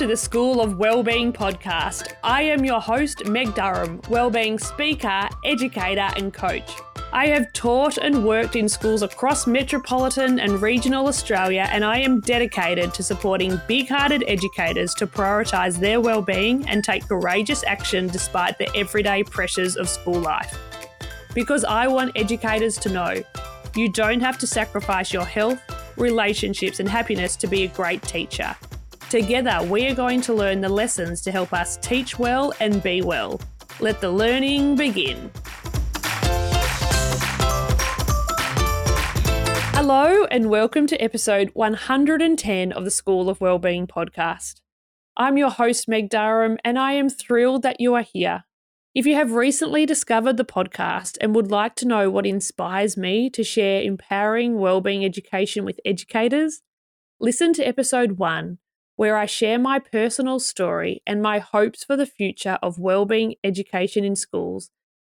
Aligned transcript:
to 0.00 0.06
the 0.06 0.16
School 0.16 0.62
of 0.62 0.78
Wellbeing 0.78 1.30
podcast. 1.30 2.14
I 2.24 2.40
am 2.40 2.64
your 2.64 2.80
host, 2.80 3.26
Meg 3.26 3.54
Durham, 3.54 4.00
wellbeing 4.08 4.58
speaker, 4.58 5.28
educator, 5.44 6.08
and 6.16 6.32
coach. 6.32 6.72
I 7.12 7.26
have 7.26 7.52
taught 7.52 7.98
and 7.98 8.24
worked 8.24 8.56
in 8.56 8.66
schools 8.66 9.02
across 9.02 9.46
metropolitan 9.46 10.40
and 10.40 10.62
regional 10.62 11.06
Australia, 11.06 11.68
and 11.70 11.84
I 11.84 11.98
am 11.98 12.20
dedicated 12.20 12.94
to 12.94 13.02
supporting 13.02 13.60
big 13.68 13.90
hearted 13.90 14.24
educators 14.26 14.94
to 14.94 15.06
prioritise 15.06 15.78
their 15.78 16.00
well-being 16.00 16.66
and 16.66 16.82
take 16.82 17.06
courageous 17.06 17.62
action 17.64 18.06
despite 18.06 18.56
the 18.56 18.74
everyday 18.74 19.22
pressures 19.22 19.76
of 19.76 19.86
school 19.86 20.18
life. 20.18 20.58
Because 21.34 21.62
I 21.62 21.88
want 21.88 22.16
educators 22.16 22.78
to 22.78 22.88
know 22.88 23.22
you 23.76 23.92
don't 23.92 24.20
have 24.20 24.38
to 24.38 24.46
sacrifice 24.46 25.12
your 25.12 25.26
health, 25.26 25.60
relationships, 25.98 26.80
and 26.80 26.88
happiness 26.88 27.36
to 27.36 27.46
be 27.46 27.64
a 27.64 27.68
great 27.68 28.00
teacher. 28.04 28.56
Together, 29.10 29.58
we 29.64 29.88
are 29.88 29.94
going 29.96 30.20
to 30.20 30.32
learn 30.32 30.60
the 30.60 30.68
lessons 30.68 31.20
to 31.20 31.32
help 31.32 31.52
us 31.52 31.76
teach 31.78 32.16
well 32.16 32.54
and 32.60 32.80
be 32.80 33.02
well. 33.02 33.40
Let 33.80 34.00
the 34.00 34.08
learning 34.08 34.76
begin. 34.76 35.32
Hello, 39.74 40.26
and 40.26 40.48
welcome 40.48 40.86
to 40.86 41.02
episode 41.02 41.50
110 41.54 42.70
of 42.70 42.84
the 42.84 42.90
School 42.92 43.28
of 43.28 43.40
Wellbeing 43.40 43.88
podcast. 43.88 44.60
I'm 45.16 45.36
your 45.36 45.50
host, 45.50 45.88
Meg 45.88 46.08
Durham, 46.08 46.56
and 46.64 46.78
I 46.78 46.92
am 46.92 47.10
thrilled 47.10 47.62
that 47.62 47.80
you 47.80 47.96
are 47.96 48.02
here. 48.02 48.44
If 48.94 49.06
you 49.06 49.16
have 49.16 49.32
recently 49.32 49.86
discovered 49.86 50.36
the 50.36 50.44
podcast 50.44 51.18
and 51.20 51.34
would 51.34 51.50
like 51.50 51.74
to 51.76 51.88
know 51.88 52.10
what 52.10 52.26
inspires 52.26 52.96
me 52.96 53.28
to 53.30 53.42
share 53.42 53.82
empowering 53.82 54.60
wellbeing 54.60 55.04
education 55.04 55.64
with 55.64 55.80
educators, 55.84 56.60
listen 57.18 57.52
to 57.54 57.66
episode 57.66 58.12
1, 58.12 58.58
where 59.00 59.16
I 59.16 59.24
share 59.24 59.58
my 59.58 59.78
personal 59.78 60.38
story 60.38 61.02
and 61.06 61.22
my 61.22 61.38
hopes 61.38 61.84
for 61.84 61.96
the 61.96 62.12
future 62.18 62.58
of 62.60 62.78
wellbeing 62.78 63.36
education 63.42 64.04
in 64.04 64.14
schools. 64.14 64.70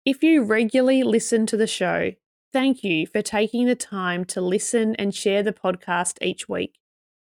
If 0.05 0.21
you 0.21 0.43
regularly 0.43 1.01
listen 1.01 1.45
to 1.47 1.57
the 1.57 1.67
show, 1.67 2.11
Thank 2.53 2.83
you 2.83 3.07
for 3.07 3.21
taking 3.21 3.65
the 3.65 3.75
time 3.75 4.25
to 4.25 4.41
listen 4.41 4.93
and 4.97 5.15
share 5.15 5.41
the 5.41 5.53
podcast 5.53 6.17
each 6.21 6.49
week. 6.49 6.79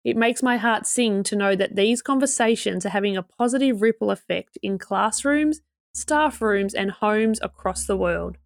It 0.03 0.15
makes 0.15 0.43
my 0.43 0.57
heart 0.57 0.85
sing 0.85 1.23
to 1.23 1.35
know 1.35 1.55
that 1.55 1.75
these 1.75 2.03
conversations 2.03 2.85
are 2.85 2.89
having 2.89 3.17
a 3.17 3.23
positive 3.23 3.81
ripple 3.81 4.11
effect 4.11 4.59
in 4.61 4.77
classrooms, 4.77 5.61
staff 5.95 6.43
rooms, 6.43 6.75
and 6.75 6.91
homes 6.91 7.39
across 7.41 7.87
the 7.87 7.97
world. 7.97 8.37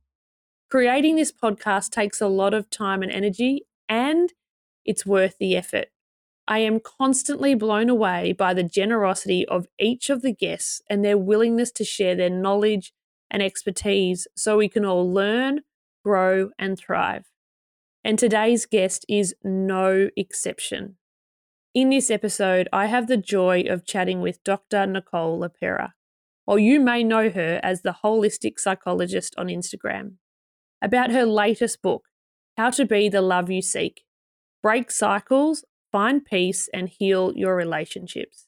Creating 0.71 1.17
this 1.17 1.33
podcast 1.33 1.89
takes 1.89 2.21
a 2.21 2.27
lot 2.27 2.53
of 2.53 2.69
time 2.69 3.03
and 3.03 3.11
energy, 3.11 3.63
and 3.89 4.31
it's 4.85 5.05
worth 5.05 5.37
the 5.37 5.57
effort. 5.57 5.87
I 6.49 6.59
am 6.59 6.79
constantly 6.79 7.53
blown 7.53 7.89
away 7.89 8.33
by 8.33 8.55
the 8.55 8.63
generosity 8.63 9.47
of 9.47 9.67
each 9.79 10.09
of 10.09 10.23
the 10.23 10.33
guests 10.33 10.81
and 10.89 11.05
their 11.05 11.17
willingness 11.17 11.71
to 11.73 11.83
share 11.83 12.15
their 12.15 12.31
knowledge 12.31 12.91
and 13.29 13.43
expertise 13.43 14.27
so 14.35 14.57
we 14.57 14.67
can 14.67 14.83
all 14.83 15.13
learn, 15.13 15.61
grow, 16.03 16.49
and 16.57 16.75
thrive. 16.75 17.25
And 18.03 18.17
today's 18.17 18.65
guest 18.65 19.05
is 19.07 19.35
no 19.43 20.09
exception. 20.17 20.95
In 21.75 21.91
this 21.91 22.09
episode, 22.09 22.67
I 22.73 22.87
have 22.87 23.05
the 23.05 23.17
joy 23.17 23.65
of 23.69 23.85
chatting 23.85 24.19
with 24.19 24.43
Dr. 24.43 24.87
Nicole 24.87 25.39
LePera, 25.39 25.91
or 26.47 26.57
you 26.57 26.79
may 26.79 27.03
know 27.03 27.29
her 27.29 27.59
as 27.61 27.83
the 27.83 27.97
holistic 28.03 28.59
psychologist 28.59 29.35
on 29.37 29.49
Instagram, 29.49 30.13
about 30.81 31.11
her 31.11 31.27
latest 31.27 31.83
book, 31.83 32.05
How 32.57 32.71
to 32.71 32.85
Be 32.85 33.07
the 33.07 33.21
Love 33.21 33.51
You 33.51 33.61
Seek 33.61 34.01
Break 34.63 34.89
Cycles, 34.89 35.63
Find 35.91 36.23
Peace, 36.23 36.69
and 36.73 36.87
Heal 36.87 37.33
Your 37.35 37.55
Relationships. 37.55 38.45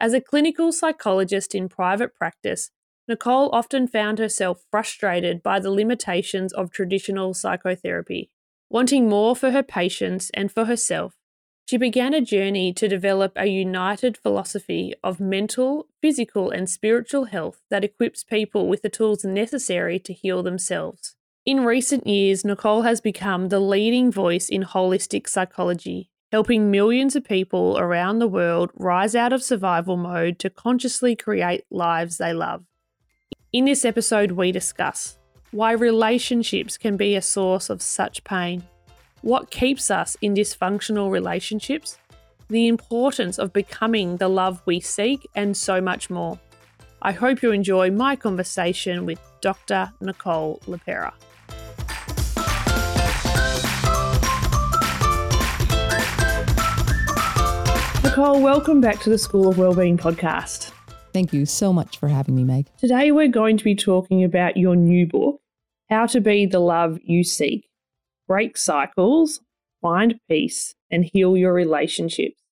As 0.00 0.12
a 0.12 0.20
clinical 0.20 0.72
psychologist 0.72 1.54
in 1.54 1.68
private 1.68 2.14
practice, 2.14 2.70
Nicole 3.06 3.48
often 3.52 3.86
found 3.86 4.18
herself 4.18 4.64
frustrated 4.70 5.42
by 5.42 5.60
the 5.60 5.70
limitations 5.70 6.52
of 6.52 6.70
traditional 6.70 7.32
psychotherapy. 7.32 8.30
Wanting 8.70 9.08
more 9.08 9.34
for 9.34 9.52
her 9.52 9.62
patients 9.62 10.30
and 10.34 10.52
for 10.52 10.66
herself, 10.66 11.14
she 11.68 11.76
began 11.76 12.14
a 12.14 12.20
journey 12.20 12.72
to 12.72 12.88
develop 12.88 13.32
a 13.36 13.46
united 13.46 14.16
philosophy 14.16 14.94
of 15.04 15.20
mental, 15.20 15.86
physical, 16.00 16.50
and 16.50 16.68
spiritual 16.68 17.26
health 17.26 17.60
that 17.70 17.84
equips 17.84 18.24
people 18.24 18.68
with 18.68 18.82
the 18.82 18.88
tools 18.88 19.24
necessary 19.24 19.98
to 19.98 20.12
heal 20.12 20.42
themselves. 20.42 21.14
In 21.44 21.64
recent 21.64 22.06
years, 22.06 22.44
Nicole 22.44 22.82
has 22.82 23.00
become 23.00 23.48
the 23.48 23.60
leading 23.60 24.10
voice 24.10 24.48
in 24.48 24.64
holistic 24.64 25.28
psychology, 25.28 26.10
helping 26.30 26.70
millions 26.70 27.16
of 27.16 27.24
people 27.24 27.78
around 27.78 28.18
the 28.18 28.28
world 28.28 28.70
rise 28.74 29.14
out 29.14 29.32
of 29.32 29.42
survival 29.42 29.96
mode 29.96 30.38
to 30.38 30.50
consciously 30.50 31.16
create 31.16 31.64
lives 31.70 32.18
they 32.18 32.32
love. 32.32 32.64
In 33.52 33.64
this 33.64 33.84
episode, 33.84 34.32
we 34.32 34.52
discuss 34.52 35.18
why 35.52 35.72
relationships 35.72 36.76
can 36.76 36.96
be 36.98 37.16
a 37.16 37.22
source 37.22 37.70
of 37.70 37.80
such 37.80 38.22
pain, 38.24 38.62
what 39.22 39.50
keeps 39.50 39.90
us 39.90 40.16
in 40.20 40.34
dysfunctional 40.34 41.10
relationships, 41.10 41.98
the 42.48 42.68
importance 42.68 43.38
of 43.38 43.52
becoming 43.52 44.18
the 44.18 44.28
love 44.28 44.62
we 44.66 44.80
seek, 44.80 45.26
and 45.34 45.56
so 45.56 45.80
much 45.80 46.10
more. 46.10 46.38
I 47.00 47.12
hope 47.12 47.42
you 47.42 47.52
enjoy 47.52 47.90
my 47.90 48.16
conversation 48.16 49.06
with 49.06 49.20
Dr. 49.40 49.90
Nicole 50.00 50.60
LePera. 50.66 51.12
Nicole, 58.18 58.42
welcome 58.42 58.80
back 58.80 58.98
to 59.02 59.10
the 59.10 59.16
School 59.16 59.48
of 59.48 59.58
Wellbeing 59.58 59.96
podcast. 59.96 60.72
Thank 61.12 61.32
you 61.32 61.46
so 61.46 61.72
much 61.72 61.98
for 61.98 62.08
having 62.08 62.34
me, 62.34 62.42
Meg. 62.42 62.66
Today, 62.76 63.12
we're 63.12 63.28
going 63.28 63.56
to 63.56 63.62
be 63.62 63.76
talking 63.76 64.24
about 64.24 64.56
your 64.56 64.74
new 64.74 65.06
book, 65.06 65.40
How 65.88 66.06
to 66.06 66.20
Be 66.20 66.44
the 66.44 66.58
Love 66.58 66.98
You 67.04 67.22
Seek 67.22 67.68
Break 68.26 68.56
Cycles, 68.56 69.40
Find 69.80 70.18
Peace, 70.28 70.74
and 70.90 71.04
Heal 71.04 71.36
Your 71.36 71.52
Relationships. 71.52 72.42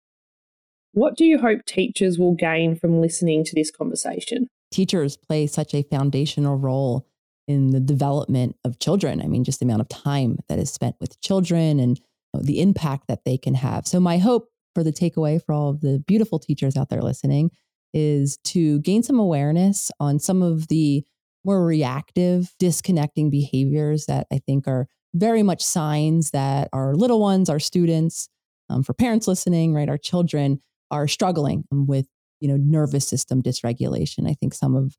What 0.93 1.17
do 1.17 1.25
you 1.25 1.39
hope 1.39 1.65
teachers 1.67 2.17
will 2.17 2.37
gain 2.37 2.77
from 2.77 3.01
listening 3.01 3.43
to 3.43 3.55
this 3.57 3.73
conversation? 3.73 4.47
Teachers 4.71 5.17
play 5.17 5.49
such 5.49 5.75
a 5.75 5.83
foundational 5.83 6.57
role 6.57 7.09
in 7.49 7.71
the 7.71 7.81
development 7.81 8.55
of 8.65 8.79
children. 8.79 9.21
I 9.21 9.27
mean, 9.27 9.43
just 9.43 9.59
the 9.59 9.67
amount 9.67 9.81
of 9.81 9.89
time 9.89 10.39
that 10.49 10.61
is 10.61 10.73
spent 10.73 10.95
with 11.01 11.21
children 11.21 11.81
and 11.81 12.01
the 12.33 12.61
impact 12.61 13.09
that 13.09 13.25
they 13.25 13.37
can 13.37 13.55
have. 13.55 13.89
So, 13.89 13.99
my 13.99 14.19
hope 14.19 14.49
for 14.77 14.85
the 14.85 14.93
takeaway 14.93 15.43
for 15.43 15.55
all 15.55 15.71
of 15.71 15.81
the 15.81 16.05
beautiful 16.07 16.39
teachers 16.39 16.77
out 16.77 16.91
there 16.91 17.01
listening 17.01 17.51
is 17.95 18.37
to 18.45 18.79
gain 18.81 19.03
some 19.03 19.19
awareness 19.19 19.91
on 19.99 20.19
some 20.19 20.43
of 20.43 20.69
the 20.69 21.03
more 21.47 21.65
reactive, 21.65 22.53
disconnecting 22.59 23.31
behaviors 23.31 24.05
that 24.05 24.27
I 24.31 24.39
think 24.45 24.69
are 24.69 24.87
very 25.15 25.43
much 25.43 25.65
signs 25.65 26.33
that 26.33 26.69
our 26.75 26.95
little 26.95 27.21
ones, 27.21 27.49
our 27.49 27.59
students, 27.59 28.29
um, 28.69 28.83
for 28.83 28.93
parents 28.93 29.27
listening, 29.27 29.73
right, 29.73 29.89
our 29.89 29.97
children 29.97 30.61
are 30.91 31.09
struggling 31.09 31.65
with 31.71 32.07
you 32.41 32.49
know 32.49 32.59
nervous 32.59 33.09
system 33.09 33.43
dysregulation. 33.43 34.29
I 34.29 34.35
think 34.35 34.53
some 34.53 34.77
of 34.77 34.95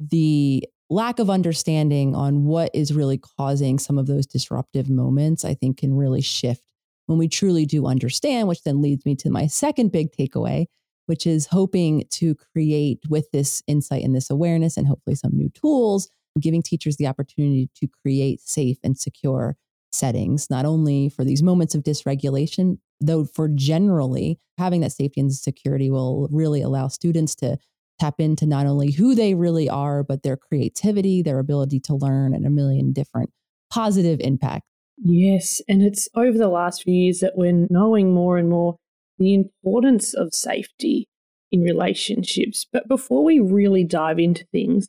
the 0.00 0.64
lack 0.88 1.18
of 1.18 1.28
understanding 1.28 2.14
on 2.14 2.44
what 2.44 2.70
is 2.72 2.94
really 2.94 3.20
causing 3.36 3.78
some 3.78 3.98
of 3.98 4.06
those 4.06 4.26
disruptive 4.26 4.88
moments, 4.88 5.44
I 5.44 5.52
think, 5.52 5.76
can 5.76 5.92
really 5.92 6.22
shift 6.22 6.62
when 7.08 7.18
we 7.18 7.28
truly 7.28 7.66
do 7.66 7.86
understand. 7.86 8.48
Which 8.48 8.62
then 8.62 8.80
leads 8.80 9.04
me 9.04 9.16
to 9.16 9.30
my 9.30 9.46
second 9.46 9.90
big 9.90 10.08
takeaway, 10.16 10.66
which 11.06 11.26
is 11.26 11.46
hoping 11.46 12.04
to 12.12 12.34
create 12.52 13.00
with 13.08 13.30
this 13.32 13.62
insight 13.66 14.04
and 14.04 14.14
this 14.14 14.30
awareness 14.30 14.76
and 14.76 14.86
hopefully 14.86 15.16
some 15.16 15.32
new 15.34 15.50
tools, 15.50 16.08
giving 16.40 16.62
teachers 16.62 16.96
the 16.96 17.06
opportunity 17.06 17.70
to 17.76 17.88
create 18.02 18.40
safe 18.40 18.76
and 18.84 18.96
secure 18.96 19.56
settings, 19.90 20.50
not 20.50 20.66
only 20.66 21.08
for 21.08 21.24
these 21.24 21.42
moments 21.42 21.74
of 21.74 21.82
dysregulation, 21.82 22.78
though 23.00 23.24
for 23.24 23.48
generally 23.48 24.38
having 24.58 24.82
that 24.82 24.92
safety 24.92 25.20
and 25.20 25.32
security 25.32 25.90
will 25.90 26.28
really 26.30 26.60
allow 26.60 26.88
students 26.88 27.34
to 27.34 27.56
tap 27.98 28.16
into 28.18 28.46
not 28.46 28.66
only 28.66 28.92
who 28.92 29.14
they 29.14 29.34
really 29.34 29.68
are, 29.68 30.04
but 30.04 30.22
their 30.22 30.36
creativity, 30.36 31.22
their 31.22 31.38
ability 31.38 31.80
to 31.80 31.94
learn, 31.96 32.34
and 32.34 32.46
a 32.46 32.50
million 32.50 32.92
different 32.92 33.30
positive 33.70 34.20
impacts. 34.20 34.66
Yes. 35.02 35.62
And 35.68 35.82
it's 35.82 36.08
over 36.14 36.36
the 36.36 36.48
last 36.48 36.82
few 36.82 36.94
years 36.94 37.20
that 37.20 37.36
we're 37.36 37.66
knowing 37.70 38.12
more 38.12 38.36
and 38.36 38.48
more 38.48 38.76
the 39.18 39.34
importance 39.34 40.14
of 40.14 40.34
safety 40.34 41.08
in 41.50 41.62
relationships. 41.62 42.66
But 42.72 42.88
before 42.88 43.24
we 43.24 43.38
really 43.38 43.84
dive 43.84 44.18
into 44.18 44.44
things, 44.52 44.88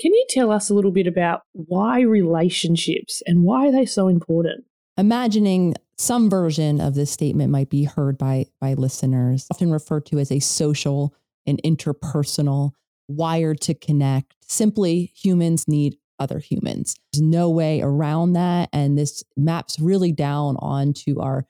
can 0.00 0.12
you 0.12 0.26
tell 0.28 0.50
us 0.50 0.70
a 0.70 0.74
little 0.74 0.90
bit 0.90 1.06
about 1.06 1.42
why 1.52 2.00
relationships 2.00 3.22
and 3.26 3.44
why 3.44 3.68
are 3.68 3.72
they 3.72 3.86
so 3.86 4.08
important? 4.08 4.64
Imagining 4.96 5.74
some 5.96 6.28
version 6.28 6.80
of 6.80 6.94
this 6.94 7.10
statement 7.10 7.50
might 7.50 7.70
be 7.70 7.84
heard 7.84 8.18
by, 8.18 8.46
by 8.60 8.74
listeners, 8.74 9.46
often 9.50 9.70
referred 9.70 10.06
to 10.06 10.18
as 10.18 10.32
a 10.32 10.40
social 10.40 11.14
and 11.46 11.60
interpersonal, 11.64 12.72
wired 13.06 13.60
to 13.60 13.74
connect. 13.74 14.34
Simply, 14.40 15.12
humans 15.14 15.68
need 15.68 15.96
other 16.18 16.38
humans. 16.38 16.94
There's 17.12 17.22
no 17.22 17.50
way 17.50 17.80
around 17.80 18.34
that. 18.34 18.68
And 18.72 18.96
this 18.96 19.24
maps 19.36 19.78
really 19.80 20.12
down 20.12 20.56
onto 20.58 21.20
our 21.20 21.46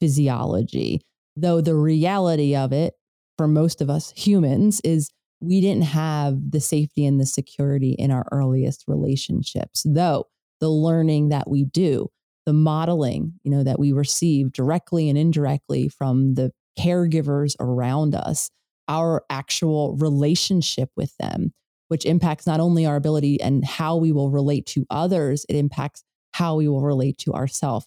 physiology 0.00 1.00
though 1.36 1.60
the 1.60 1.74
reality 1.74 2.54
of 2.54 2.72
it 2.72 2.94
for 3.36 3.48
most 3.48 3.80
of 3.80 3.90
us 3.90 4.12
humans 4.16 4.80
is 4.84 5.10
we 5.40 5.60
didn't 5.60 5.84
have 5.84 6.50
the 6.50 6.60
safety 6.60 7.04
and 7.04 7.20
the 7.20 7.26
security 7.26 7.92
in 7.92 8.10
our 8.10 8.26
earliest 8.32 8.84
relationships, 8.86 9.84
though 9.84 10.24
the 10.60 10.70
learning 10.70 11.28
that 11.28 11.50
we 11.50 11.64
do, 11.64 12.08
the 12.46 12.52
modeling, 12.52 13.34
you 13.42 13.50
know, 13.50 13.62
that 13.62 13.78
we 13.78 13.92
receive 13.92 14.52
directly 14.52 15.08
and 15.08 15.18
indirectly 15.18 15.88
from 15.88 16.34
the 16.34 16.52
caregivers 16.78 17.56
around 17.60 18.14
us, 18.14 18.50
our 18.88 19.24
actual 19.28 19.96
relationship 19.96 20.90
with 20.96 21.14
them, 21.18 21.52
which 21.94 22.04
impacts 22.06 22.44
not 22.44 22.58
only 22.58 22.84
our 22.84 22.96
ability 22.96 23.40
and 23.40 23.64
how 23.64 23.94
we 23.94 24.10
will 24.10 24.28
relate 24.28 24.66
to 24.66 24.84
others, 24.90 25.46
it 25.48 25.54
impacts 25.54 26.02
how 26.32 26.56
we 26.56 26.66
will 26.66 26.80
relate 26.80 27.16
to 27.18 27.32
ourselves 27.32 27.86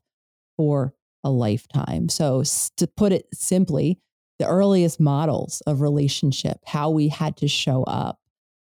for 0.56 0.94
a 1.26 1.30
lifetime. 1.30 2.08
So, 2.08 2.42
to 2.78 2.88
put 2.88 3.12
it 3.12 3.26
simply, 3.34 4.00
the 4.40 4.48
earliest 4.48 4.98
models 5.02 5.60
of 5.68 5.82
relationship, 5.82 6.60
how 6.66 6.90
we 6.90 7.10
had 7.10 7.36
to 7.36 7.50
show 7.50 7.84
up 7.84 8.18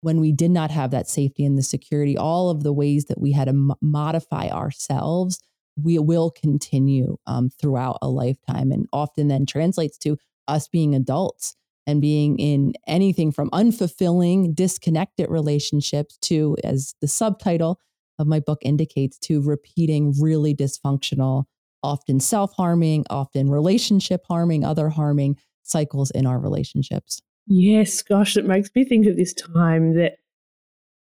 when 0.01 0.21
we 0.21 0.31
did 0.31 0.51
not 0.51 0.69
have 0.69 0.91
that 0.91 1.09
safety 1.09 1.43
and 1.43 1.57
the 1.57 1.63
security, 1.63 2.15
all 2.15 2.51
of 2.51 2.61
the 2.61 2.71
ways 2.71 3.05
that 3.05 3.19
we 3.19 3.31
had 3.31 3.47
to 3.47 3.75
modify 3.81 4.47
ourselves, 4.49 5.39
we 5.75 5.97
will 5.97 6.29
continue 6.29 7.17
um, 7.25 7.49
throughout 7.49 7.97
a 8.03 8.09
lifetime 8.09 8.71
and 8.71 8.85
often 8.93 9.27
then 9.27 9.47
translates 9.47 9.97
to 9.97 10.19
us 10.47 10.67
being 10.67 10.93
adults 10.93 11.55
and 11.87 12.01
being 12.01 12.37
in 12.37 12.73
anything 12.87 13.31
from 13.31 13.49
unfulfilling, 13.51 14.55
disconnected 14.55 15.29
relationships 15.29 16.17
to, 16.21 16.55
as 16.63 16.95
the 17.01 17.07
subtitle 17.07 17.79
of 18.19 18.27
my 18.27 18.39
book 18.39 18.59
indicates, 18.61 19.17
to 19.19 19.41
repeating 19.41 20.13
really 20.19 20.53
dysfunctional, 20.53 21.45
often 21.83 22.19
self 22.19 22.53
harming, 22.53 23.05
often 23.09 23.49
relationship 23.49 24.21
harming, 24.27 24.63
other 24.63 24.89
harming 24.89 25.37
cycles 25.63 26.11
in 26.11 26.25
our 26.25 26.39
relationships. 26.39 27.21
Yes, 27.47 28.01
gosh, 28.01 28.37
it 28.37 28.45
makes 28.45 28.69
me 28.75 28.85
think 28.85 29.07
of 29.07 29.17
this 29.17 29.33
time 29.33 29.95
that 29.95 30.17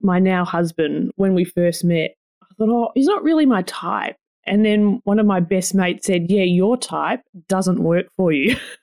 my 0.01 0.19
now 0.19 0.45
husband, 0.45 1.11
when 1.15 1.33
we 1.33 1.43
first 1.43 1.83
met, 1.83 2.11
I 2.41 2.47
thought, 2.57 2.69
oh, 2.69 2.91
he's 2.95 3.07
not 3.07 3.23
really 3.23 3.45
my 3.45 3.63
type. 3.63 4.15
And 4.45 4.65
then 4.65 5.01
one 5.03 5.19
of 5.19 5.25
my 5.25 5.41
best 5.41 5.75
mates 5.75 6.07
said, 6.07 6.31
yeah, 6.31 6.43
your 6.43 6.77
type 6.77 7.21
doesn't 7.47 7.83
work 7.83 8.07
for 8.15 8.31
you. 8.31 8.55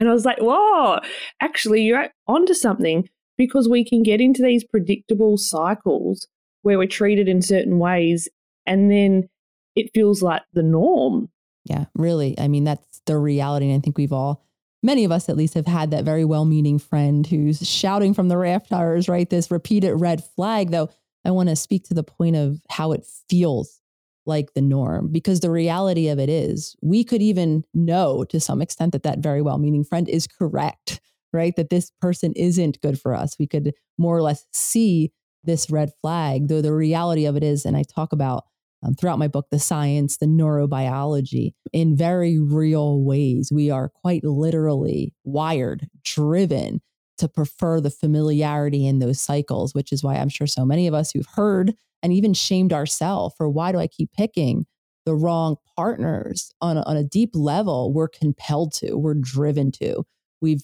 and 0.00 0.08
I 0.08 0.12
was 0.12 0.24
like, 0.24 0.38
whoa, 0.38 0.98
actually, 1.40 1.82
you're 1.82 2.08
onto 2.26 2.54
something 2.54 3.08
because 3.36 3.68
we 3.68 3.84
can 3.84 4.02
get 4.02 4.20
into 4.20 4.42
these 4.42 4.64
predictable 4.64 5.36
cycles 5.36 6.26
where 6.62 6.78
we're 6.78 6.86
treated 6.86 7.28
in 7.28 7.42
certain 7.42 7.78
ways 7.78 8.28
and 8.66 8.90
then 8.90 9.28
it 9.74 9.90
feels 9.94 10.22
like 10.22 10.42
the 10.52 10.62
norm. 10.62 11.28
Yeah, 11.64 11.86
really. 11.94 12.38
I 12.38 12.48
mean, 12.48 12.64
that's 12.64 13.00
the 13.06 13.18
reality. 13.18 13.66
And 13.66 13.76
I 13.76 13.80
think 13.80 13.98
we've 13.98 14.12
all 14.12 14.44
many 14.82 15.04
of 15.04 15.12
us 15.12 15.28
at 15.28 15.36
least 15.36 15.54
have 15.54 15.66
had 15.66 15.90
that 15.92 16.04
very 16.04 16.24
well 16.24 16.44
meaning 16.44 16.78
friend 16.78 17.26
who's 17.26 17.66
shouting 17.66 18.14
from 18.14 18.28
the 18.28 18.36
rafters, 18.36 19.08
right? 19.08 19.28
This 19.28 19.50
repeated 19.50 19.94
red 19.94 20.24
flag, 20.24 20.70
though. 20.70 20.90
I 21.24 21.30
want 21.30 21.48
to 21.48 21.56
speak 21.56 21.84
to 21.84 21.94
the 21.94 22.02
point 22.02 22.34
of 22.34 22.60
how 22.68 22.92
it 22.92 23.06
feels 23.28 23.80
like 24.26 24.54
the 24.54 24.62
norm 24.62 25.08
because 25.10 25.40
the 25.40 25.50
reality 25.50 26.08
of 26.08 26.18
it 26.18 26.28
is 26.28 26.76
we 26.82 27.04
could 27.04 27.22
even 27.22 27.64
know 27.74 28.24
to 28.24 28.38
some 28.38 28.62
extent 28.62 28.92
that 28.92 29.02
that 29.02 29.18
very 29.18 29.42
well 29.42 29.58
meaning 29.58 29.84
friend 29.84 30.08
is 30.08 30.26
correct, 30.26 31.00
right? 31.32 31.56
That 31.56 31.70
this 31.70 31.90
person 32.00 32.32
isn't 32.36 32.80
good 32.80 33.00
for 33.00 33.14
us. 33.14 33.36
We 33.38 33.46
could 33.46 33.74
more 33.98 34.16
or 34.16 34.22
less 34.22 34.46
see 34.52 35.12
this 35.44 35.70
red 35.70 35.90
flag, 36.00 36.48
though 36.48 36.62
the 36.62 36.72
reality 36.72 37.24
of 37.24 37.36
it 37.36 37.42
is, 37.42 37.64
and 37.64 37.76
I 37.76 37.82
talk 37.82 38.12
about 38.12 38.44
um, 38.84 38.94
throughout 38.94 39.18
my 39.18 39.28
book, 39.28 39.46
the 39.50 39.58
science, 39.58 40.16
the 40.16 40.26
neurobiology, 40.26 41.52
in 41.72 41.96
very 41.96 42.38
real 42.38 43.02
ways. 43.02 43.50
We 43.52 43.70
are 43.70 43.88
quite 43.88 44.24
literally 44.24 45.14
wired, 45.24 45.88
driven 46.04 46.80
to 47.18 47.28
prefer 47.28 47.80
the 47.80 47.90
familiarity 47.90 48.86
in 48.86 48.98
those 48.98 49.20
cycles, 49.20 49.74
which 49.74 49.92
is 49.92 50.02
why 50.02 50.16
I'm 50.16 50.28
sure 50.28 50.46
so 50.46 50.64
many 50.64 50.86
of 50.86 50.94
us 50.94 51.12
who've 51.12 51.28
heard 51.34 51.74
and 52.02 52.12
even 52.12 52.34
shamed 52.34 52.72
ourselves 52.72 53.34
for 53.36 53.48
why 53.48 53.72
do 53.72 53.78
I 53.78 53.86
keep 53.86 54.12
picking 54.12 54.66
the 55.04 55.14
wrong 55.14 55.56
partners 55.76 56.52
on 56.60 56.76
a, 56.76 56.82
on 56.82 56.96
a 56.96 57.04
deep 57.04 57.30
level, 57.34 57.92
we're 57.92 58.08
compelled 58.08 58.72
to, 58.74 58.94
we're 58.94 59.14
driven 59.14 59.72
to. 59.72 60.04
We've 60.40 60.62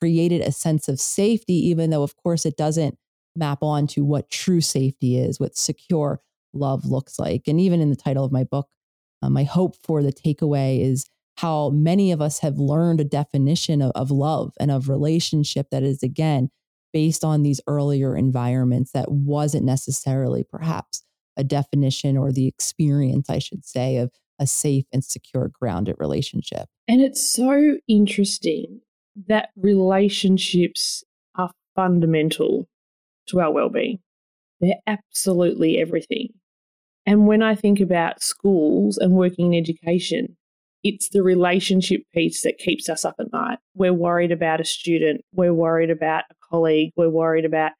created 0.00 0.40
a 0.40 0.52
sense 0.52 0.88
of 0.88 1.00
safety, 1.00 1.54
even 1.68 1.90
though, 1.90 2.02
of 2.02 2.16
course, 2.16 2.44
it 2.44 2.56
doesn't 2.56 2.98
map 3.36 3.58
on 3.62 3.86
to 3.86 4.04
what 4.04 4.30
true 4.30 4.60
safety 4.60 5.16
is, 5.16 5.38
what 5.38 5.56
secure 5.56 6.20
love 6.52 6.84
looks 6.86 7.18
like. 7.18 7.42
And 7.46 7.60
even 7.60 7.80
in 7.80 7.90
the 7.90 7.96
title 7.96 8.24
of 8.24 8.32
my 8.32 8.44
book, 8.44 8.68
uh, 9.22 9.30
my 9.30 9.44
hope 9.44 9.76
for 9.84 10.02
the 10.02 10.12
takeaway 10.12 10.80
is 10.80 11.06
how 11.36 11.70
many 11.70 12.12
of 12.12 12.20
us 12.20 12.40
have 12.40 12.58
learned 12.58 13.00
a 13.00 13.04
definition 13.04 13.82
of, 13.82 13.92
of 13.94 14.10
love 14.10 14.52
and 14.58 14.70
of 14.70 14.88
relationship 14.88 15.68
that 15.70 15.82
is, 15.82 16.02
again, 16.02 16.50
based 16.96 17.24
on 17.24 17.42
these 17.42 17.60
earlier 17.66 18.16
environments 18.16 18.92
that 18.92 19.12
wasn't 19.12 19.62
necessarily 19.62 20.42
perhaps 20.42 21.02
a 21.36 21.44
definition 21.44 22.16
or 22.16 22.32
the 22.32 22.48
experience, 22.48 23.28
I 23.28 23.38
should 23.38 23.66
say, 23.66 23.98
of 23.98 24.10
a 24.38 24.46
safe 24.46 24.86
and 24.94 25.04
secure, 25.04 25.50
grounded 25.60 25.96
relationship. 25.98 26.70
And 26.88 27.02
it's 27.02 27.30
so 27.30 27.76
interesting 27.86 28.80
that 29.28 29.50
relationships 29.56 31.04
are 31.34 31.50
fundamental 31.74 32.66
to 33.26 33.40
our 33.40 33.52
well 33.52 33.68
being. 33.68 33.98
They're 34.62 34.80
absolutely 34.86 35.76
everything. 35.76 36.28
And 37.04 37.26
when 37.26 37.42
I 37.42 37.56
think 37.56 37.78
about 37.78 38.22
schools 38.22 38.96
and 38.96 39.12
working 39.12 39.52
in 39.52 39.62
education, 39.62 40.38
it's 40.82 41.10
the 41.10 41.22
relationship 41.22 42.02
piece 42.14 42.42
that 42.42 42.56
keeps 42.56 42.88
us 42.88 43.04
up 43.04 43.16
at 43.18 43.32
night. 43.34 43.58
We're 43.74 43.92
worried 43.92 44.32
about 44.32 44.62
a 44.62 44.64
student, 44.64 45.20
we're 45.34 45.52
worried 45.52 45.90
about 45.90 46.24
a 46.30 46.34
colleague, 46.50 46.92
we're 46.96 47.08
worried 47.08 47.44
about 47.44 47.72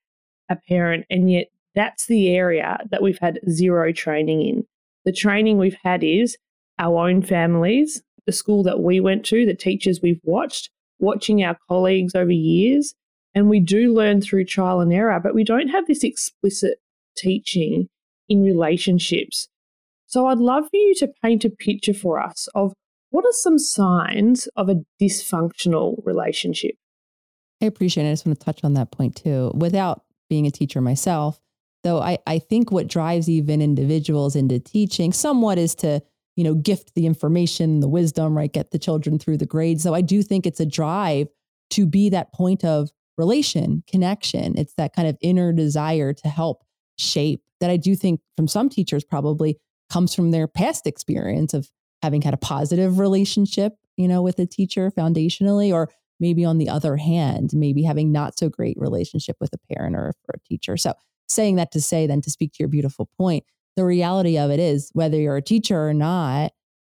a 0.48 0.56
parent, 0.68 1.06
and 1.10 1.30
yet 1.30 1.48
that's 1.74 2.06
the 2.06 2.30
area 2.30 2.78
that 2.90 3.02
we've 3.02 3.18
had 3.20 3.40
zero 3.48 3.92
training 3.92 4.42
in. 4.42 4.64
The 5.04 5.12
training 5.12 5.58
we've 5.58 5.78
had 5.84 6.02
is 6.02 6.36
our 6.78 7.08
own 7.08 7.22
families, 7.22 8.02
the 8.26 8.32
school 8.32 8.62
that 8.64 8.80
we 8.80 9.00
went 9.00 9.24
to, 9.26 9.46
the 9.46 9.54
teachers 9.54 10.00
we've 10.02 10.20
watched, 10.24 10.70
watching 10.98 11.44
our 11.44 11.56
colleagues 11.68 12.14
over 12.14 12.32
years. 12.32 12.94
And 13.34 13.48
we 13.48 13.60
do 13.60 13.92
learn 13.94 14.20
through 14.22 14.46
trial 14.46 14.80
and 14.80 14.92
error, 14.92 15.20
but 15.22 15.34
we 15.34 15.44
don't 15.44 15.68
have 15.68 15.86
this 15.86 16.02
explicit 16.02 16.78
teaching 17.16 17.88
in 18.28 18.42
relationships. 18.42 19.48
So 20.06 20.26
I'd 20.26 20.38
love 20.38 20.64
for 20.70 20.76
you 20.76 20.94
to 20.96 21.12
paint 21.22 21.44
a 21.44 21.50
picture 21.50 21.94
for 21.94 22.20
us 22.20 22.48
of 22.54 22.72
what 23.10 23.24
are 23.24 23.32
some 23.32 23.58
signs 23.58 24.48
of 24.56 24.68
a 24.68 24.82
dysfunctional 25.00 26.04
relationship? 26.04 26.74
I 27.62 27.66
appreciate 27.66 28.04
it. 28.04 28.08
I 28.08 28.12
just 28.12 28.26
want 28.26 28.38
to 28.38 28.44
touch 28.44 28.64
on 28.64 28.74
that 28.74 28.90
point 28.90 29.16
too. 29.16 29.52
Without 29.54 30.02
being 30.28 30.46
a 30.46 30.50
teacher 30.50 30.80
myself, 30.80 31.40
though 31.84 32.00
I, 32.00 32.18
I 32.26 32.38
think 32.38 32.70
what 32.70 32.88
drives 32.88 33.28
even 33.28 33.62
individuals 33.62 34.36
into 34.36 34.58
teaching 34.58 35.12
somewhat 35.12 35.58
is 35.58 35.74
to, 35.76 36.02
you 36.36 36.44
know, 36.44 36.54
gift 36.54 36.94
the 36.94 37.06
information, 37.06 37.80
the 37.80 37.88
wisdom, 37.88 38.36
right? 38.36 38.52
Get 38.52 38.72
the 38.72 38.78
children 38.78 39.18
through 39.18 39.38
the 39.38 39.46
grades. 39.46 39.82
So 39.82 39.94
I 39.94 40.00
do 40.00 40.22
think 40.22 40.46
it's 40.46 40.60
a 40.60 40.66
drive 40.66 41.28
to 41.70 41.86
be 41.86 42.10
that 42.10 42.32
point 42.32 42.64
of 42.64 42.90
relation, 43.16 43.82
connection. 43.86 44.58
It's 44.58 44.74
that 44.74 44.94
kind 44.94 45.08
of 45.08 45.16
inner 45.20 45.52
desire 45.52 46.12
to 46.12 46.28
help 46.28 46.64
shape 46.98 47.42
that 47.60 47.70
I 47.70 47.76
do 47.76 47.94
think 47.94 48.20
from 48.36 48.48
some 48.48 48.68
teachers 48.68 49.04
probably 49.04 49.58
comes 49.90 50.14
from 50.14 50.30
their 50.30 50.46
past 50.46 50.86
experience 50.86 51.54
of 51.54 51.70
having 52.02 52.22
had 52.22 52.34
a 52.34 52.38
positive 52.38 52.98
relationship, 52.98 53.74
you 53.96 54.08
know, 54.08 54.20
with 54.20 54.38
a 54.38 54.46
teacher 54.46 54.90
foundationally, 54.90 55.72
or 55.72 55.88
maybe 56.20 56.44
on 56.44 56.58
the 56.58 56.68
other 56.68 56.96
hand, 56.96 57.50
maybe 57.52 57.82
having 57.82 58.12
not 58.12 58.38
so 58.38 58.48
great 58.48 58.76
relationship 58.78 59.36
with 59.40 59.50
a 59.52 59.74
parent 59.74 59.96
or, 59.96 60.12
or 60.28 60.34
a 60.34 60.48
teacher. 60.48 60.76
So 60.76 60.94
saying 61.28 61.56
that 61.56 61.72
to 61.72 61.80
say 61.80 62.06
then 62.06 62.20
to 62.22 62.30
speak 62.30 62.52
to 62.52 62.58
your 62.60 62.68
beautiful 62.68 63.08
point, 63.18 63.44
the 63.76 63.84
reality 63.84 64.38
of 64.38 64.50
it 64.50 64.60
is 64.60 64.90
whether 64.94 65.18
you're 65.18 65.36
a 65.36 65.42
teacher 65.42 65.88
or 65.88 65.94
not, 65.94 66.52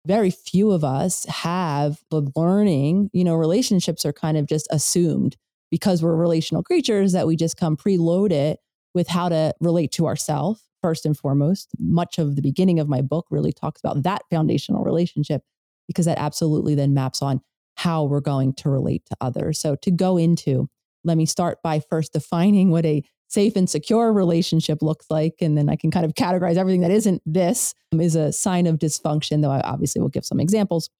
very 0.06 0.30
few 0.30 0.70
of 0.70 0.84
us 0.84 1.24
have 1.26 2.00
the 2.10 2.30
learning, 2.36 3.10
you 3.12 3.24
know, 3.24 3.34
relationships 3.34 4.04
are 4.04 4.12
kind 4.12 4.36
of 4.36 4.46
just 4.46 4.68
assumed 4.70 5.36
because 5.70 6.02
we're 6.02 6.14
relational 6.14 6.62
creatures 6.62 7.12
that 7.12 7.26
we 7.26 7.34
just 7.34 7.56
come 7.56 7.76
preloaded 7.76 8.56
with 8.94 9.08
how 9.08 9.28
to 9.28 9.52
relate 9.60 9.90
to 9.92 10.06
ourselves 10.06 10.62
first 10.80 11.04
and 11.04 11.16
foremost. 11.16 11.70
Much 11.78 12.18
of 12.18 12.36
the 12.36 12.42
beginning 12.42 12.78
of 12.78 12.88
my 12.88 13.02
book 13.02 13.26
really 13.30 13.52
talks 13.52 13.80
about 13.80 14.04
that 14.04 14.22
foundational 14.30 14.84
relationship 14.84 15.42
because 15.88 16.06
that 16.06 16.18
absolutely 16.18 16.74
then 16.74 16.94
maps 16.94 17.22
on 17.22 17.40
how 17.76 18.04
we're 18.04 18.20
going 18.20 18.54
to 18.54 18.70
relate 18.70 19.04
to 19.06 19.16
others. 19.20 19.60
So 19.60 19.76
to 19.76 19.90
go 19.90 20.16
into, 20.16 20.68
let 21.04 21.16
me 21.16 21.26
start 21.26 21.58
by 21.62 21.80
first 21.80 22.12
defining 22.12 22.70
what 22.70 22.84
a 22.84 23.02
safe 23.28 23.56
and 23.56 23.68
secure 23.68 24.12
relationship 24.12 24.82
looks 24.82 25.06
like. 25.10 25.34
And 25.40 25.56
then 25.56 25.68
I 25.68 25.76
can 25.76 25.90
kind 25.90 26.04
of 26.04 26.14
categorize 26.14 26.56
everything 26.56 26.80
that 26.82 26.90
isn't 26.90 27.22
this 27.26 27.74
um, 27.92 28.00
is 28.00 28.14
a 28.14 28.32
sign 28.32 28.66
of 28.66 28.78
dysfunction, 28.78 29.42
though 29.42 29.50
I 29.50 29.60
obviously 29.60 30.00
will 30.00 30.08
give 30.08 30.24
some 30.24 30.40
examples. 30.40 30.90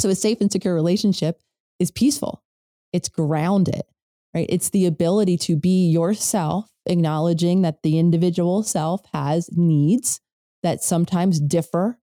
So 0.00 0.08
a 0.08 0.14
safe 0.14 0.40
and 0.40 0.50
secure 0.50 0.74
relationship 0.74 1.40
is 1.78 1.90
peaceful. 1.90 2.42
It's 2.92 3.08
grounded 3.08 3.82
right? 4.34 4.46
It's 4.48 4.70
the 4.70 4.86
ability 4.86 5.38
to 5.38 5.56
be 5.56 5.88
yourself, 5.88 6.68
acknowledging 6.86 7.62
that 7.62 7.82
the 7.82 7.98
individual 7.98 8.62
self 8.62 9.00
has 9.12 9.48
needs 9.52 10.20
that 10.62 10.82
sometimes 10.82 11.40
differ, 11.40 11.98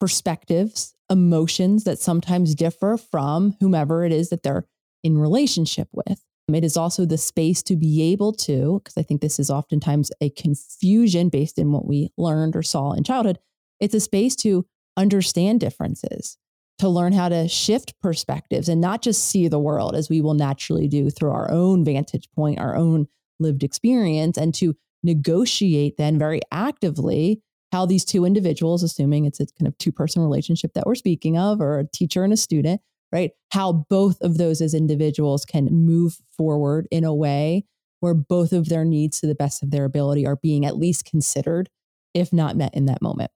perspectives, 0.00 0.94
emotions 1.12 1.84
that 1.84 1.98
sometimes 1.98 2.54
differ 2.54 2.96
from 2.96 3.54
whomever 3.60 4.04
it 4.04 4.12
is 4.12 4.30
that 4.30 4.42
they're 4.42 4.66
in 5.04 5.18
relationship 5.18 5.88
with. 5.92 6.24
It 6.52 6.64
is 6.64 6.76
also 6.76 7.04
the 7.04 7.18
space 7.18 7.62
to 7.64 7.76
be 7.76 8.02
able 8.12 8.32
to, 8.32 8.80
because 8.82 8.96
I 8.96 9.02
think 9.02 9.20
this 9.20 9.38
is 9.38 9.50
oftentimes 9.50 10.10
a 10.20 10.30
confusion 10.30 11.28
based 11.28 11.58
in 11.58 11.70
what 11.70 11.86
we 11.86 12.10
learned 12.16 12.56
or 12.56 12.62
saw 12.62 12.92
in 12.92 13.04
childhood. 13.04 13.38
It's 13.78 13.94
a 13.94 14.00
space 14.00 14.34
to 14.36 14.66
understand 14.96 15.60
differences, 15.60 16.36
to 16.78 16.88
learn 16.88 17.12
how 17.12 17.28
to 17.28 17.48
shift 17.48 17.94
perspectives 18.00 18.68
and 18.68 18.80
not 18.80 19.02
just 19.02 19.24
see 19.24 19.48
the 19.48 19.58
world 19.58 19.94
as 19.94 20.08
we 20.08 20.20
will 20.20 20.34
naturally 20.34 20.88
do 20.88 21.10
through 21.10 21.30
our 21.30 21.50
own 21.50 21.84
vantage 21.84 22.28
point, 22.34 22.58
our 22.58 22.76
own 22.76 23.06
lived 23.38 23.62
experience, 23.62 24.36
and 24.36 24.54
to 24.54 24.76
negotiate 25.02 25.96
then 25.96 26.18
very 26.18 26.40
actively 26.50 27.42
how 27.72 27.86
these 27.86 28.04
two 28.04 28.24
individuals, 28.24 28.82
assuming 28.82 29.24
it's 29.24 29.40
a 29.40 29.46
kind 29.58 29.66
of 29.66 29.76
two 29.78 29.90
person 29.90 30.22
relationship 30.22 30.74
that 30.74 30.86
we're 30.86 30.94
speaking 30.94 31.38
of, 31.38 31.60
or 31.60 31.78
a 31.78 31.88
teacher 31.88 32.22
and 32.22 32.32
a 32.32 32.36
student, 32.36 32.80
right? 33.10 33.32
How 33.50 33.86
both 33.88 34.20
of 34.20 34.38
those 34.38 34.60
as 34.60 34.74
individuals 34.74 35.44
can 35.44 35.66
move 35.66 36.18
forward 36.36 36.86
in 36.90 37.04
a 37.04 37.14
way 37.14 37.64
where 38.00 38.14
both 38.14 38.52
of 38.52 38.68
their 38.68 38.84
needs 38.84 39.20
to 39.20 39.26
the 39.26 39.34
best 39.34 39.62
of 39.62 39.70
their 39.70 39.84
ability 39.84 40.26
are 40.26 40.36
being 40.36 40.66
at 40.66 40.76
least 40.76 41.04
considered, 41.04 41.70
if 42.14 42.32
not 42.32 42.56
met 42.56 42.74
in 42.74 42.86
that 42.86 43.00
moment. 43.00 43.30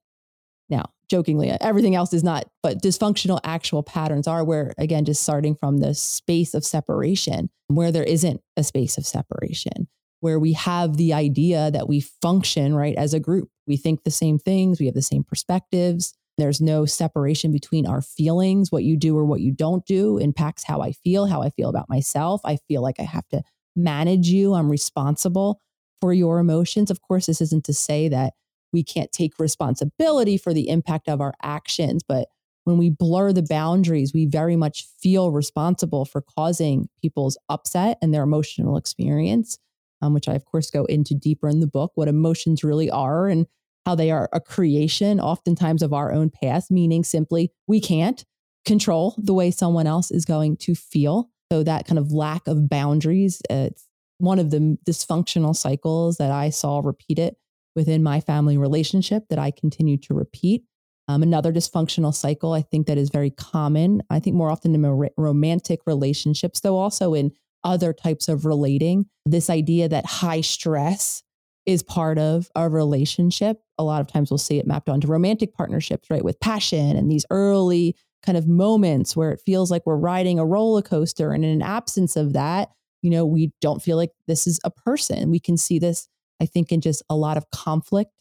Now, 0.69 0.91
jokingly, 1.09 1.49
everything 1.49 1.95
else 1.95 2.13
is 2.13 2.23
not, 2.23 2.45
but 2.61 2.81
dysfunctional 2.81 3.39
actual 3.43 3.81
patterns 3.81 4.27
are 4.27 4.43
where, 4.43 4.73
again, 4.77 5.05
just 5.05 5.23
starting 5.23 5.55
from 5.55 5.77
the 5.77 5.93
space 5.93 6.53
of 6.53 6.65
separation, 6.65 7.49
where 7.67 7.91
there 7.91 8.03
isn't 8.03 8.41
a 8.57 8.63
space 8.63 8.97
of 8.97 9.05
separation, 9.05 9.87
where 10.19 10.37
we 10.37 10.53
have 10.53 10.97
the 10.97 11.13
idea 11.13 11.71
that 11.71 11.87
we 11.87 12.01
function, 12.01 12.75
right, 12.75 12.95
as 12.97 13.13
a 13.13 13.19
group. 13.19 13.49
We 13.67 13.77
think 13.77 14.03
the 14.03 14.11
same 14.11 14.39
things, 14.39 14.79
we 14.79 14.85
have 14.85 14.95
the 14.95 15.01
same 15.01 15.23
perspectives. 15.23 16.13
There's 16.37 16.61
no 16.61 16.85
separation 16.85 17.51
between 17.51 17.87
our 17.87 18.01
feelings. 18.01 18.71
What 18.71 18.83
you 18.83 18.95
do 18.95 19.17
or 19.17 19.25
what 19.25 19.41
you 19.41 19.51
don't 19.51 19.85
do 19.85 20.19
impacts 20.19 20.63
how 20.63 20.81
I 20.81 20.91
feel, 20.91 21.25
how 21.25 21.41
I 21.41 21.49
feel 21.49 21.69
about 21.69 21.89
myself. 21.89 22.41
I 22.45 22.57
feel 22.67 22.83
like 22.83 22.99
I 22.99 23.03
have 23.03 23.27
to 23.29 23.41
manage 23.75 24.27
you. 24.29 24.53
I'm 24.53 24.69
responsible 24.69 25.61
for 25.99 26.13
your 26.13 26.39
emotions. 26.39 26.91
Of 26.91 27.01
course, 27.01 27.25
this 27.25 27.41
isn't 27.41 27.65
to 27.65 27.73
say 27.73 28.07
that 28.09 28.33
we 28.71 28.83
can't 28.83 29.11
take 29.11 29.39
responsibility 29.39 30.37
for 30.37 30.53
the 30.53 30.69
impact 30.69 31.09
of 31.09 31.21
our 31.21 31.33
actions, 31.41 32.03
but 32.07 32.27
when 32.65 32.77
we 32.77 32.89
blur 32.89 33.31
the 33.31 33.43
boundaries, 33.43 34.13
we 34.13 34.25
very 34.25 34.57
much 34.57 34.85
feel 34.99 35.31
responsible 35.31 36.03
for 36.03 36.21
causing 36.21 36.89
people's 37.01 37.37
upset 37.47 37.97
and 38.01 38.13
their 38.13 38.23
emotional 38.23 38.75
experience, 38.75 39.57
um, 40.01 40.13
which 40.13 40.27
I, 40.27 40.33
of 40.33 40.43
course, 40.43 40.69
go 40.69 40.83
into 40.85 41.15
deeper 41.15 41.47
in 41.47 41.61
the 41.61 41.67
book, 41.67 41.93
what 41.95 42.09
emotions 42.09 42.65
really 42.65 42.91
are 42.91 43.29
and 43.29 43.47
how 43.87 43.95
they 43.95 44.11
are 44.11 44.27
a 44.33 44.41
creation, 44.41 45.17
oftentimes 45.17 45.81
of 45.81 45.93
our 45.93 46.11
own 46.11 46.29
past, 46.29 46.69
meaning 46.69 47.05
simply 47.05 47.53
we 47.67 47.79
can't 47.79 48.25
control 48.65 49.15
the 49.17 49.33
way 49.33 49.49
someone 49.49 49.87
else 49.87 50.11
is 50.11 50.25
going 50.25 50.57
to 50.57 50.75
feel. 50.75 51.29
So 51.49 51.63
that 51.63 51.87
kind 51.87 51.97
of 51.97 52.11
lack 52.11 52.49
of 52.49 52.67
boundaries, 52.67 53.41
it's 53.49 53.87
one 54.17 54.39
of 54.39 54.49
the 54.49 54.77
dysfunctional 54.85 55.55
cycles 55.55 56.17
that 56.17 56.31
I 56.31 56.49
saw 56.49 56.81
repeated 56.83 57.35
within 57.77 58.03
my 58.03 58.19
family 58.19 58.57
relationship 58.57 59.23
that 59.29 59.39
I 59.39 59.51
continue 59.51 59.95
to 59.99 60.13
repeat. 60.13 60.65
Um, 61.07 61.23
another 61.23 61.53
dysfunctional 61.53 62.13
cycle, 62.13 62.51
I 62.51 62.63
think 62.63 62.87
that 62.87 62.97
is 62.97 63.09
very 63.09 63.31
common. 63.31 64.01
I 64.09 64.19
think 64.19 64.35
more 64.35 64.51
often 64.51 64.75
in 64.75 65.09
romantic 65.15 65.79
relationships, 65.85 66.59
though 66.59 66.75
also 66.75 67.13
in 67.13 67.31
other 67.63 67.93
types 67.93 68.27
of 68.27 68.43
relating. 68.43 69.05
This 69.25 69.49
idea 69.49 69.87
that 69.87 70.05
high 70.05 70.41
stress 70.41 71.23
is 71.67 71.83
part 71.83 72.17
of 72.17 72.49
a 72.55 72.69
relationship. 72.69 73.61
A 73.77 73.83
lot 73.83 74.01
of 74.01 74.07
times 74.07 74.31
we'll 74.31 74.37
see 74.37 74.57
it 74.57 74.65
mapped 74.65 74.89
onto 74.89 75.07
romantic 75.07 75.53
partnerships, 75.53 76.09
right? 76.09 76.23
With 76.23 76.39
passion 76.39 76.95
and 76.95 77.11
these 77.11 77.25
early 77.29 77.95
kind 78.25 78.37
of 78.37 78.47
moments 78.47 79.15
where 79.15 79.31
it 79.31 79.41
feels 79.45 79.69
like 79.69 79.85
we're 79.85 79.97
riding 79.97 80.39
a 80.39 80.45
roller 80.45 80.81
coaster. 80.81 81.33
And 81.33 81.43
in 81.43 81.51
an 81.51 81.61
absence 81.61 82.15
of 82.15 82.33
that, 82.33 82.69
you 83.01 83.11
know, 83.11 83.25
we 83.25 83.51
don't 83.61 83.81
feel 83.81 83.97
like 83.97 84.11
this 84.27 84.47
is 84.47 84.59
a 84.63 84.71
person. 84.71 85.29
We 85.29 85.39
can 85.39 85.57
see 85.57 85.77
this, 85.77 86.07
I 86.41 86.45
think, 86.45 86.71
in 86.71 86.81
just 86.81 87.03
a 87.09 87.15
lot 87.15 87.37
of 87.37 87.49
conflict 87.51 88.11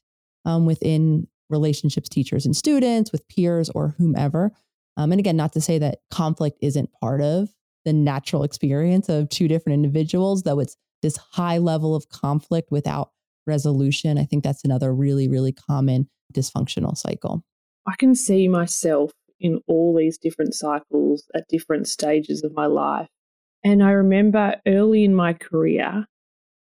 um, 0.44 0.66
within 0.66 1.28
relationships, 1.48 2.08
teachers 2.08 2.44
and 2.44 2.54
students, 2.54 3.12
with 3.12 3.26
peers 3.28 3.70
or 3.70 3.94
whomever. 3.96 4.50
Um, 4.96 5.12
and 5.12 5.20
again, 5.20 5.36
not 5.36 5.52
to 5.52 5.60
say 5.60 5.78
that 5.78 6.00
conflict 6.10 6.58
isn't 6.60 6.90
part 7.00 7.22
of 7.22 7.48
the 7.84 7.92
natural 7.92 8.42
experience 8.42 9.08
of 9.08 9.28
two 9.28 9.46
different 9.46 9.74
individuals, 9.74 10.42
though 10.42 10.58
it's 10.58 10.76
this 11.02 11.16
high 11.16 11.58
level 11.58 11.94
of 11.94 12.08
conflict 12.08 12.72
without 12.72 13.10
resolution. 13.46 14.18
I 14.18 14.24
think 14.24 14.44
that's 14.44 14.64
another 14.64 14.94
really, 14.94 15.28
really 15.28 15.52
common 15.52 16.08
dysfunctional 16.32 16.96
cycle. 16.96 17.42
I 17.86 17.94
can 17.98 18.14
see 18.14 18.48
myself 18.48 19.12
in 19.38 19.60
all 19.66 19.94
these 19.96 20.18
different 20.18 20.54
cycles 20.54 21.24
at 21.34 21.48
different 21.48 21.88
stages 21.88 22.42
of 22.42 22.54
my 22.54 22.66
life. 22.66 23.08
And 23.64 23.82
I 23.82 23.90
remember 23.90 24.56
early 24.66 25.04
in 25.04 25.14
my 25.14 25.32
career, 25.32 26.06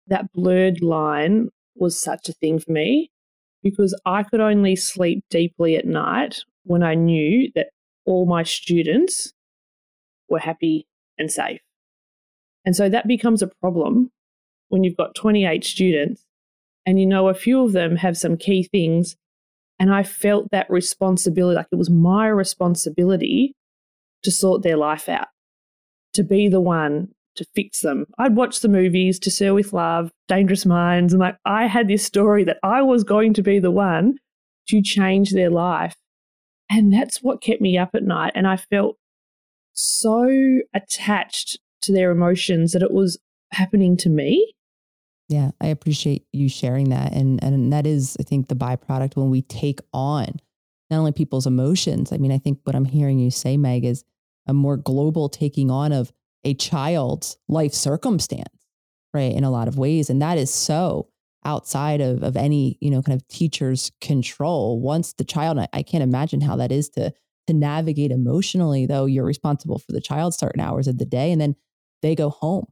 that 0.06 0.32
blurred 0.32 0.82
line 0.82 1.48
was 1.74 2.00
such 2.00 2.28
a 2.28 2.34
thing 2.34 2.58
for 2.58 2.72
me 2.72 3.10
because 3.62 3.98
I 4.04 4.22
could 4.22 4.40
only 4.40 4.76
sleep 4.76 5.24
deeply 5.30 5.76
at 5.76 5.86
night 5.86 6.40
when 6.64 6.82
I 6.82 6.94
knew 6.94 7.50
that 7.54 7.68
all 8.04 8.26
my 8.26 8.42
students 8.42 9.32
were 10.28 10.40
happy 10.40 10.86
and 11.18 11.30
safe. 11.30 11.60
And 12.64 12.76
so 12.76 12.88
that 12.88 13.08
becomes 13.08 13.42
a 13.42 13.50
problem 13.60 14.10
when 14.68 14.84
you've 14.84 14.96
got 14.96 15.14
28 15.14 15.64
students 15.64 16.24
and 16.86 16.98
you 16.98 17.06
know, 17.06 17.28
a 17.28 17.34
few 17.34 17.62
of 17.62 17.72
them 17.72 17.96
have 17.96 18.16
some 18.16 18.36
key 18.36 18.62
things. 18.62 19.16
And 19.78 19.92
I 19.92 20.02
felt 20.02 20.50
that 20.52 20.70
responsibility, 20.70 21.56
like 21.56 21.66
it 21.72 21.76
was 21.76 21.90
my 21.90 22.28
responsibility 22.28 23.54
to 24.22 24.30
sort 24.30 24.62
their 24.62 24.76
life 24.76 25.08
out, 25.08 25.28
to 26.14 26.22
be 26.22 26.48
the 26.48 26.60
one 26.60 27.08
to 27.36 27.44
fix 27.54 27.80
them. 27.80 28.06
I'd 28.18 28.36
watch 28.36 28.60
the 28.60 28.68
movies, 28.68 29.18
To 29.20 29.30
Sir 29.30 29.54
with 29.54 29.72
Love, 29.72 30.10
Dangerous 30.28 30.66
Minds, 30.66 31.12
and 31.12 31.20
like 31.20 31.36
I 31.44 31.66
had 31.66 31.88
this 31.88 32.04
story 32.04 32.44
that 32.44 32.58
I 32.62 32.82
was 32.82 33.04
going 33.04 33.34
to 33.34 33.42
be 33.42 33.58
the 33.58 33.70
one 33.70 34.18
to 34.68 34.82
change 34.82 35.32
their 35.32 35.50
life. 35.50 35.96
And 36.70 36.92
that's 36.92 37.22
what 37.22 37.42
kept 37.42 37.60
me 37.60 37.76
up 37.76 37.90
at 37.94 38.04
night. 38.04 38.32
And 38.34 38.46
I 38.46 38.56
felt 38.56 38.96
so 39.72 40.60
attached 40.74 41.58
to 41.82 41.92
their 41.92 42.10
emotions 42.10 42.72
that 42.72 42.82
it 42.82 42.92
was 42.92 43.18
happening 43.52 43.96
to 43.98 44.08
me. 44.08 44.54
Yeah, 45.32 45.52
I 45.62 45.68
appreciate 45.68 46.26
you 46.32 46.48
sharing 46.50 46.90
that. 46.90 47.12
And 47.14 47.42
and 47.42 47.72
that 47.72 47.86
is, 47.86 48.16
I 48.20 48.22
think, 48.22 48.48
the 48.48 48.54
byproduct 48.54 49.16
when 49.16 49.30
we 49.30 49.40
take 49.42 49.80
on 49.94 50.26
not 50.90 50.98
only 50.98 51.12
people's 51.12 51.46
emotions. 51.46 52.12
I 52.12 52.18
mean, 52.18 52.30
I 52.32 52.38
think 52.38 52.58
what 52.64 52.76
I'm 52.76 52.84
hearing 52.84 53.18
you 53.18 53.30
say, 53.30 53.56
Meg, 53.56 53.84
is 53.86 54.04
a 54.46 54.52
more 54.52 54.76
global 54.76 55.30
taking 55.30 55.70
on 55.70 55.90
of 55.92 56.12
a 56.44 56.52
child's 56.54 57.38
life 57.48 57.72
circumstance, 57.72 58.66
right? 59.14 59.32
In 59.32 59.42
a 59.44 59.50
lot 59.50 59.68
of 59.68 59.78
ways. 59.78 60.10
And 60.10 60.20
that 60.20 60.36
is 60.36 60.52
so 60.52 61.08
outside 61.46 62.02
of, 62.02 62.22
of 62.22 62.36
any, 62.36 62.76
you 62.82 62.90
know, 62.90 63.00
kind 63.00 63.18
of 63.18 63.26
teacher's 63.28 63.90
control. 64.02 64.80
Once 64.80 65.14
the 65.14 65.24
child, 65.24 65.58
I, 65.58 65.68
I 65.72 65.82
can't 65.82 66.04
imagine 66.04 66.42
how 66.42 66.56
that 66.56 66.72
is 66.72 66.90
to 66.90 67.12
to 67.48 67.54
navigate 67.54 68.12
emotionally, 68.12 68.86
though 68.86 69.06
you're 69.06 69.24
responsible 69.24 69.78
for 69.78 69.92
the 69.92 70.00
child 70.00 70.34
certain 70.34 70.60
hours 70.60 70.86
of 70.86 70.98
the 70.98 71.06
day 71.06 71.32
and 71.32 71.40
then 71.40 71.56
they 72.02 72.14
go 72.14 72.30
home 72.30 72.66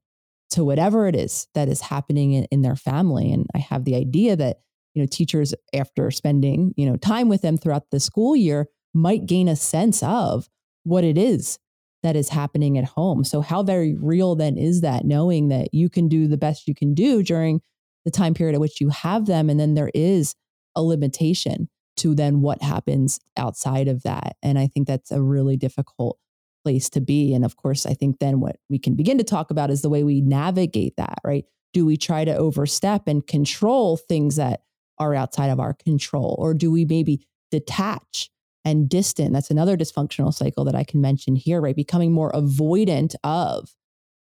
to 0.50 0.64
whatever 0.64 1.06
it 1.06 1.14
is 1.14 1.46
that 1.54 1.68
is 1.68 1.80
happening 1.80 2.32
in, 2.32 2.44
in 2.50 2.62
their 2.62 2.76
family. 2.76 3.32
And 3.32 3.46
I 3.54 3.58
have 3.58 3.84
the 3.84 3.94
idea 3.94 4.36
that, 4.36 4.58
you 4.94 5.02
know, 5.02 5.08
teachers, 5.10 5.54
after 5.74 6.10
spending, 6.10 6.74
you 6.76 6.86
know, 6.86 6.96
time 6.96 7.28
with 7.28 7.42
them 7.42 7.56
throughout 7.56 7.90
the 7.90 8.00
school 8.00 8.34
year, 8.34 8.66
might 8.92 9.26
gain 9.26 9.48
a 9.48 9.56
sense 9.56 10.02
of 10.02 10.48
what 10.82 11.04
it 11.04 11.16
is 11.16 11.58
that 12.02 12.16
is 12.16 12.30
happening 12.30 12.78
at 12.78 12.84
home. 12.84 13.24
So, 13.24 13.40
how 13.40 13.62
very 13.62 13.94
real 13.94 14.34
then 14.34 14.56
is 14.56 14.80
that 14.80 15.04
knowing 15.04 15.48
that 15.48 15.72
you 15.72 15.88
can 15.88 16.08
do 16.08 16.26
the 16.26 16.38
best 16.38 16.66
you 16.66 16.74
can 16.74 16.94
do 16.94 17.22
during 17.22 17.60
the 18.04 18.10
time 18.10 18.34
period 18.34 18.54
at 18.54 18.60
which 18.60 18.80
you 18.80 18.88
have 18.88 19.26
them? 19.26 19.50
And 19.50 19.60
then 19.60 19.74
there 19.74 19.90
is 19.94 20.34
a 20.74 20.82
limitation 20.82 21.68
to 21.98 22.14
then 22.14 22.40
what 22.40 22.62
happens 22.62 23.20
outside 23.36 23.86
of 23.86 24.02
that. 24.04 24.36
And 24.42 24.58
I 24.58 24.66
think 24.66 24.86
that's 24.86 25.10
a 25.10 25.22
really 25.22 25.56
difficult 25.56 26.18
place 26.62 26.88
to 26.90 27.00
be. 27.00 27.34
And 27.34 27.44
of 27.44 27.56
course, 27.56 27.86
I 27.86 27.94
think 27.94 28.18
then 28.18 28.40
what 28.40 28.56
we 28.68 28.78
can 28.78 28.94
begin 28.94 29.18
to 29.18 29.24
talk 29.24 29.50
about 29.50 29.70
is 29.70 29.82
the 29.82 29.88
way 29.88 30.04
we 30.04 30.20
navigate 30.20 30.96
that, 30.96 31.18
right? 31.24 31.44
Do 31.72 31.86
we 31.86 31.96
try 31.96 32.24
to 32.24 32.36
overstep 32.36 33.06
and 33.06 33.26
control 33.26 33.96
things 33.96 34.36
that 34.36 34.62
are 34.98 35.14
outside 35.14 35.50
of 35.50 35.60
our 35.60 35.74
control? 35.74 36.36
Or 36.38 36.54
do 36.54 36.70
we 36.70 36.84
maybe 36.84 37.26
detach 37.50 38.30
and 38.64 38.88
distant? 38.88 39.32
That's 39.32 39.50
another 39.50 39.76
dysfunctional 39.76 40.34
cycle 40.34 40.64
that 40.64 40.74
I 40.74 40.84
can 40.84 41.00
mention 41.00 41.36
here, 41.36 41.60
right? 41.60 41.76
Becoming 41.76 42.12
more 42.12 42.32
avoidant 42.32 43.14
of, 43.24 43.70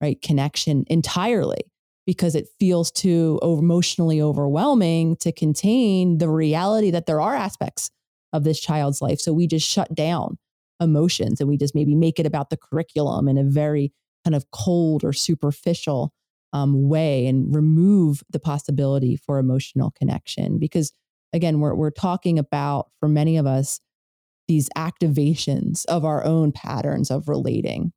right, 0.00 0.20
connection 0.22 0.84
entirely 0.88 1.64
because 2.06 2.34
it 2.34 2.48
feels 2.58 2.90
too 2.90 3.38
emotionally 3.42 4.22
overwhelming 4.22 5.16
to 5.16 5.32
contain 5.32 6.18
the 6.18 6.28
reality 6.28 6.90
that 6.90 7.06
there 7.06 7.20
are 7.20 7.34
aspects 7.34 7.90
of 8.32 8.44
this 8.44 8.60
child's 8.60 9.02
life. 9.02 9.20
So 9.20 9.32
we 9.32 9.46
just 9.46 9.68
shut 9.68 9.94
down 9.94 10.38
emotions 10.80 11.40
and 11.40 11.48
we 11.48 11.56
just 11.56 11.74
maybe 11.74 11.94
make 11.94 12.18
it 12.18 12.26
about 12.26 12.50
the 12.50 12.56
curriculum 12.56 13.28
in 13.28 13.38
a 13.38 13.44
very 13.44 13.92
kind 14.24 14.34
of 14.34 14.50
cold 14.50 15.04
or 15.04 15.12
superficial 15.12 16.12
um, 16.52 16.88
way 16.88 17.26
and 17.26 17.54
remove 17.54 18.22
the 18.30 18.40
possibility 18.40 19.16
for 19.16 19.38
emotional 19.38 19.92
connection 19.92 20.58
because 20.58 20.92
again 21.32 21.60
we're, 21.60 21.74
we're 21.74 21.90
talking 21.90 22.38
about 22.38 22.90
for 22.98 23.08
many 23.08 23.36
of 23.36 23.46
us 23.46 23.80
these 24.48 24.68
activations 24.76 25.86
of 25.86 26.04
our 26.04 26.24
own 26.24 26.50
patterns 26.52 27.10
of 27.10 27.28
relating 27.28 27.92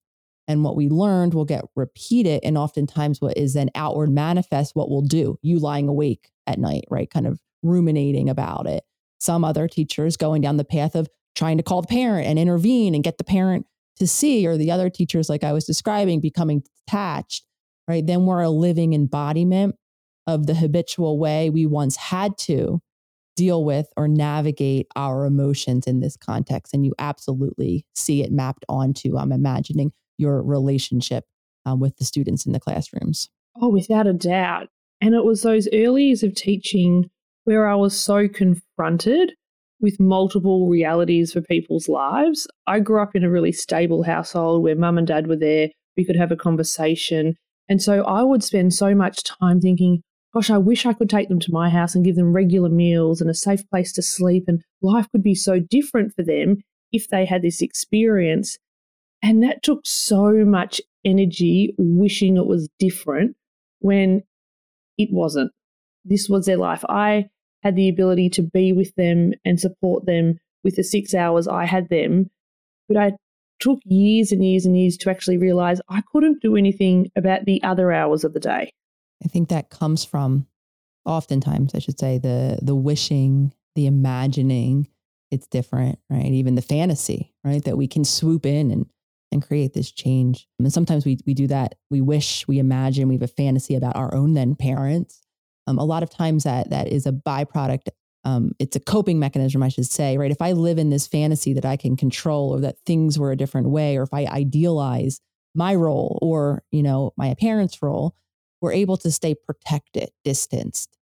And 0.48 0.64
what 0.64 0.76
we 0.76 0.90
learned 0.90 1.34
will 1.34 1.46
get 1.46 1.66
repeated. 1.76 2.42
And 2.44 2.58
oftentimes, 2.58 3.22
what 3.22 3.38
is 3.38 3.54
then 3.54 3.70
outward 3.76 4.12
manifest, 4.12 4.76
what 4.76 4.90
we'll 4.90 5.02
do, 5.02 5.38
you 5.42 5.60
lying 5.60 5.88
awake 5.88 6.32
at 6.48 6.60
night, 6.60 6.86
right? 6.90 7.10
Kind 7.10 7.28
of 7.28 7.40
ruminating 7.64 8.30
about 8.30 8.68
it. 8.68 8.84
Some 9.20 9.46
other 9.46 9.68
teachers 9.68 10.18
going 10.18 10.42
down 10.42 10.58
the 10.58 10.66
path 10.66 10.96
of 10.96 11.08
trying 11.36 11.58
to 11.58 11.64
call 11.64 11.82
the 11.82 11.88
parent 11.88 12.28
and 12.28 12.38
intervene 12.38 12.96
and 12.96 13.04
get 13.04 13.18
the 13.18 13.24
parent 13.24 13.66
to 14.00 14.08
see, 14.08 14.46
or 14.48 14.58
the 14.58 14.72
other 14.72 14.90
teachers, 14.90 15.30
like 15.30 15.44
I 15.44 15.54
was 15.54 15.66
describing, 15.66 16.20
becoming 16.20 16.64
detached, 16.86 17.46
right? 17.88 18.06
Then 18.06 18.26
we're 18.26 18.42
a 18.42 18.50
living 18.50 18.94
embodiment 18.94 19.76
of 20.26 20.48
the 20.48 20.56
habitual 20.56 21.20
way 21.20 21.50
we 21.50 21.66
once 21.66 21.96
had 21.96 22.38
to 22.40 22.82
deal 23.36 23.64
with 23.64 23.88
or 23.98 24.08
navigate 24.08 24.88
our 24.96 25.26
emotions 25.26 25.86
in 25.88 26.00
this 26.00 26.16
context. 26.16 26.74
And 26.74 26.86
you 26.86 26.94
absolutely 27.00 27.86
see 27.96 28.24
it 28.24 28.32
mapped 28.32 28.66
onto, 28.70 29.18
I'm 29.18 29.32
imagining, 29.32 29.92
your 30.18 30.42
relationship 30.44 31.26
um, 31.66 31.80
with 31.80 31.98
the 31.98 32.06
students 32.06 32.46
in 32.46 32.54
the 32.54 32.60
classrooms. 32.60 33.30
Oh, 33.60 33.70
without 33.70 34.08
a 34.08 34.14
doubt. 34.14 34.70
And 35.02 35.14
it 35.14 35.26
was 35.26 35.42
those 35.42 35.68
early 35.74 36.06
years 36.06 36.24
of 36.24 36.36
teaching 36.36 37.10
where 37.44 37.68
I 37.68 37.76
was 37.76 38.00
so 38.00 38.28
confronted 38.28 39.34
with 39.84 40.00
multiple 40.00 40.68
realities 40.68 41.34
for 41.34 41.42
people's 41.42 41.90
lives. 41.90 42.48
I 42.66 42.80
grew 42.80 43.04
up 43.04 43.16
in 43.16 43.24
a 43.24 43.30
really 43.30 43.52
stable 43.52 44.04
household 44.04 44.64
where 44.64 44.76
mum 44.76 44.98
and 44.98 45.06
dad 45.06 45.28
were 45.28 45.36
there. 45.36 45.70
We 45.98 46.06
could 46.06 46.16
have 46.16 46.32
a 46.32 46.38
conversation. 46.38 47.36
And 47.70 47.82
so 47.82 48.04
I 48.06 48.24
would 48.24 48.44
spend 48.44 48.74
so 48.74 48.96
much 48.96 49.24
time 49.24 49.60
thinking, 49.60 50.02
gosh, 50.34 50.50
I 50.50 50.58
wish 50.58 50.86
I 50.86 50.94
could 50.94 51.10
take 51.10 51.28
them 51.28 51.40
to 51.42 51.52
my 51.52 51.70
house 51.70 51.94
and 51.94 52.06
give 52.06 52.16
them 52.16 52.34
regular 52.34 52.70
meals 52.70 53.22
and 53.22 53.30
a 53.30 53.36
safe 53.36 53.70
place 53.70 53.92
to 53.94 54.02
sleep. 54.02 54.46
And 54.48 54.64
life 54.82 55.08
could 55.12 55.22
be 55.22 55.36
so 55.36 55.60
different 55.60 56.14
for 56.16 56.24
them 56.24 56.58
if 56.94 57.10
they 57.10 57.26
had 57.26 57.42
this 57.42 57.62
experience. 57.62 58.58
And 59.22 59.44
that 59.44 59.64
took 59.64 59.82
so 59.84 60.32
much 60.46 60.82
energy 61.06 61.76
wishing 61.78 62.38
it 62.38 62.48
was 62.48 62.70
different 62.80 63.36
when 63.80 64.24
it 64.98 65.10
wasn't. 65.12 65.52
This 66.06 66.30
was 66.30 66.46
their 66.46 66.58
life. 66.58 66.84
I 66.88 67.28
had 67.64 67.76
the 67.76 67.90
ability 67.90 68.30
to 68.32 68.42
be 68.42 68.74
with 68.74 68.94
them 68.96 69.34
and 69.46 69.60
support 69.60 70.06
them 70.06 70.40
with 70.64 70.76
the 70.76 70.84
six 70.84 71.14
hours 71.14 71.48
I 71.48 71.66
had 71.66 71.90
them. 71.90 72.30
But 72.88 72.98
I 72.98 73.12
took 73.60 73.80
years 73.86 74.32
and 74.32 74.44
years 74.44 74.66
and 74.66 74.78
years 74.78 74.98
to 74.98 75.10
actually 75.10 75.38
realize 75.38 75.80
I 75.90 76.02
couldn't 76.12 76.42
do 76.42 76.56
anything 76.56 77.10
about 77.16 77.46
the 77.46 77.64
other 77.64 77.92
hours 77.92 78.24
of 78.24 78.34
the 78.34 78.40
day. 78.40 78.72
I 79.24 79.28
think 79.28 79.50
that 79.50 79.70
comes 79.70 80.04
from 80.04 80.48
oftentimes, 81.06 81.74
I 81.74 81.80
should 81.80 82.00
say, 82.00 82.18
the 82.18 82.60
the 82.62 82.76
wishing, 82.76 83.54
the 83.76 83.88
imagining 83.88 84.88
it's 85.32 85.48
different, 85.48 85.98
right? 86.12 86.26
Even 86.26 86.54
the 86.54 86.62
fantasy, 86.62 87.34
right? 87.44 87.64
That 87.64 87.78
we 87.78 87.88
can 87.88 88.06
swoop 88.06 88.46
in 88.46 88.70
and 88.70 88.86
and 89.32 89.42
create 89.42 89.74
this 89.74 89.92
change. 89.92 90.48
And 90.60 90.72
sometimes 90.72 91.06
we 91.06 91.18
we 91.26 91.34
do 91.34 91.48
that. 91.48 91.76
We 91.90 92.02
wish, 92.02 92.48
we 92.48 92.60
imagine, 92.60 93.08
we 93.08 93.16
have 93.16 93.24
a 93.24 93.28
fantasy 93.28 93.76
about 93.76 93.96
our 93.96 94.14
own 94.14 94.34
then 94.34 94.56
parents. 94.56 95.23
Um, 95.68 95.78
a 95.78 95.86
lot 95.86 96.04
of 96.04 96.10
times 96.10 96.44
that 96.44 96.70
that 96.70 96.88
is 96.88 97.06
a 97.06 97.12
byproduct. 97.12 97.88
Um, 98.26 98.52
it's 98.58 98.76
a 98.76 98.80
coping 98.80 99.20
mechanism, 99.20 99.62
I 99.62 99.70
should 99.70 99.86
say, 99.86 100.18
right? 100.18 100.32
If 100.32 100.42
I 100.42 100.54
live 100.54 100.78
in 100.78 100.90
this 100.90 101.08
fantasy 101.08 101.54
that 101.54 101.66
I 101.66 101.76
can 101.76 101.98
control, 101.98 102.56
or 102.56 102.62
that 102.62 102.78
things 102.86 103.20
were 103.20 103.32
a 103.32 103.38
different 103.38 103.70
way, 103.70 103.98
or 103.98 104.04
if 104.04 104.14
I 104.14 104.26
idealize 104.26 105.20
my 105.56 105.76
role 105.76 106.18
or 106.22 106.64
you 106.72 106.84
know 106.84 107.14
my 107.18 107.34
parents' 107.40 107.82
role, 107.82 108.16
we're 108.62 108.74
able 108.74 108.98
to 108.98 109.12
stay 109.12 109.36
protected, 109.36 110.10
distanced 110.24 110.98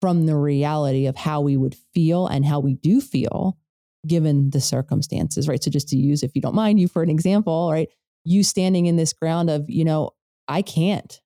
from 0.00 0.26
the 0.26 0.36
reality 0.36 1.06
of 1.06 1.16
how 1.16 1.40
we 1.40 1.56
would 1.56 1.76
feel 1.92 2.26
and 2.26 2.44
how 2.44 2.58
we 2.60 2.74
do 2.74 3.00
feel 3.00 3.58
given 4.06 4.50
the 4.50 4.60
circumstances, 4.60 5.46
right? 5.46 5.62
So 5.62 5.70
just 5.70 5.88
to 5.90 5.96
use, 5.96 6.22
if 6.22 6.34
you 6.34 6.40
don't 6.40 6.54
mind, 6.54 6.80
you 6.80 6.88
for 6.88 7.02
an 7.02 7.10
example, 7.10 7.68
right? 7.70 7.88
You 8.24 8.42
standing 8.42 8.86
in 8.86 8.96
this 8.96 9.12
ground 9.12 9.50
of, 9.50 9.68
you 9.68 9.84
know, 9.84 10.12
I 10.48 10.62
can't 10.62 11.20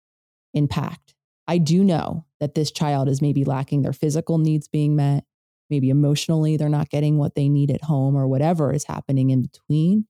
impact. 0.55 1.15
I 1.47 1.59
do 1.59 1.85
know 1.85 2.25
that 2.45 2.55
this 2.55 2.71
child 2.71 3.09
is 3.09 3.23
maybe 3.23 3.43
lacking 3.43 3.81
their 3.81 3.95
physical 3.95 4.37
needs 4.37 4.69
being 4.69 4.95
met. 4.95 5.25
Maybe 5.71 5.89
emotionally, 5.89 6.59
they're 6.59 6.69
not 6.69 6.91
getting 6.91 7.17
what 7.17 7.35
they 7.35 7.49
need 7.49 7.71
at 7.71 7.85
home 7.85 8.17
or 8.17 8.29
whatever 8.29 8.71
is 8.71 8.85
happening 8.85 9.31
in 9.31 9.41
between. 9.41 10.07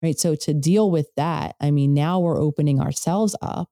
Right. 0.00 0.16
So 0.16 0.36
to 0.36 0.54
deal 0.54 0.88
with 0.88 1.08
that, 1.16 1.56
I 1.60 1.72
mean, 1.72 1.92
now 1.92 2.20
we're 2.20 2.40
opening 2.40 2.80
ourselves 2.80 3.34
up 3.42 3.70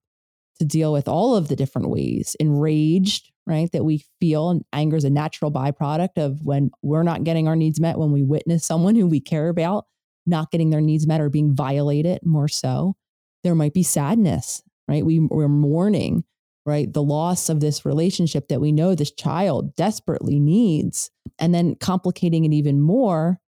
to 0.58 0.64
deal 0.64 0.92
with 0.92 1.06
all 1.06 1.36
of 1.36 1.46
the 1.46 1.54
different 1.54 1.90
ways 1.90 2.34
enraged, 2.40 3.30
right? 3.46 3.70
That 3.70 3.84
we 3.84 4.04
feel 4.18 4.50
and 4.50 4.64
anger 4.72 4.96
is 4.96 5.04
a 5.04 5.10
natural 5.10 5.52
byproduct 5.52 6.16
of 6.16 6.40
when 6.42 6.70
we're 6.82 7.04
not 7.04 7.22
getting 7.22 7.46
our 7.46 7.56
needs 7.56 7.80
met, 7.80 7.98
when 7.98 8.10
we 8.10 8.24
witness 8.24 8.66
someone 8.66 8.96
who 8.96 9.06
we 9.06 9.20
care 9.20 9.48
about 9.48 9.84
not 10.26 10.50
getting 10.50 10.70
their 10.70 10.80
needs 10.80 11.06
met 11.06 11.20
or 11.20 11.28
being 11.28 11.54
violated 11.54 12.18
more 12.24 12.48
so. 12.48 12.96
There 13.44 13.54
might 13.54 13.74
be 13.74 13.84
sadness, 13.84 14.60
right? 14.88 15.06
We, 15.06 15.20
we're 15.20 15.48
mourning, 15.48 16.24
right? 16.64 16.92
The 16.92 17.02
loss 17.02 17.48
of 17.48 17.60
this 17.60 17.84
relationship 17.84 18.48
that 18.48 18.60
we 18.60 18.72
know 18.72 18.94
this 18.94 19.10
child 19.10 19.74
desperately 19.74 20.38
needs. 20.38 21.10
And 21.38 21.54
then 21.54 21.74
complicating 21.76 22.44
it 22.44 22.52
even 22.52 22.80
more, 22.80 23.40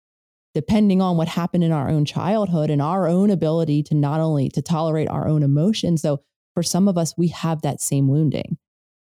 depending 0.54 1.00
on 1.00 1.16
what 1.16 1.28
happened 1.28 1.64
in 1.64 1.72
our 1.72 1.88
own 1.88 2.04
childhood 2.04 2.70
and 2.70 2.82
our 2.82 3.06
own 3.06 3.30
ability 3.30 3.82
to 3.84 3.94
not 3.94 4.20
only 4.20 4.48
to 4.50 4.62
tolerate 4.62 5.08
our 5.08 5.28
own 5.28 5.42
emotions, 5.42 6.02
though 6.02 6.20
for 6.54 6.62
some 6.62 6.88
of 6.88 6.96
us, 6.96 7.14
we 7.16 7.28
have 7.28 7.62
that 7.62 7.80
same 7.80 8.08
wounding. 8.08 8.56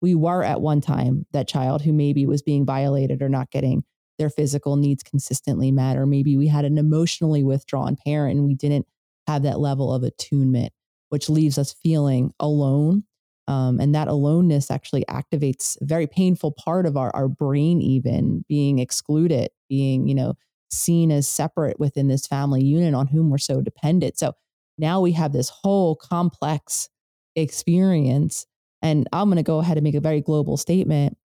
We 0.01 0.15
were 0.15 0.43
at 0.43 0.61
one 0.61 0.81
time 0.81 1.25
that 1.33 1.47
child 1.47 1.81
who 1.81 1.91
maybe 1.91 2.25
was 2.25 2.41
being 2.41 2.65
violated 2.65 3.21
or 3.21 3.29
not 3.29 3.51
getting 3.51 3.83
their 4.17 4.29
physical 4.29 4.75
needs 4.75 5.03
consistently 5.03 5.71
met, 5.71 5.97
or 5.97 6.05
maybe 6.05 6.35
we 6.37 6.47
had 6.47 6.65
an 6.65 6.77
emotionally 6.77 7.43
withdrawn 7.43 7.95
parent 7.95 8.37
and 8.37 8.45
we 8.45 8.53
didn't 8.53 8.85
have 9.27 9.43
that 9.43 9.59
level 9.59 9.93
of 9.93 10.03
attunement, 10.03 10.73
which 11.09 11.29
leaves 11.29 11.57
us 11.57 11.73
feeling 11.73 12.31
alone. 12.39 13.03
Um, 13.49 13.79
and 13.79 13.95
that 13.95 14.07
aloneness 14.07 14.69
actually 14.69 15.03
activates 15.09 15.75
a 15.81 15.85
very 15.85 16.05
painful 16.05 16.51
part 16.51 16.85
of 16.85 16.95
our, 16.95 17.09
our 17.15 17.27
brain, 17.27 17.81
even 17.81 18.45
being 18.47 18.77
excluded, 18.77 19.49
being, 19.67 20.07
you 20.07 20.13
know, 20.13 20.35
seen 20.69 21.11
as 21.11 21.27
separate 21.27 21.79
within 21.79 22.07
this 22.07 22.27
family 22.27 22.63
unit 22.63 22.93
on 22.93 23.07
whom 23.07 23.31
we're 23.31 23.39
so 23.39 23.59
dependent. 23.59 24.19
So 24.19 24.33
now 24.77 25.01
we 25.01 25.13
have 25.13 25.33
this 25.33 25.49
whole 25.49 25.95
complex 25.95 26.89
experience. 27.35 28.45
And 28.83 29.09
I'm 29.11 29.29
going 29.29 29.37
to 29.37 29.43
go 29.43 29.57
ahead 29.57 29.77
and 29.77 29.83
make 29.83 29.95
a 29.95 29.99
very 29.99 30.21
global 30.21 30.55
statement. 30.55 31.17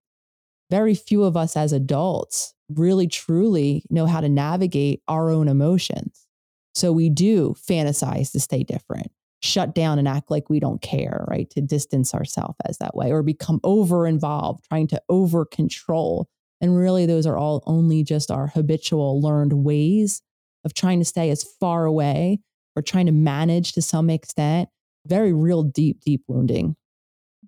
Very 0.70 0.94
few 0.94 1.24
of 1.24 1.36
us 1.36 1.58
as 1.58 1.74
adults 1.74 2.54
really 2.70 3.06
truly 3.06 3.84
know 3.90 4.06
how 4.06 4.22
to 4.22 4.30
navigate 4.30 5.02
our 5.08 5.28
own 5.28 5.46
emotions. 5.46 6.26
So 6.74 6.90
we 6.90 7.10
do 7.10 7.54
fantasize 7.68 8.32
to 8.32 8.40
stay 8.40 8.62
different, 8.62 9.12
shut 9.44 9.74
down 9.74 9.98
and 9.98 10.08
act 10.08 10.30
like 10.30 10.48
we 10.48 10.58
don't 10.58 10.80
care, 10.80 11.24
right? 11.28 11.48
To 11.50 11.60
distance 11.60 12.14
ourselves 12.14 12.56
as 12.64 12.78
that 12.78 12.96
way 12.96 13.12
or 13.12 13.22
become 13.22 13.60
over 13.62 14.06
involved, 14.06 14.64
trying 14.68 14.86
to 14.88 15.02
over 15.08 15.44
control. 15.44 16.28
And 16.60 16.76
really, 16.76 17.04
those 17.04 17.26
are 17.26 17.36
all 17.36 17.62
only 17.66 18.02
just 18.02 18.30
our 18.30 18.46
habitual 18.46 19.20
learned 19.20 19.52
ways 19.52 20.22
of 20.64 20.72
trying 20.72 20.98
to 20.98 21.04
stay 21.04 21.30
as 21.30 21.44
far 21.60 21.84
away 21.84 22.40
or 22.74 22.82
trying 22.82 23.06
to 23.06 23.12
manage 23.12 23.72
to 23.72 23.82
some 23.82 24.08
extent 24.08 24.68
very 25.06 25.32
real 25.32 25.62
deep, 25.62 26.00
deep 26.00 26.22
wounding. 26.26 26.74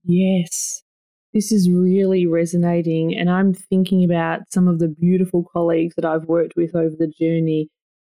Yes. 0.05 0.83
This 1.33 1.51
is 1.53 1.71
really 1.71 2.27
resonating. 2.27 3.17
And 3.17 3.31
I'm 3.31 3.55
thinking 3.55 4.05
about 4.05 4.41
some 4.53 4.69
of 4.69 4.79
the 4.79 4.89
beautiful 4.89 5.45
colleagues 5.51 5.95
that 5.97 6.05
I've 6.05 6.25
worked 6.25 6.55
with 6.57 6.75
over 6.75 6.95
the 6.99 7.09
journey 7.19 7.71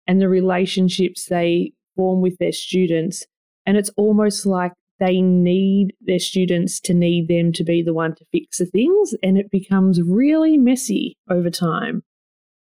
and 0.08 0.20
the 0.20 0.30
relationships 0.30 1.26
they 1.26 1.74
form 1.96 2.22
with 2.22 2.38
their 2.40 2.52
students. 2.52 3.26
And 3.68 3.78
it's 3.78 3.92
almost 3.98 4.48
like 4.48 4.74
they 5.00 5.22
need 5.22 5.94
their 6.02 6.18
students 6.18 6.80
to 6.80 6.94
need 6.94 7.28
them 7.28 7.52
to 7.54 7.64
be 7.64 7.84
the 7.84 7.94
one 7.94 8.16
to 8.16 8.26
fix 8.32 8.58
the 8.58 8.66
things. 8.66 9.14
And 9.22 9.38
it 9.38 9.52
becomes 9.52 10.02
really 10.02 10.58
messy 10.58 11.18
over 11.30 11.52
time. 11.52 12.02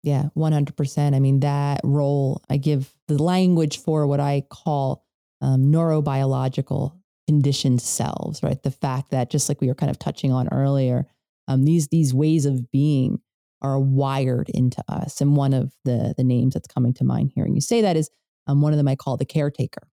Yeah, 0.02 0.26
100%. 0.36 1.14
I 1.14 1.18
mean, 1.18 1.40
that 1.40 1.80
role, 1.82 2.42
I 2.48 2.56
give 2.56 2.92
the 3.08 3.20
language 3.20 3.78
for 3.78 4.06
what 4.06 4.20
I 4.20 4.44
call 4.48 5.04
um, 5.40 5.72
neurobiological 5.72 6.92
conditioned 7.26 7.82
selves, 7.82 8.42
right? 8.42 8.62
The 8.62 8.70
fact 8.70 9.10
that 9.10 9.30
just 9.30 9.48
like 9.48 9.60
we 9.60 9.68
were 9.68 9.74
kind 9.74 9.90
of 9.90 9.98
touching 9.98 10.32
on 10.32 10.48
earlier, 10.48 11.06
um, 11.48 11.64
these 11.64 11.88
these 11.88 12.14
ways 12.14 12.46
of 12.46 12.70
being 12.70 13.20
are 13.62 13.78
wired 13.78 14.48
into 14.50 14.82
us. 14.88 15.20
And 15.20 15.36
one 15.36 15.52
of 15.52 15.72
the 15.84 16.14
the 16.16 16.24
names 16.24 16.54
that's 16.54 16.66
coming 16.66 16.94
to 16.94 17.04
mind 17.04 17.32
hearing 17.34 17.54
you 17.54 17.60
say 17.60 17.82
that 17.82 17.96
is 17.96 18.10
um, 18.46 18.62
one 18.62 18.72
of 18.72 18.78
them 18.78 18.88
I 18.88 18.96
call 18.96 19.16
the 19.16 19.24
caretaker, 19.24 19.88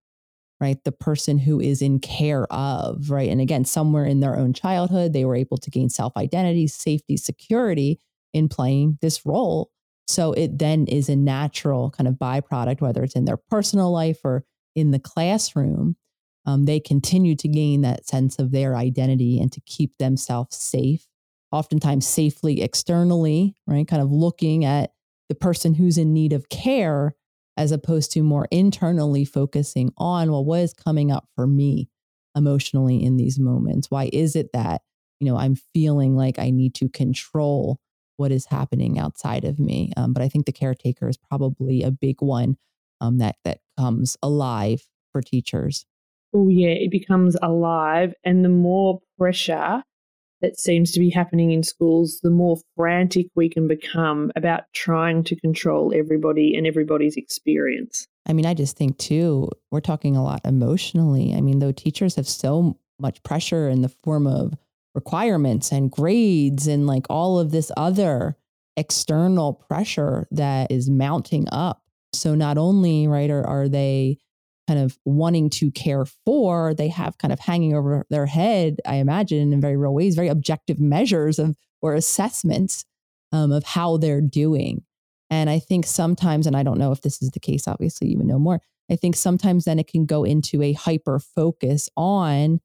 right? 0.59 0.83
The 0.83 0.91
person 0.91 1.37
who 1.37 1.59
is 1.59 1.81
in 1.81 1.99
care 1.99 2.51
of, 2.51 3.09
right? 3.09 3.29
And 3.29 3.39
again, 3.39 3.65
somewhere 3.65 4.05
in 4.05 4.19
their 4.19 4.35
own 4.35 4.53
childhood, 4.53 5.13
they 5.13 5.25
were 5.25 5.35
able 5.35 5.57
to 5.57 5.69
gain 5.69 5.89
self 5.89 6.15
identity, 6.17 6.67
safety, 6.67 7.17
security 7.17 7.99
in 8.33 8.49
playing 8.49 8.97
this 9.01 9.25
role. 9.25 9.71
So 10.07 10.33
it 10.33 10.57
then 10.57 10.87
is 10.87 11.09
a 11.09 11.15
natural 11.15 11.91
kind 11.91 12.07
of 12.07 12.15
byproduct, 12.15 12.81
whether 12.81 13.03
it's 13.03 13.15
in 13.15 13.25
their 13.25 13.37
personal 13.37 13.91
life 13.91 14.19
or 14.23 14.45
in 14.75 14.91
the 14.91 14.99
classroom, 14.99 15.95
um, 16.45 16.65
they 16.65 16.79
continue 16.79 17.35
to 17.35 17.47
gain 17.47 17.81
that 17.81 18.07
sense 18.07 18.39
of 18.39 18.51
their 18.51 18.75
identity 18.75 19.39
and 19.39 19.51
to 19.51 19.61
keep 19.65 19.97
themselves 19.97 20.55
safe, 20.55 21.05
oftentimes 21.51 22.07
safely 22.07 22.61
externally, 22.61 23.55
right? 23.67 23.87
Kind 23.87 24.01
of 24.01 24.11
looking 24.11 24.63
at 24.63 24.91
the 25.27 25.35
person 25.35 25.73
who's 25.73 25.97
in 25.97 26.13
need 26.13 26.31
of 26.31 26.47
care 26.47 27.15
as 27.57 27.71
opposed 27.71 28.11
to 28.11 28.21
more 28.21 28.47
internally 28.51 29.25
focusing 29.25 29.91
on, 29.97 30.31
well, 30.31 30.45
what 30.45 30.61
is 30.61 30.73
coming 30.73 31.11
up 31.11 31.27
for 31.35 31.47
me 31.47 31.89
emotionally 32.35 33.03
in 33.03 33.17
these 33.17 33.39
moments? 33.39 33.89
Why 33.89 34.09
is 34.13 34.35
it 34.35 34.51
that, 34.53 34.81
you 35.19 35.27
know, 35.27 35.37
I'm 35.37 35.55
feeling 35.73 36.15
like 36.15 36.37
I 36.37 36.51
need 36.51 36.75
to 36.75 36.87
control 36.87 37.79
what 38.17 38.31
is 38.31 38.45
happening 38.45 38.99
outside 38.99 39.43
of 39.43 39.59
me? 39.59 39.91
Um, 39.97 40.13
but 40.13 40.21
I 40.21 40.29
think 40.29 40.45
the 40.45 40.51
caretaker 40.51 41.09
is 41.09 41.17
probably 41.17 41.81
a 41.81 41.91
big 41.91 42.21
one 42.21 42.57
um, 43.01 43.17
that 43.17 43.37
that 43.43 43.59
comes 43.77 44.17
alive 44.21 44.87
for 45.11 45.21
teachers. 45.21 45.85
Oh 46.33 46.49
yeah, 46.49 46.69
it 46.69 46.91
becomes 46.91 47.35
alive, 47.41 48.13
and 48.23 48.43
the 48.45 48.49
more 48.49 48.99
pressure 49.17 49.83
that 50.41 50.59
seems 50.59 50.91
to 50.91 50.99
be 50.99 51.09
happening 51.09 51.51
in 51.51 51.63
schools, 51.63 52.19
the 52.21 52.29
more 52.29 52.57
frantic 52.75 53.27
we 53.35 53.49
can 53.49 53.67
become 53.67 54.31
about 54.35 54.63
trying 54.73 55.23
to 55.23 55.35
control 55.35 55.93
everybody 55.95 56.55
and 56.55 56.67
everybody's 56.67 57.17
experience. 57.17 58.07
I 58.27 58.33
mean, 58.33 58.45
I 58.45 58.53
just 58.53 58.77
think 58.77 58.97
too, 58.97 59.49
we're 59.71 59.79
talking 59.79 60.15
a 60.15 60.23
lot 60.23 60.41
emotionally. 60.45 61.33
I 61.33 61.41
mean, 61.41 61.59
though 61.59 61.71
teachers 61.71 62.15
have 62.15 62.27
so 62.27 62.77
much 62.99 63.23
pressure 63.23 63.69
in 63.69 63.81
the 63.81 63.93
form 64.03 64.27
of 64.27 64.53
requirements 64.93 65.71
and 65.71 65.91
grades 65.91 66.67
and 66.67 66.87
like 66.87 67.05
all 67.09 67.39
of 67.39 67.51
this 67.51 67.71
other 67.77 68.35
external 68.75 69.53
pressure 69.53 70.27
that 70.31 70.71
is 70.71 70.89
mounting 70.89 71.47
up. 71.51 71.81
So 72.13 72.35
not 72.35 72.57
only, 72.57 73.07
right, 73.07 73.29
are, 73.29 73.45
are 73.45 73.67
they 73.67 74.17
kind 74.67 74.79
of 74.79 74.97
wanting 75.05 75.49
to 75.49 75.71
care 75.71 76.05
for, 76.25 76.73
they 76.73 76.89
have 76.89 77.17
kind 77.17 77.31
of 77.31 77.39
hanging 77.39 77.73
over 77.73 78.05
their 78.09 78.25
head, 78.25 78.81
I 78.85 78.95
imagine, 78.95 79.53
in 79.53 79.61
very 79.61 79.77
real 79.77 79.93
ways, 79.93 80.15
very 80.15 80.27
objective 80.27 80.79
measures 80.79 81.39
of 81.39 81.55
or 81.81 81.93
assessments 81.93 82.83
um, 83.31 83.51
of 83.51 83.63
how 83.63 83.97
they're 83.97 84.21
doing. 84.21 84.83
And 85.29 85.49
I 85.49 85.59
think 85.59 85.85
sometimes, 85.85 86.47
and 86.47 86.55
I 86.55 86.63
don't 86.63 86.79
know 86.79 86.91
if 86.91 87.01
this 87.01 87.21
is 87.21 87.31
the 87.31 87.39
case, 87.39 87.67
obviously, 87.67 88.09
you 88.09 88.17
would 88.17 88.27
know 88.27 88.39
more. 88.39 88.61
I 88.89 88.95
think 88.95 89.15
sometimes 89.15 89.65
then 89.65 89.79
it 89.79 89.87
can 89.87 90.05
go 90.05 90.23
into 90.23 90.61
a 90.61 90.73
hyper 90.73 91.19
focus 91.19 91.89
on 91.95 92.61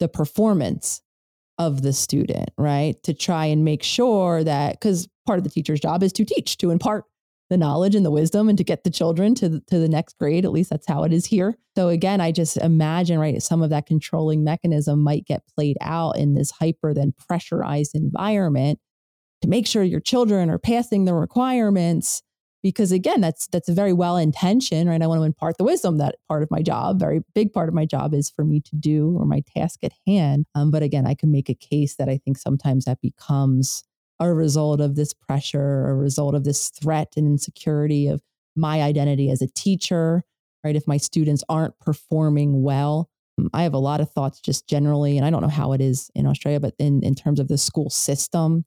the 0.00 0.08
performance 0.08 1.02
of 1.58 1.82
the 1.82 1.92
student, 1.92 2.50
right? 2.56 3.02
To 3.02 3.12
try 3.12 3.46
and 3.46 3.64
make 3.64 3.82
sure 3.82 4.44
that, 4.44 4.72
because 4.72 5.08
part 5.26 5.38
of 5.38 5.44
the 5.44 5.50
teacher's 5.50 5.80
job 5.80 6.02
is 6.02 6.12
to 6.14 6.24
teach, 6.24 6.56
to 6.58 6.70
impart 6.70 7.04
the 7.50 7.56
knowledge 7.56 7.94
and 7.94 8.04
the 8.04 8.10
wisdom 8.10 8.48
and 8.48 8.58
to 8.58 8.64
get 8.64 8.84
the 8.84 8.90
children 8.90 9.34
to 9.34 9.48
the, 9.48 9.60
to 9.68 9.78
the 9.78 9.88
next 9.88 10.18
grade 10.18 10.44
at 10.44 10.52
least 10.52 10.70
that's 10.70 10.86
how 10.86 11.04
it 11.04 11.12
is 11.12 11.26
here. 11.26 11.56
So 11.76 11.88
again 11.88 12.20
i 12.20 12.32
just 12.32 12.56
imagine 12.56 13.18
right 13.18 13.40
some 13.42 13.62
of 13.62 13.70
that 13.70 13.86
controlling 13.86 14.44
mechanism 14.44 15.00
might 15.00 15.24
get 15.24 15.46
played 15.54 15.76
out 15.80 16.18
in 16.18 16.34
this 16.34 16.50
hyper 16.50 16.92
then 16.92 17.14
pressurized 17.28 17.94
environment 17.94 18.80
to 19.42 19.48
make 19.48 19.66
sure 19.66 19.82
your 19.82 20.00
children 20.00 20.50
are 20.50 20.58
passing 20.58 21.04
the 21.04 21.14
requirements 21.14 22.22
because 22.62 22.90
again 22.90 23.20
that's 23.20 23.46
that's 23.46 23.68
a 23.68 23.74
very 23.74 23.92
well 23.92 24.16
intentioned 24.16 24.90
right? 24.90 25.00
I 25.00 25.06
want 25.06 25.20
to 25.20 25.24
impart 25.24 25.56
the 25.58 25.64
wisdom 25.64 25.98
that 25.98 26.16
part 26.28 26.42
of 26.42 26.50
my 26.50 26.62
job 26.62 26.98
very 26.98 27.20
big 27.34 27.52
part 27.52 27.68
of 27.68 27.74
my 27.74 27.86
job 27.86 28.12
is 28.12 28.28
for 28.28 28.44
me 28.44 28.60
to 28.60 28.76
do 28.76 29.16
or 29.16 29.24
my 29.24 29.42
task 29.56 29.84
at 29.84 29.92
hand. 30.06 30.46
Um, 30.56 30.70
but 30.72 30.82
again 30.82 31.06
i 31.06 31.14
can 31.14 31.30
make 31.30 31.48
a 31.48 31.54
case 31.54 31.94
that 31.96 32.08
i 32.08 32.18
think 32.18 32.38
sometimes 32.38 32.86
that 32.86 33.00
becomes 33.00 33.84
a 34.20 34.32
result 34.32 34.80
of 34.80 34.96
this 34.96 35.14
pressure, 35.14 35.88
a 35.88 35.94
result 35.94 36.34
of 36.34 36.44
this 36.44 36.70
threat 36.70 37.14
and 37.16 37.26
insecurity 37.26 38.08
of 38.08 38.20
my 38.56 38.82
identity 38.82 39.30
as 39.30 39.42
a 39.42 39.48
teacher, 39.48 40.22
right? 40.64 40.76
If 40.76 40.86
my 40.86 40.96
students 40.96 41.44
aren't 41.48 41.78
performing 41.78 42.62
well, 42.62 43.08
um, 43.38 43.48
I 43.52 43.62
have 43.62 43.74
a 43.74 43.78
lot 43.78 44.00
of 44.00 44.10
thoughts 44.10 44.40
just 44.40 44.68
generally, 44.68 45.16
and 45.16 45.24
I 45.24 45.30
don't 45.30 45.42
know 45.42 45.48
how 45.48 45.72
it 45.72 45.80
is 45.80 46.10
in 46.14 46.26
Australia, 46.26 46.60
but 46.60 46.74
in, 46.78 47.02
in 47.02 47.14
terms 47.14 47.38
of 47.38 47.48
the 47.48 47.58
school 47.58 47.90
system, 47.90 48.64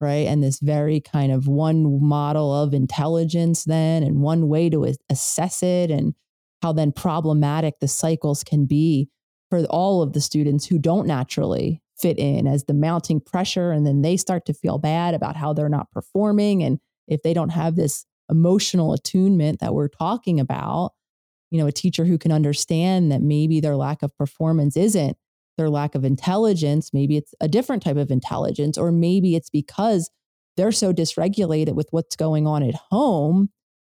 right? 0.00 0.26
And 0.26 0.42
this 0.42 0.60
very 0.60 1.00
kind 1.00 1.32
of 1.32 1.48
one 1.48 2.00
model 2.00 2.54
of 2.54 2.74
intelligence, 2.74 3.64
then, 3.64 4.02
and 4.02 4.20
one 4.20 4.48
way 4.48 4.70
to 4.70 4.94
assess 5.10 5.62
it, 5.62 5.90
and 5.90 6.14
how 6.62 6.72
then 6.72 6.92
problematic 6.92 7.80
the 7.80 7.88
cycles 7.88 8.44
can 8.44 8.66
be 8.66 9.08
for 9.50 9.64
all 9.66 10.02
of 10.02 10.12
the 10.12 10.20
students 10.20 10.64
who 10.64 10.78
don't 10.78 11.06
naturally 11.06 11.82
fit 12.02 12.18
in 12.18 12.46
as 12.46 12.64
the 12.64 12.74
mounting 12.74 13.20
pressure 13.20 13.70
and 13.70 13.86
then 13.86 14.02
they 14.02 14.16
start 14.16 14.44
to 14.44 14.52
feel 14.52 14.76
bad 14.76 15.14
about 15.14 15.36
how 15.36 15.52
they're 15.52 15.68
not 15.68 15.90
performing 15.92 16.62
and 16.62 16.80
if 17.06 17.22
they 17.22 17.32
don't 17.32 17.50
have 17.50 17.76
this 17.76 18.04
emotional 18.28 18.92
attunement 18.92 19.60
that 19.60 19.74
we're 19.74 19.88
talking 19.88 20.40
about 20.40 20.92
you 21.50 21.58
know 21.58 21.66
a 21.66 21.72
teacher 21.72 22.04
who 22.04 22.18
can 22.18 22.32
understand 22.32 23.12
that 23.12 23.22
maybe 23.22 23.60
their 23.60 23.76
lack 23.76 24.02
of 24.02 24.16
performance 24.16 24.76
isn't 24.76 25.16
their 25.56 25.70
lack 25.70 25.94
of 25.94 26.04
intelligence 26.04 26.90
maybe 26.92 27.16
it's 27.16 27.34
a 27.40 27.48
different 27.48 27.82
type 27.82 27.96
of 27.96 28.10
intelligence 28.10 28.76
or 28.76 28.90
maybe 28.90 29.36
it's 29.36 29.50
because 29.50 30.10
they're 30.56 30.72
so 30.72 30.92
dysregulated 30.92 31.74
with 31.74 31.88
what's 31.90 32.16
going 32.16 32.46
on 32.46 32.62
at 32.62 32.74
home 32.90 33.48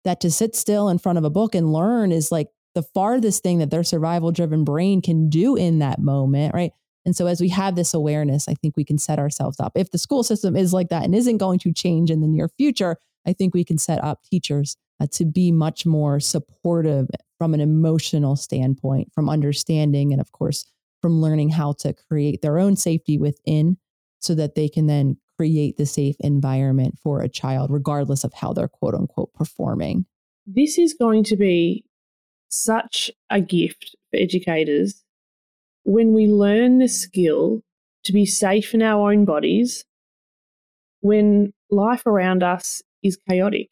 that 0.03 0.21
to 0.21 0.29
sit 0.29 0.55
still 0.55 0.89
in 0.89 0.99
front 0.99 1.17
of 1.17 1.23
a 1.23 1.29
book 1.29 1.55
and 1.55 1.73
learn 1.73 2.11
is 2.11 2.31
like 2.31 2.47
the 2.75 2.83
farthest 2.83 3.41
thing 3.41 3.59
that 3.59 3.71
their 3.71 3.83
survival 3.83 4.31
driven 4.31 4.63
brain 4.63 5.01
can 5.01 5.29
do 5.29 5.55
in 5.55 5.79
that 5.79 5.99
moment 5.99 6.53
right 6.53 6.71
and 7.05 7.15
so, 7.15 7.27
as 7.27 7.39
we 7.39 7.49
have 7.49 7.75
this 7.75 7.93
awareness, 7.93 8.47
I 8.47 8.55
think 8.55 8.75
we 8.75 8.83
can 8.83 8.97
set 8.97 9.19
ourselves 9.19 9.59
up. 9.59 9.73
If 9.75 9.91
the 9.91 9.97
school 9.97 10.23
system 10.23 10.55
is 10.55 10.73
like 10.73 10.89
that 10.89 11.03
and 11.03 11.13
isn't 11.13 11.37
going 11.37 11.59
to 11.59 11.71
change 11.71 12.09
in 12.09 12.21
the 12.21 12.27
near 12.27 12.49
future, 12.49 12.97
I 13.27 13.33
think 13.33 13.53
we 13.53 13.63
can 13.63 13.77
set 13.77 14.03
up 14.03 14.23
teachers 14.23 14.75
uh, 14.99 15.07
to 15.11 15.25
be 15.25 15.51
much 15.51 15.85
more 15.85 16.19
supportive 16.19 17.07
from 17.37 17.53
an 17.53 17.61
emotional 17.61 18.35
standpoint, 18.35 19.13
from 19.13 19.29
understanding, 19.29 20.11
and 20.11 20.21
of 20.21 20.31
course, 20.31 20.65
from 21.01 21.21
learning 21.21 21.49
how 21.49 21.73
to 21.73 21.93
create 21.93 22.41
their 22.41 22.57
own 22.57 22.75
safety 22.75 23.17
within 23.17 23.77
so 24.19 24.33
that 24.33 24.55
they 24.55 24.67
can 24.67 24.87
then 24.87 25.17
create 25.37 25.77
the 25.77 25.85
safe 25.85 26.15
environment 26.21 26.97
for 27.03 27.21
a 27.21 27.29
child, 27.29 27.69
regardless 27.69 28.23
of 28.23 28.33
how 28.33 28.51
they're 28.53 28.67
quote 28.67 28.95
unquote 28.95 29.31
performing. 29.33 30.05
This 30.47 30.79
is 30.79 30.95
going 30.95 31.23
to 31.25 31.35
be 31.35 31.85
such 32.49 33.11
a 33.29 33.41
gift 33.41 33.95
for 34.09 34.19
educators 34.19 35.04
when 35.85 36.13
we 36.13 36.25
learn 36.27 36.79
the 36.79 36.87
skill 36.87 37.61
to 38.03 38.11
be 38.11 38.25
safe 38.25 38.73
in 38.73 38.81
our 38.81 39.11
own 39.11 39.23
bodies 39.23 39.85
when 41.01 41.53
life 41.69 42.05
around 42.07 42.41
us 42.41 42.81
is 43.03 43.17
chaotic 43.29 43.69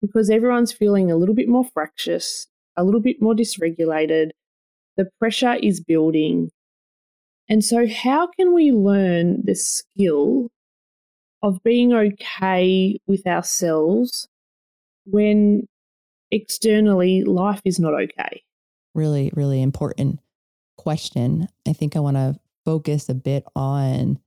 because 0.00 0.30
everyone's 0.30 0.72
feeling 0.72 1.10
a 1.10 1.16
little 1.16 1.34
bit 1.34 1.48
more 1.48 1.64
fractious, 1.64 2.46
a 2.76 2.82
little 2.82 3.00
bit 3.00 3.20
more 3.20 3.34
dysregulated, 3.34 4.30
the 4.96 5.08
pressure 5.18 5.54
is 5.62 5.80
building. 5.80 6.50
And 7.48 7.62
so, 7.62 7.86
how 7.86 8.28
can 8.28 8.54
we 8.54 8.72
learn 8.72 9.42
the 9.44 9.54
skill 9.54 10.48
of 11.42 11.62
being 11.62 11.92
okay 11.92 12.98
with 13.06 13.26
ourselves 13.26 14.28
when 15.04 15.68
externally 16.30 17.22
life 17.22 17.60
is 17.66 17.78
not 17.78 17.92
okay? 17.94 18.42
Really, 18.94 19.30
really 19.34 19.60
important 19.60 20.20
question, 20.76 21.48
I 21.66 21.72
think 21.72 21.96
I 21.96 22.00
want 22.00 22.16
to 22.16 22.38
focus 22.64 23.08
a 23.08 23.14
bit 23.14 23.44
on 23.54 24.18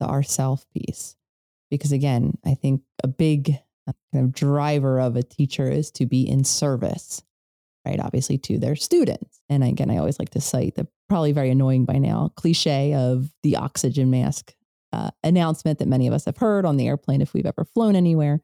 the 0.00 0.06
ourself 0.06 0.66
piece. 0.72 1.16
Because 1.70 1.92
again, 1.92 2.38
I 2.44 2.54
think 2.54 2.82
a 3.02 3.08
big 3.08 3.58
uh, 3.86 3.92
kind 4.12 4.24
of 4.24 4.32
driver 4.32 5.00
of 5.00 5.16
a 5.16 5.22
teacher 5.22 5.70
is 5.70 5.90
to 5.92 6.06
be 6.06 6.28
in 6.28 6.44
service, 6.44 7.22
right? 7.84 8.00
Obviously, 8.00 8.38
to 8.38 8.58
their 8.58 8.76
students. 8.76 9.40
And 9.48 9.62
again, 9.62 9.90
I 9.90 9.98
always 9.98 10.18
like 10.18 10.30
to 10.30 10.40
cite 10.40 10.76
the 10.76 10.88
probably 11.08 11.32
very 11.32 11.50
annoying 11.50 11.84
by 11.84 11.98
now 11.98 12.30
cliche 12.36 12.94
of 12.94 13.30
the 13.42 13.56
oxygen 13.56 14.10
mask 14.10 14.54
uh, 14.92 15.10
announcement 15.22 15.78
that 15.78 15.88
many 15.88 16.06
of 16.06 16.14
us 16.14 16.24
have 16.24 16.38
heard 16.38 16.64
on 16.64 16.76
the 16.76 16.86
airplane 16.86 17.20
if 17.20 17.34
we've 17.34 17.46
ever 17.46 17.64
flown 17.64 17.96
anywhere. 17.96 18.40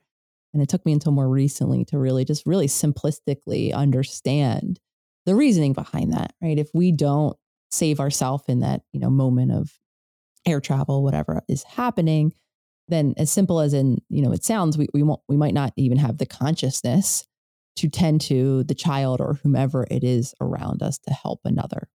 And 0.52 0.62
it 0.62 0.68
took 0.68 0.86
me 0.86 0.92
until 0.92 1.12
more 1.12 1.28
recently 1.28 1.84
to 1.86 1.98
really 1.98 2.24
just 2.24 2.46
really 2.46 2.68
simplistically 2.68 3.74
understand 3.74 4.78
the 5.26 5.34
reasoning 5.34 5.72
behind 5.72 6.12
that, 6.12 6.34
right? 6.42 6.58
If 6.58 6.68
we 6.74 6.92
don't 6.92 7.36
save 7.70 8.00
ourselves 8.00 8.44
in 8.48 8.60
that, 8.60 8.82
you 8.92 9.00
know, 9.00 9.10
moment 9.10 9.52
of 9.52 9.72
air 10.46 10.60
travel, 10.60 11.02
whatever 11.02 11.42
is 11.48 11.62
happening, 11.62 12.32
then 12.88 13.14
as 13.16 13.30
simple 13.30 13.60
as 13.60 13.72
in, 13.72 13.98
you 14.08 14.22
know, 14.22 14.32
it 14.32 14.44
sounds, 14.44 14.76
we, 14.76 14.86
we 14.92 15.02
won't, 15.02 15.20
we 15.28 15.36
might 15.36 15.54
not 15.54 15.72
even 15.76 15.98
have 15.98 16.18
the 16.18 16.26
consciousness 16.26 17.24
to 17.76 17.88
tend 17.88 18.20
to 18.20 18.62
the 18.64 18.74
child 18.74 19.20
or 19.20 19.34
whomever 19.42 19.86
it 19.90 20.04
is 20.04 20.34
around 20.40 20.82
us 20.82 20.98
to 20.98 21.12
help 21.12 21.40
another. 21.44 21.88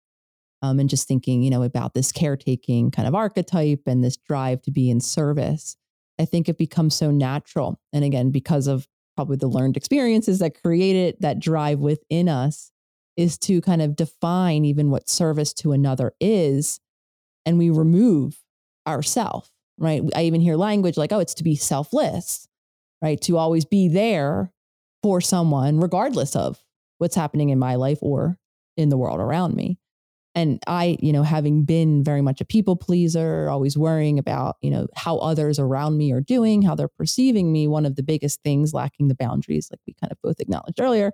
Um, 0.60 0.80
and 0.80 0.90
just 0.90 1.06
thinking, 1.06 1.42
you 1.42 1.50
know, 1.50 1.62
about 1.62 1.94
this 1.94 2.10
caretaking 2.10 2.90
kind 2.90 3.06
of 3.06 3.14
archetype 3.14 3.82
and 3.86 4.02
this 4.02 4.16
drive 4.16 4.60
to 4.62 4.72
be 4.72 4.90
in 4.90 5.00
service, 5.00 5.76
I 6.18 6.24
think 6.24 6.48
it 6.48 6.58
becomes 6.58 6.96
so 6.96 7.12
natural. 7.12 7.78
And 7.92 8.04
again, 8.04 8.30
because 8.30 8.66
of 8.66 8.88
probably 9.14 9.36
the 9.36 9.46
learned 9.46 9.76
experiences 9.76 10.40
that 10.40 10.60
created 10.60 11.16
that 11.20 11.38
drive 11.38 11.78
within 11.78 12.28
us, 12.28 12.72
is 13.18 13.38
to 13.40 13.60
kind 13.62 13.82
of 13.82 13.96
define 13.96 14.64
even 14.64 14.90
what 14.90 15.10
service 15.10 15.54
to 15.54 15.72
another 15.72 16.14
is. 16.20 16.80
And 17.46 17.58
we 17.58 17.70
remove 17.70 18.38
ourself, 18.86 19.50
right? 19.78 20.02
I 20.14 20.24
even 20.24 20.40
hear 20.40 20.56
language 20.56 20.96
like, 20.96 21.12
oh, 21.12 21.20
it's 21.20 21.34
to 21.34 21.44
be 21.44 21.56
selfless, 21.56 22.48
right? 23.02 23.20
To 23.22 23.36
always 23.38 23.64
be 23.64 23.88
there 23.88 24.52
for 25.02 25.20
someone, 25.20 25.80
regardless 25.80 26.36
of 26.36 26.60
what's 26.98 27.16
happening 27.16 27.50
in 27.50 27.58
my 27.58 27.76
life 27.76 27.98
or 28.02 28.38
in 28.76 28.90
the 28.90 28.98
world 28.98 29.20
around 29.20 29.54
me. 29.54 29.78
and 30.34 30.60
I, 30.66 30.98
you 31.00 31.12
know, 31.12 31.24
having 31.24 31.64
been 31.64 32.04
very 32.04 32.22
much 32.22 32.40
a 32.40 32.44
people 32.44 32.76
pleaser, 32.76 33.48
always 33.50 33.76
worrying 33.76 34.18
about, 34.18 34.56
you 34.62 34.70
know, 34.70 34.86
how 34.94 35.18
others 35.18 35.58
around 35.58 35.98
me 35.98 36.12
are 36.12 36.20
doing, 36.20 36.62
how 36.62 36.74
they're 36.74 36.88
perceiving 36.88 37.52
me, 37.52 37.66
one 37.66 37.84
of 37.86 37.96
the 37.96 38.02
biggest 38.04 38.42
things 38.42 38.72
lacking 38.72 39.08
the 39.08 39.16
boundaries, 39.16 39.68
like 39.72 39.80
we 39.86 39.94
kind 40.00 40.12
of 40.12 40.18
both 40.22 40.38
acknowledged 40.40 40.80
earlier, 40.80 41.12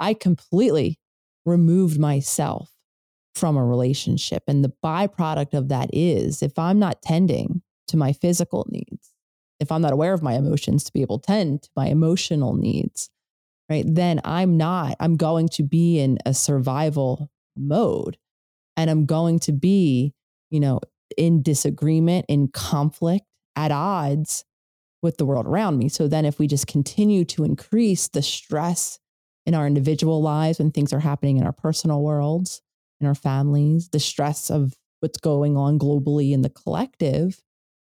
I 0.00 0.14
completely 0.14 0.98
removed 1.44 1.98
myself 1.98 2.70
from 3.34 3.56
a 3.56 3.64
relationship. 3.64 4.42
And 4.46 4.64
the 4.64 4.72
byproduct 4.84 5.54
of 5.54 5.68
that 5.68 5.90
is 5.92 6.42
if 6.42 6.58
I'm 6.58 6.78
not 6.78 7.02
tending 7.02 7.62
to 7.88 7.96
my 7.96 8.12
physical 8.12 8.66
needs, 8.70 9.12
if 9.60 9.72
I'm 9.72 9.82
not 9.82 9.92
aware 9.92 10.12
of 10.12 10.22
my 10.22 10.34
emotions 10.34 10.84
to 10.84 10.92
be 10.92 11.02
able 11.02 11.18
to 11.18 11.26
tend 11.26 11.62
to 11.62 11.70
my 11.76 11.86
emotional 11.86 12.54
needs, 12.54 13.10
right, 13.70 13.84
then 13.86 14.20
I'm 14.24 14.56
not, 14.56 14.96
I'm 15.00 15.16
going 15.16 15.48
to 15.50 15.62
be 15.62 15.98
in 15.98 16.18
a 16.26 16.34
survival 16.34 17.30
mode 17.56 18.18
and 18.76 18.90
I'm 18.90 19.06
going 19.06 19.38
to 19.40 19.52
be, 19.52 20.14
you 20.50 20.60
know, 20.60 20.80
in 21.16 21.42
disagreement, 21.42 22.26
in 22.28 22.48
conflict, 22.48 23.26
at 23.54 23.70
odds 23.70 24.44
with 25.02 25.18
the 25.18 25.26
world 25.26 25.46
around 25.46 25.78
me. 25.78 25.88
So 25.88 26.08
then 26.08 26.24
if 26.24 26.38
we 26.38 26.46
just 26.46 26.66
continue 26.66 27.24
to 27.26 27.44
increase 27.44 28.08
the 28.08 28.22
stress 28.22 28.98
in 29.46 29.54
our 29.54 29.66
individual 29.66 30.22
lives 30.22 30.58
when 30.58 30.70
things 30.70 30.92
are 30.92 31.00
happening 31.00 31.36
in 31.36 31.44
our 31.44 31.52
personal 31.52 32.02
worlds, 32.02 32.62
in 33.00 33.06
our 33.06 33.14
families, 33.14 33.88
the 33.88 34.00
stress 34.00 34.50
of 34.50 34.74
what's 35.00 35.18
going 35.18 35.56
on 35.56 35.78
globally 35.78 36.32
in 36.32 36.42
the 36.42 36.50
collective, 36.50 37.40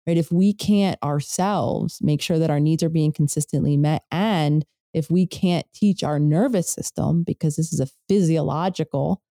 right? 0.07 0.17
If 0.17 0.31
we 0.31 0.53
can't 0.53 0.97
ourselves 1.03 1.99
make 2.01 2.21
sure 2.21 2.39
that 2.39 2.49
our 2.49 2.59
needs 2.59 2.83
are 2.83 2.89
being 2.89 3.11
consistently 3.11 3.75
met 3.75 4.03
and 4.11 4.65
if 4.93 5.09
we 5.09 5.25
can't 5.25 5.65
teach 5.73 6.03
our 6.03 6.19
nervous 6.19 6.69
system, 6.69 7.23
because 7.23 7.55
this 7.55 7.73
is 7.73 7.79
a 7.79 7.89
physiological 8.07 9.21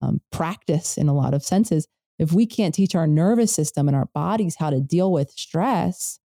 um, 0.00 0.20
practice 0.30 0.96
in 0.96 1.08
a 1.08 1.14
lot 1.14 1.34
of 1.34 1.42
senses. 1.42 1.88
If 2.18 2.32
we 2.32 2.46
can't 2.46 2.74
teach 2.74 2.94
our 2.94 3.06
nervous 3.06 3.52
system 3.52 3.88
and 3.88 3.96
our 3.96 4.06
bodies 4.14 4.56
how 4.58 4.70
to 4.70 4.80
deal 4.80 5.12
with 5.12 5.32
stress, 5.32 6.20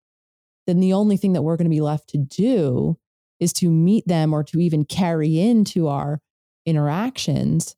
then 0.67 0.79
the 0.79 0.93
only 0.93 1.17
thing 1.17 1.33
that 1.33 1.41
we're 1.41 1.57
going 1.57 1.65
to 1.65 1.75
be 1.75 1.81
left 1.81 2.09
to 2.09 2.17
do 2.17 2.97
is 3.43 3.53
to 3.53 3.69
meet 3.69 4.07
them 4.07 4.33
or 4.33 4.43
to 4.45 4.59
even 4.59 4.85
carry 4.85 5.39
into 5.39 5.87
our 5.87 6.19
interactions 6.65 7.75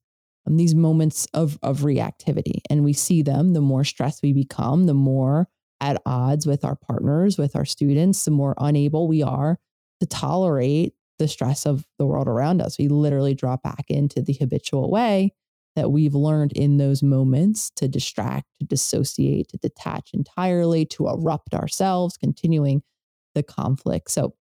um, 0.47 0.57
these 0.57 0.75
moments 0.75 1.27
of, 1.33 1.57
of 1.63 1.79
reactivity. 1.79 2.61
And 2.69 2.83
we 2.83 2.93
see 2.93 3.21
them 3.21 3.53
the 3.53 3.61
more 3.61 3.83
stressed 3.83 4.21
we 4.23 4.33
become, 4.33 4.85
the 4.85 4.93
more 4.93 5.47
at 5.81 6.01
odds 6.05 6.45
with 6.45 6.63
our 6.63 6.75
partners, 6.75 7.37
with 7.37 7.55
our 7.55 7.65
students, 7.65 8.23
the 8.23 8.31
more 8.31 8.55
unable 8.57 9.07
we 9.07 9.23
are 9.23 9.57
to 9.99 10.05
tolerate 10.05 10.93
the 11.17 11.27
stress 11.27 11.65
of 11.65 11.85
the 11.97 12.05
world 12.05 12.27
around 12.27 12.61
us. 12.61 12.77
We 12.77 12.87
literally 12.87 13.33
drop 13.33 13.63
back 13.63 13.85
into 13.89 14.21
the 14.21 14.33
habitual 14.33 14.91
way 14.91 15.33
that 15.75 15.91
we've 15.91 16.15
learned 16.15 16.53
in 16.53 16.77
those 16.77 17.03
moments 17.03 17.71
to 17.75 17.87
distract, 17.87 18.47
to 18.59 18.65
dissociate, 18.65 19.49
to 19.49 19.57
detach 19.57 20.11
entirely, 20.13 20.85
to 20.85 21.07
erupt 21.07 21.53
ourselves, 21.53 22.17
continuing 22.17 22.81
the 23.33 23.43
conflict. 23.43 24.11
So 24.11 24.35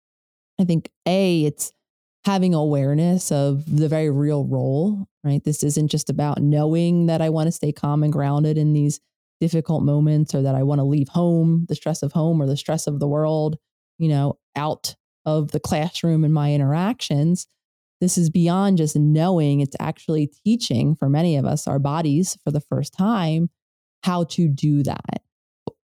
I 0.58 0.64
think 0.64 0.90
A, 1.06 1.44
it's 1.44 1.72
having 2.24 2.54
awareness 2.54 3.30
of 3.30 3.64
the 3.76 3.88
very 3.88 4.10
real 4.10 4.44
role, 4.44 5.06
right? 5.22 5.42
This 5.44 5.62
isn't 5.62 5.88
just 5.88 6.08
about 6.08 6.40
knowing 6.40 7.06
that 7.06 7.20
I 7.20 7.28
want 7.28 7.48
to 7.48 7.52
stay 7.52 7.72
calm 7.72 8.02
and 8.02 8.12
grounded 8.12 8.56
in 8.56 8.72
these 8.72 9.00
difficult 9.40 9.82
moments 9.82 10.34
or 10.34 10.42
that 10.42 10.54
I 10.54 10.62
want 10.62 10.78
to 10.78 10.84
leave 10.84 11.08
home, 11.08 11.66
the 11.68 11.74
stress 11.74 12.02
of 12.02 12.12
home 12.12 12.40
or 12.40 12.46
the 12.46 12.56
stress 12.56 12.86
of 12.86 12.98
the 12.98 13.08
world, 13.08 13.56
you 13.98 14.08
know, 14.08 14.38
out 14.56 14.94
of 15.26 15.50
the 15.50 15.60
classroom 15.60 16.24
and 16.24 16.32
my 16.32 16.52
interactions 16.54 17.46
this 18.00 18.18
is 18.18 18.28
beyond 18.28 18.76
just 18.76 18.96
knowing, 18.96 19.60
it's 19.60 19.76
actually 19.80 20.30
teaching 20.44 20.94
for 20.94 21.08
many 21.08 21.36
of 21.36 21.44
us, 21.44 21.66
our 21.66 21.78
bodies 21.78 22.36
for 22.44 22.50
the 22.50 22.60
first 22.60 22.92
time, 22.92 23.48
how 24.02 24.24
to 24.24 24.48
do 24.48 24.82
that. 24.82 25.22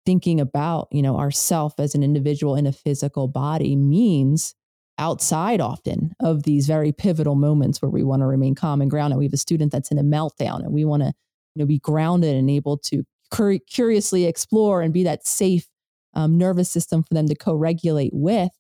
Thinking 0.05 0.39
about, 0.39 0.87
you 0.91 1.01
know, 1.01 1.17
ourself 1.17 1.79
as 1.79 1.95
an 1.95 2.03
individual 2.03 2.55
in 2.55 2.67
a 2.67 2.71
physical 2.71 3.27
body 3.27 3.75
means 3.75 4.53
outside 4.97 5.59
often 5.59 6.13
of 6.19 6.43
these 6.43 6.67
very 6.67 6.91
pivotal 6.91 7.35
moments 7.35 7.81
where 7.81 7.89
we 7.89 8.03
want 8.03 8.21
to 8.21 8.27
remain 8.27 8.55
calm 8.55 8.81
and 8.81 8.91
grounded. 8.91 9.17
We 9.17 9.25
have 9.25 9.33
a 9.33 9.37
student 9.37 9.71
that's 9.71 9.91
in 9.91 9.97
a 9.97 10.03
meltdown 10.03 10.59
and 10.63 10.71
we 10.73 10.85
want 10.85 11.03
to, 11.03 11.07
you 11.55 11.59
know, 11.61 11.65
be 11.65 11.79
grounded 11.79 12.35
and 12.35 12.49
able 12.49 12.77
to 12.79 13.03
cur- 13.31 13.59
curiously 13.67 14.25
explore 14.25 14.81
and 14.81 14.93
be 14.93 15.03
that 15.03 15.25
safe 15.27 15.67
um, 16.13 16.37
nervous 16.37 16.69
system 16.69 17.03
for 17.03 17.13
them 17.13 17.27
to 17.27 17.35
co-regulate 17.35 18.13
with 18.13 18.51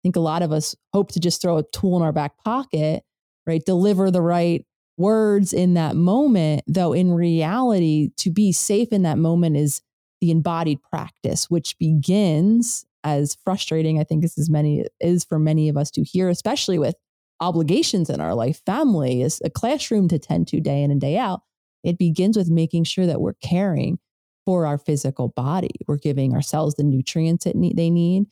I 0.00 0.02
think 0.02 0.16
a 0.16 0.20
lot 0.20 0.42
of 0.42 0.50
us 0.52 0.74
hope 0.94 1.12
to 1.12 1.20
just 1.20 1.42
throw 1.42 1.58
a 1.58 1.62
tool 1.74 1.96
in 1.98 2.02
our 2.02 2.12
back 2.12 2.38
pocket, 2.42 3.02
right? 3.46 3.62
Deliver 3.64 4.10
the 4.10 4.22
right 4.22 4.64
words 4.96 5.52
in 5.52 5.74
that 5.74 5.94
moment, 5.94 6.62
though 6.66 6.94
in 6.94 7.12
reality, 7.12 8.10
to 8.16 8.30
be 8.30 8.50
safe 8.52 8.92
in 8.92 9.02
that 9.02 9.18
moment 9.18 9.56
is 9.58 9.82
the 10.20 10.30
embodied 10.30 10.82
practice, 10.82 11.48
which 11.48 11.78
begins 11.78 12.84
as 13.04 13.36
frustrating, 13.44 13.98
I 13.98 14.04
think, 14.04 14.24
as 14.24 14.50
many 14.50 14.84
is 15.00 15.24
for 15.24 15.38
many 15.38 15.68
of 15.68 15.76
us 15.76 15.90
to 15.92 16.02
hear, 16.02 16.28
especially 16.28 16.78
with 16.78 16.94
obligations 17.40 18.10
in 18.10 18.20
our 18.20 18.34
life. 18.34 18.60
Family 18.66 19.22
is 19.22 19.40
a 19.44 19.50
classroom 19.50 20.08
to 20.08 20.18
tend 20.18 20.48
to 20.48 20.60
day 20.60 20.82
in 20.82 20.90
and 20.90 21.00
day 21.00 21.16
out. 21.16 21.40
It 21.82 21.96
begins 21.96 22.36
with 22.36 22.50
making 22.50 22.84
sure 22.84 23.06
that 23.06 23.20
we're 23.20 23.34
caring 23.42 23.98
for 24.44 24.66
our 24.66 24.76
physical 24.76 25.28
body. 25.28 25.70
We're 25.86 25.96
giving 25.96 26.34
ourselves 26.34 26.74
the 26.74 26.84
nutrients 26.84 27.44
that 27.44 27.54
they 27.74 27.88
need. 27.90 28.24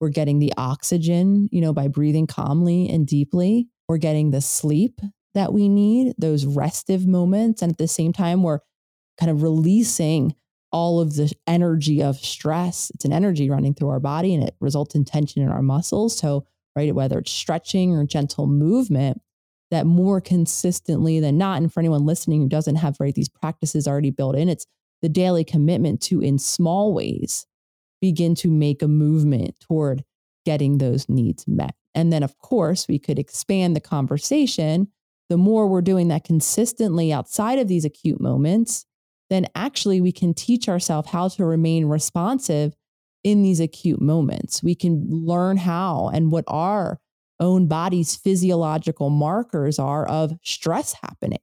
We're 0.00 0.08
getting 0.08 0.40
the 0.40 0.52
oxygen, 0.56 1.48
you 1.52 1.60
know, 1.60 1.72
by 1.72 1.88
breathing 1.88 2.26
calmly 2.26 2.88
and 2.88 3.06
deeply. 3.06 3.68
We're 3.88 3.98
getting 3.98 4.30
the 4.30 4.40
sleep 4.40 5.00
that 5.34 5.52
we 5.52 5.68
need, 5.68 6.14
those 6.18 6.44
restive 6.44 7.06
moments. 7.06 7.62
And 7.62 7.70
at 7.70 7.78
the 7.78 7.88
same 7.88 8.12
time, 8.12 8.42
we're 8.42 8.60
kind 9.20 9.30
of 9.30 9.42
releasing 9.42 10.34
all 10.72 11.00
of 11.00 11.14
the 11.14 11.32
energy 11.46 12.02
of 12.02 12.16
stress. 12.16 12.90
It's 12.94 13.04
an 13.04 13.12
energy 13.12 13.48
running 13.48 13.74
through 13.74 13.90
our 13.90 14.00
body 14.00 14.34
and 14.34 14.42
it 14.42 14.54
results 14.60 14.94
in 14.94 15.04
tension 15.04 15.42
in 15.42 15.48
our 15.48 15.62
muscles. 15.62 16.18
So, 16.18 16.46
right, 16.74 16.94
whether 16.94 17.18
it's 17.18 17.30
stretching 17.30 17.94
or 17.94 18.04
gentle 18.04 18.46
movement, 18.46 19.20
that 19.70 19.86
more 19.86 20.20
consistently 20.20 21.18
than 21.20 21.38
not, 21.38 21.60
and 21.60 21.72
for 21.72 21.80
anyone 21.80 22.06
listening 22.06 22.40
who 22.40 22.48
doesn't 22.48 22.76
have 22.76 22.96
right 23.00 23.14
these 23.14 23.28
practices 23.28 23.88
already 23.88 24.10
built 24.10 24.36
in, 24.36 24.48
it's 24.48 24.66
the 25.02 25.08
daily 25.08 25.44
commitment 25.44 26.00
to 26.02 26.20
in 26.20 26.38
small 26.38 26.94
ways 26.94 27.46
begin 28.00 28.34
to 28.36 28.50
make 28.50 28.82
a 28.82 28.88
movement 28.88 29.58
toward 29.60 30.04
getting 30.44 30.78
those 30.78 31.08
needs 31.08 31.46
met. 31.48 31.74
And 31.94 32.12
then, 32.12 32.22
of 32.22 32.38
course, 32.38 32.86
we 32.88 32.98
could 32.98 33.18
expand 33.18 33.74
the 33.74 33.80
conversation. 33.80 34.88
The 35.28 35.36
more 35.36 35.66
we're 35.66 35.82
doing 35.82 36.08
that 36.08 36.24
consistently 36.24 37.12
outside 37.12 37.58
of 37.58 37.68
these 37.68 37.84
acute 37.84 38.20
moments, 38.20 38.86
then 39.30 39.46
actually 39.54 40.00
we 40.00 40.12
can 40.12 40.34
teach 40.34 40.68
ourselves 40.68 41.10
how 41.10 41.28
to 41.28 41.44
remain 41.44 41.86
responsive 41.86 42.74
in 43.24 43.42
these 43.42 43.60
acute 43.60 44.00
moments. 44.00 44.62
We 44.62 44.74
can 44.74 45.06
learn 45.10 45.56
how 45.56 46.10
and 46.12 46.30
what 46.30 46.44
our 46.46 47.00
own 47.40 47.66
body's 47.66 48.16
physiological 48.16 49.10
markers 49.10 49.78
are 49.78 50.06
of 50.06 50.32
stress 50.42 50.94
happening, 51.02 51.40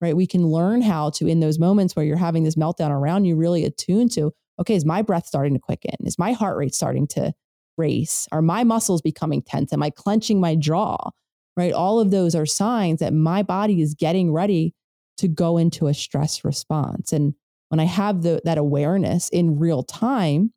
right? 0.00 0.16
We 0.16 0.26
can 0.26 0.46
learn 0.46 0.82
how 0.82 1.10
to, 1.10 1.26
in 1.26 1.40
those 1.40 1.58
moments 1.58 1.94
where 1.94 2.04
you're 2.04 2.16
having 2.16 2.44
this 2.44 2.56
meltdown 2.56 2.90
around 2.90 3.26
you, 3.26 3.36
really 3.36 3.64
attune 3.64 4.08
to 4.10 4.32
okay, 4.60 4.74
is 4.74 4.84
my 4.84 5.02
breath 5.02 5.26
starting 5.26 5.54
to 5.54 5.60
quicken? 5.60 5.94
Is 6.04 6.18
my 6.18 6.32
heart 6.32 6.56
rate 6.56 6.74
starting 6.74 7.06
to 7.08 7.32
race? 7.76 8.26
Are 8.32 8.42
my 8.42 8.64
muscles 8.64 9.00
becoming 9.00 9.42
tense? 9.42 9.72
Am 9.72 9.82
I 9.82 9.90
clenching 9.90 10.40
my 10.40 10.56
jaw? 10.56 11.10
Right? 11.56 11.72
All 11.72 12.00
of 12.00 12.10
those 12.10 12.34
are 12.34 12.46
signs 12.46 13.00
that 13.00 13.12
my 13.12 13.42
body 13.42 13.80
is 13.80 13.94
getting 13.94 14.32
ready 14.32 14.74
to 15.18 15.28
go 15.28 15.58
into 15.58 15.86
a 15.86 15.94
stress 15.94 16.44
response. 16.44 17.12
And 17.12 17.34
when 17.68 17.80
I 17.80 17.84
have 17.84 18.22
the, 18.22 18.40
that 18.44 18.58
awareness 18.58 19.28
in 19.28 19.58
real 19.58 19.82
time, 19.82 20.52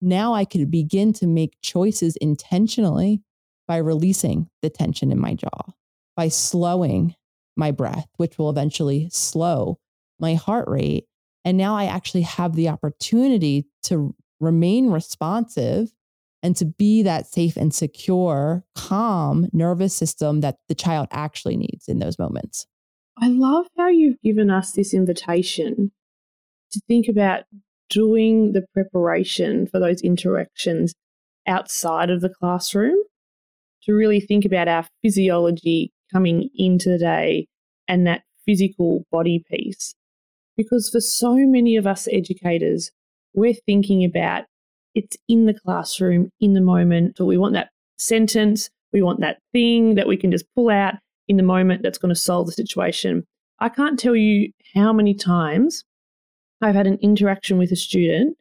now 0.00 0.34
I 0.34 0.44
can 0.44 0.66
begin 0.66 1.12
to 1.14 1.26
make 1.26 1.56
choices 1.62 2.16
intentionally 2.16 3.22
by 3.66 3.76
releasing 3.78 4.48
the 4.62 4.70
tension 4.70 5.12
in 5.12 5.20
my 5.20 5.34
jaw, 5.34 5.72
by 6.16 6.28
slowing 6.28 7.14
my 7.56 7.70
breath, 7.70 8.06
which 8.16 8.38
will 8.38 8.50
eventually 8.50 9.08
slow 9.10 9.78
my 10.18 10.34
heart 10.34 10.68
rate 10.68 11.06
and 11.44 11.56
now 11.56 11.74
I 11.74 11.86
actually 11.86 12.22
have 12.22 12.54
the 12.54 12.68
opportunity 12.68 13.66
to 13.84 14.14
remain 14.40 14.90
responsive 14.90 15.92
and 16.42 16.56
to 16.56 16.64
be 16.64 17.02
that 17.02 17.26
safe 17.26 17.56
and 17.56 17.74
secure, 17.74 18.64
calm 18.74 19.46
nervous 19.52 19.94
system 19.94 20.40
that 20.40 20.56
the 20.68 20.74
child 20.74 21.08
actually 21.10 21.56
needs 21.56 21.88
in 21.88 21.98
those 21.98 22.18
moments. 22.18 22.66
I 23.18 23.28
love 23.28 23.66
how 23.76 23.88
you've 23.88 24.20
given 24.22 24.50
us 24.50 24.72
this 24.72 24.94
invitation 24.94 25.92
to 26.72 26.80
think 26.88 27.08
about 27.08 27.44
doing 27.88 28.52
the 28.52 28.64
preparation 28.72 29.66
for 29.66 29.80
those 29.80 30.00
interactions 30.00 30.94
outside 31.46 32.10
of 32.10 32.20
the 32.20 32.28
classroom, 32.28 32.96
to 33.82 33.92
really 33.92 34.20
think 34.20 34.44
about 34.44 34.68
our 34.68 34.86
physiology 35.02 35.92
coming 36.12 36.48
into 36.54 36.88
the 36.90 36.98
day 36.98 37.46
and 37.88 38.06
that 38.06 38.22
physical 38.46 39.04
body 39.10 39.44
piece. 39.50 39.94
Because 40.56 40.88
for 40.90 41.00
so 41.00 41.34
many 41.34 41.76
of 41.76 41.86
us 41.86 42.08
educators, 42.12 42.90
we're 43.34 43.54
thinking 43.66 44.04
about 44.04 44.44
it's 44.94 45.16
in 45.28 45.46
the 45.46 45.54
classroom, 45.54 46.30
in 46.40 46.54
the 46.54 46.60
moment. 46.60 47.16
So 47.16 47.24
we 47.24 47.38
want 47.38 47.54
that 47.54 47.70
sentence, 47.96 48.70
we 48.92 49.02
want 49.02 49.20
that 49.20 49.38
thing 49.52 49.94
that 49.94 50.08
we 50.08 50.16
can 50.16 50.30
just 50.30 50.44
pull 50.54 50.70
out 50.70 50.94
in 51.30 51.36
the 51.36 51.42
moment 51.44 51.82
that's 51.82 51.96
going 51.96 52.12
to 52.12 52.20
solve 52.20 52.46
the 52.46 52.52
situation. 52.52 53.24
I 53.60 53.68
can't 53.68 53.98
tell 53.98 54.16
you 54.16 54.50
how 54.74 54.92
many 54.92 55.14
times 55.14 55.84
I've 56.60 56.74
had 56.74 56.88
an 56.88 56.98
interaction 57.00 57.56
with 57.56 57.70
a 57.70 57.76
student 57.76 58.36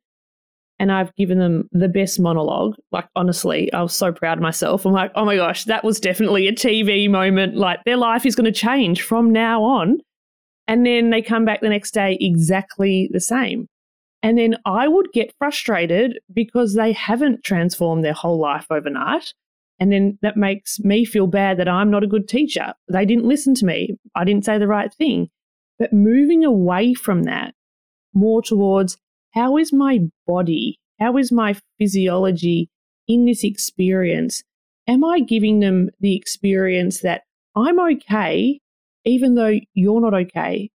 and 0.80 0.92
I've 0.92 1.14
given 1.16 1.38
them 1.38 1.70
the 1.72 1.88
best 1.88 2.20
monologue. 2.20 2.76
Like, 2.92 3.08
honestly, 3.16 3.72
I 3.74 3.84
was 3.84 3.96
so 3.96 4.12
proud 4.12 4.40
of 4.40 4.42
myself. 4.42 4.86
I'm 4.86 4.92
like, 4.92 5.12
oh 5.14 5.24
my 5.24 5.36
gosh, 5.36 5.66
that 5.66 5.84
was 5.84 6.00
definitely 6.00 6.48
a 6.48 6.52
TV 6.52 7.08
moment. 7.08 7.56
Like, 7.56 7.84
their 7.86 7.96
life 7.96 8.26
is 8.26 8.36
going 8.36 8.52
to 8.52 8.60
change 8.60 9.04
from 9.04 9.32
now 9.32 9.62
on. 9.62 10.00
And 10.68 10.84
then 10.84 11.12
they 11.12 11.22
come 11.22 11.46
back 11.46 11.62
the 11.62 11.70
next 11.70 11.92
day 11.92 12.18
exactly 12.20 13.08
the 13.12 13.20
same. 13.20 13.68
And 14.24 14.38
then 14.38 14.56
I 14.66 14.88
would 14.88 15.12
get 15.14 15.34
frustrated 15.38 16.20
because 16.34 16.74
they 16.74 16.92
haven't 16.94 17.44
transformed 17.44 18.04
their 18.04 18.14
whole 18.14 18.40
life 18.40 18.66
overnight. 18.72 19.34
And 19.80 19.92
then 19.92 20.18
that 20.22 20.36
makes 20.36 20.80
me 20.80 21.06
feel 21.06 21.28
bad 21.28 21.58
that 21.58 21.70
I'm 21.70 21.90
not 21.90 22.04
a 22.04 22.08
good 22.08 22.28
teacher. 22.28 22.74
They 22.92 23.06
didn't 23.06 23.28
listen 23.28 23.56
to 23.56 23.66
me. 23.66 23.98
I 24.16 24.26
didn't 24.26 24.46
say 24.46 24.58
the 24.58 24.68
right 24.68 24.94
thing. 24.94 25.30
But 25.78 25.94
moving 25.94 26.44
away 26.44 26.94
from 26.94 27.24
that 27.24 27.54
more 28.14 28.42
towards 28.42 28.98
how 29.34 29.58
is 29.58 29.72
my 29.72 30.00
body, 30.28 30.80
how 31.00 31.18
is 31.18 31.32
my 31.32 31.56
physiology 31.78 32.70
in 33.08 33.26
this 33.26 33.44
experience? 33.44 34.44
Am 34.88 35.06
I 35.06 35.20
giving 35.20 35.60
them 35.60 35.90
the 36.00 36.16
experience 36.16 37.02
that 37.02 37.22
I'm 37.56 37.80
okay, 37.80 38.60
even 39.06 39.36
though 39.36 39.60
you're 39.74 40.02
not 40.02 40.14
okay? 40.14 40.70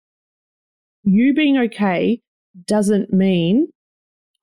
You 1.04 1.34
being 1.34 1.58
okay 1.58 2.22
doesn't 2.66 3.12
mean 3.12 3.68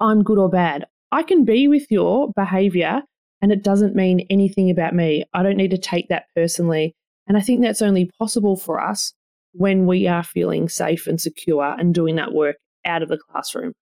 I'm 0.01 0.23
good 0.23 0.39
or 0.39 0.51
bad. 0.51 0.85
I 1.13 1.23
can 1.23 1.45
be 1.45 1.69
with 1.69 1.87
your 1.91 2.33
behavior 2.35 3.03
and 3.43 3.53
it 3.53 3.63
doesn't 3.63 3.95
mean 3.95 4.27
anything 4.31 4.71
about 4.71 4.95
me. 4.95 5.25
I 5.33 5.43
don't 5.43 5.57
need 5.57 5.71
to 5.71 5.79
take 5.79 6.09
that 6.09 6.27
personally. 6.35 6.95
And 7.27 7.37
I 7.37 7.41
think 7.41 7.63
that's 7.63 7.83
only 7.83 8.11
possible 8.19 8.57
for 8.57 8.81
us 8.81 9.13
when 9.53 9.87
we 9.87 10.07
are 10.07 10.23
feeling 10.23 10.69
safe 10.69 11.07
and 11.07 11.21
secure 11.21 11.75
and 11.79 11.95
doing 11.95 12.17
that 12.17 12.33
work 12.33 12.57
out 12.85 13.03
of 13.03 13.09
the 13.09 13.19
classroom. 13.19 13.73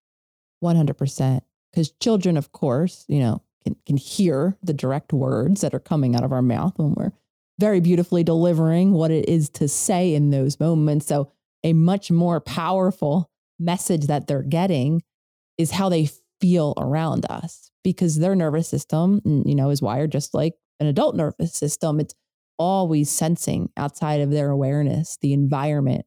100%. 0.63 1.41
Because 1.73 1.93
children, 2.01 2.37
of 2.37 2.53
course, 2.53 3.05
you 3.09 3.21
know, 3.21 3.43
can, 3.65 3.77
can 3.87 3.97
hear 3.97 4.57
the 4.63 4.73
direct 4.73 5.13
words 5.13 5.61
that 5.61 5.75
are 5.75 5.81
coming 5.81 6.17
out 6.17 6.25
of 6.25 6.33
our 6.33 6.43
mouth 6.43 6.79
when 6.79 6.95
we're 6.95 7.13
very 7.59 7.81
beautifully 7.81 8.23
delivering 8.23 8.93
what 8.93 9.11
it 9.11 9.29
is 9.29 9.49
to 9.51 9.69
say 9.69 10.15
in 10.15 10.31
those 10.31 10.61
moments. 10.61 11.07
So, 11.07 11.31
a 11.65 11.73
much 11.73 12.11
more 12.11 12.41
powerful 12.41 13.31
message 13.59 14.07
that 14.07 14.29
they're 14.29 14.43
getting 14.43 15.03
is 15.59 15.73
how 15.73 15.89
they 15.89 16.09
feel 16.41 16.75
around 16.77 17.27
us 17.31 17.71
because 17.85 18.19
their 18.19 18.35
nervous 18.35 18.69
system, 18.69 19.21
you 19.25 19.55
know, 19.55 19.71
is 19.71 19.83
wired 19.83 20.13
just 20.13 20.35
like 20.35 20.55
an 20.81 20.87
adult 20.87 21.17
nervous 21.17 21.55
system. 21.55 22.01
It's 22.01 22.15
always 22.59 23.11
sensing 23.11 23.71
outside 23.77 24.21
of 24.21 24.31
their 24.31 24.51
awareness 24.51 25.19
the 25.21 25.33
environment 25.33 26.05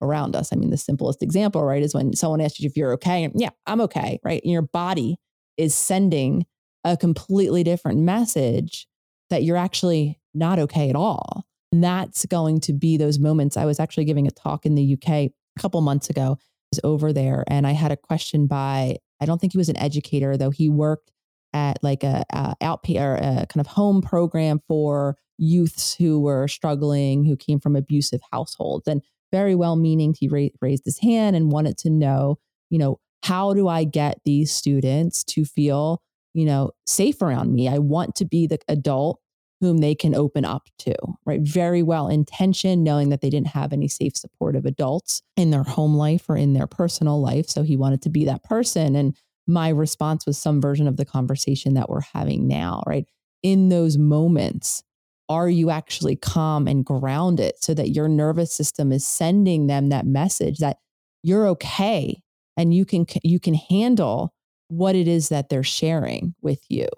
around 0.00 0.36
us. 0.36 0.52
I 0.52 0.56
mean, 0.56 0.70
the 0.70 0.76
simplest 0.76 1.22
example, 1.22 1.64
right, 1.64 1.82
is 1.82 1.94
when 1.94 2.14
someone 2.14 2.40
asks 2.40 2.60
you 2.60 2.68
if 2.68 2.76
you're 2.76 2.92
okay. 2.94 3.24
And 3.24 3.32
yeah, 3.36 3.50
I'm 3.66 3.80
okay, 3.82 4.20
right? 4.24 4.40
And 4.44 4.52
your 4.52 4.62
body 4.62 5.16
is 5.56 5.74
sending 5.74 6.46
a 6.84 6.96
completely 6.96 7.64
different 7.64 8.00
message 8.00 8.86
that 9.30 9.42
you're 9.42 9.56
actually 9.56 10.20
not 10.34 10.58
okay 10.58 10.88
at 10.88 10.96
all. 10.96 11.44
And 11.72 11.82
that's 11.82 12.24
going 12.26 12.60
to 12.60 12.72
be 12.72 12.96
those 12.96 13.18
moments. 13.18 13.56
I 13.56 13.64
was 13.64 13.80
actually 13.80 14.04
giving 14.04 14.26
a 14.26 14.30
talk 14.30 14.64
in 14.64 14.76
the 14.76 14.94
UK 14.94 15.08
a 15.10 15.32
couple 15.58 15.80
months 15.80 16.08
ago. 16.08 16.38
I 16.40 16.68
was 16.72 16.80
over 16.84 17.12
there 17.12 17.44
and 17.48 17.66
I 17.66 17.72
had 17.72 17.92
a 17.92 17.96
question 17.96 18.46
by, 18.46 18.98
I 19.20 19.26
don't 19.26 19.40
think 19.40 19.52
he 19.52 19.58
was 19.58 19.68
an 19.68 19.78
educator, 19.78 20.36
though 20.36 20.50
he 20.50 20.68
worked 20.68 21.10
at 21.52 21.82
like 21.82 22.04
a, 22.04 22.24
a 22.32 22.54
out 22.60 22.80
or 22.88 23.14
a 23.14 23.46
kind 23.48 23.60
of 23.60 23.66
home 23.66 24.02
program 24.02 24.60
for 24.68 25.16
youths 25.38 25.94
who 25.94 26.20
were 26.20 26.48
struggling, 26.48 27.24
who 27.24 27.36
came 27.36 27.60
from 27.60 27.76
abusive 27.76 28.20
households. 28.32 28.86
And 28.86 29.02
very 29.32 29.54
well 29.54 29.76
meaning. 29.76 30.14
He 30.18 30.28
ra- 30.28 30.48
raised 30.60 30.84
his 30.84 30.98
hand 30.98 31.36
and 31.36 31.52
wanted 31.52 31.78
to 31.78 31.90
know, 31.90 32.38
you 32.70 32.78
know, 32.78 32.98
how 33.22 33.54
do 33.54 33.68
I 33.68 33.84
get 33.84 34.20
these 34.24 34.52
students 34.52 35.24
to 35.24 35.44
feel, 35.44 36.02
you 36.34 36.44
know, 36.44 36.72
safe 36.86 37.20
around 37.20 37.52
me? 37.52 37.68
I 37.68 37.78
want 37.78 38.14
to 38.16 38.24
be 38.24 38.46
the 38.46 38.58
adult 38.68 39.20
whom 39.60 39.78
they 39.78 39.94
can 39.94 40.14
open 40.14 40.44
up 40.44 40.68
to, 40.78 40.94
right? 41.26 41.40
Very 41.40 41.82
well 41.82 42.08
intentioned, 42.08 42.84
knowing 42.84 43.08
that 43.08 43.20
they 43.20 43.30
didn't 43.30 43.48
have 43.48 43.72
any 43.72 43.88
safe, 43.88 44.16
supportive 44.16 44.64
adults 44.64 45.22
in 45.36 45.50
their 45.50 45.64
home 45.64 45.94
life 45.94 46.28
or 46.28 46.36
in 46.36 46.52
their 46.52 46.66
personal 46.66 47.20
life. 47.20 47.48
So 47.48 47.62
he 47.62 47.76
wanted 47.76 48.02
to 48.02 48.10
be 48.10 48.24
that 48.26 48.44
person. 48.44 48.94
And 48.94 49.16
my 49.46 49.70
response 49.70 50.26
was 50.26 50.38
some 50.38 50.60
version 50.60 50.86
of 50.86 50.96
the 50.96 51.04
conversation 51.04 51.74
that 51.74 51.88
we're 51.88 52.02
having 52.12 52.46
now, 52.46 52.82
right? 52.86 53.06
In 53.42 53.68
those 53.68 53.98
moments, 53.98 54.82
are 55.28 55.48
you 55.48 55.70
actually 55.70 56.16
calm 56.16 56.66
and 56.66 56.84
grounded 56.84 57.54
so 57.60 57.74
that 57.74 57.90
your 57.90 58.08
nervous 58.08 58.52
system 58.52 58.92
is 58.92 59.06
sending 59.06 59.66
them 59.66 59.88
that 59.88 60.06
message 60.06 60.58
that 60.58 60.78
you're 61.22 61.46
okay 61.48 62.22
and 62.56 62.72
you 62.72 62.84
can 62.84 63.06
you 63.22 63.38
can 63.38 63.54
handle 63.54 64.32
what 64.68 64.94
it 64.94 65.08
is 65.08 65.28
that 65.28 65.48
they're 65.48 65.62
sharing 65.62 66.34
with 66.40 66.60
you 66.68 66.88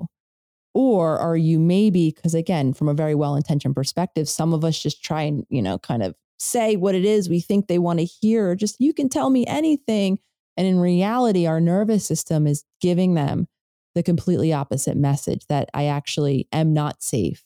or 0.74 1.18
are 1.18 1.36
you 1.36 1.58
maybe 1.58 2.12
because 2.14 2.34
again 2.34 2.72
from 2.72 2.88
a 2.88 2.94
very 2.94 3.14
well 3.14 3.34
intentioned 3.34 3.74
perspective 3.74 4.28
some 4.28 4.52
of 4.52 4.64
us 4.64 4.80
just 4.80 5.02
try 5.02 5.22
and 5.22 5.44
you 5.48 5.62
know 5.62 5.78
kind 5.78 6.02
of 6.02 6.14
say 6.38 6.76
what 6.76 6.94
it 6.94 7.04
is 7.04 7.28
we 7.28 7.40
think 7.40 7.66
they 7.66 7.78
want 7.78 7.98
to 7.98 8.04
hear 8.04 8.54
just 8.54 8.76
you 8.80 8.92
can 8.92 9.08
tell 9.08 9.30
me 9.30 9.44
anything 9.46 10.18
and 10.56 10.66
in 10.66 10.78
reality 10.78 11.46
our 11.46 11.60
nervous 11.60 12.04
system 12.06 12.46
is 12.46 12.64
giving 12.80 13.14
them 13.14 13.46
the 13.94 14.02
completely 14.02 14.52
opposite 14.52 14.96
message 14.96 15.46
that 15.48 15.68
i 15.74 15.86
actually 15.86 16.48
am 16.52 16.72
not 16.72 17.02
safe 17.02 17.44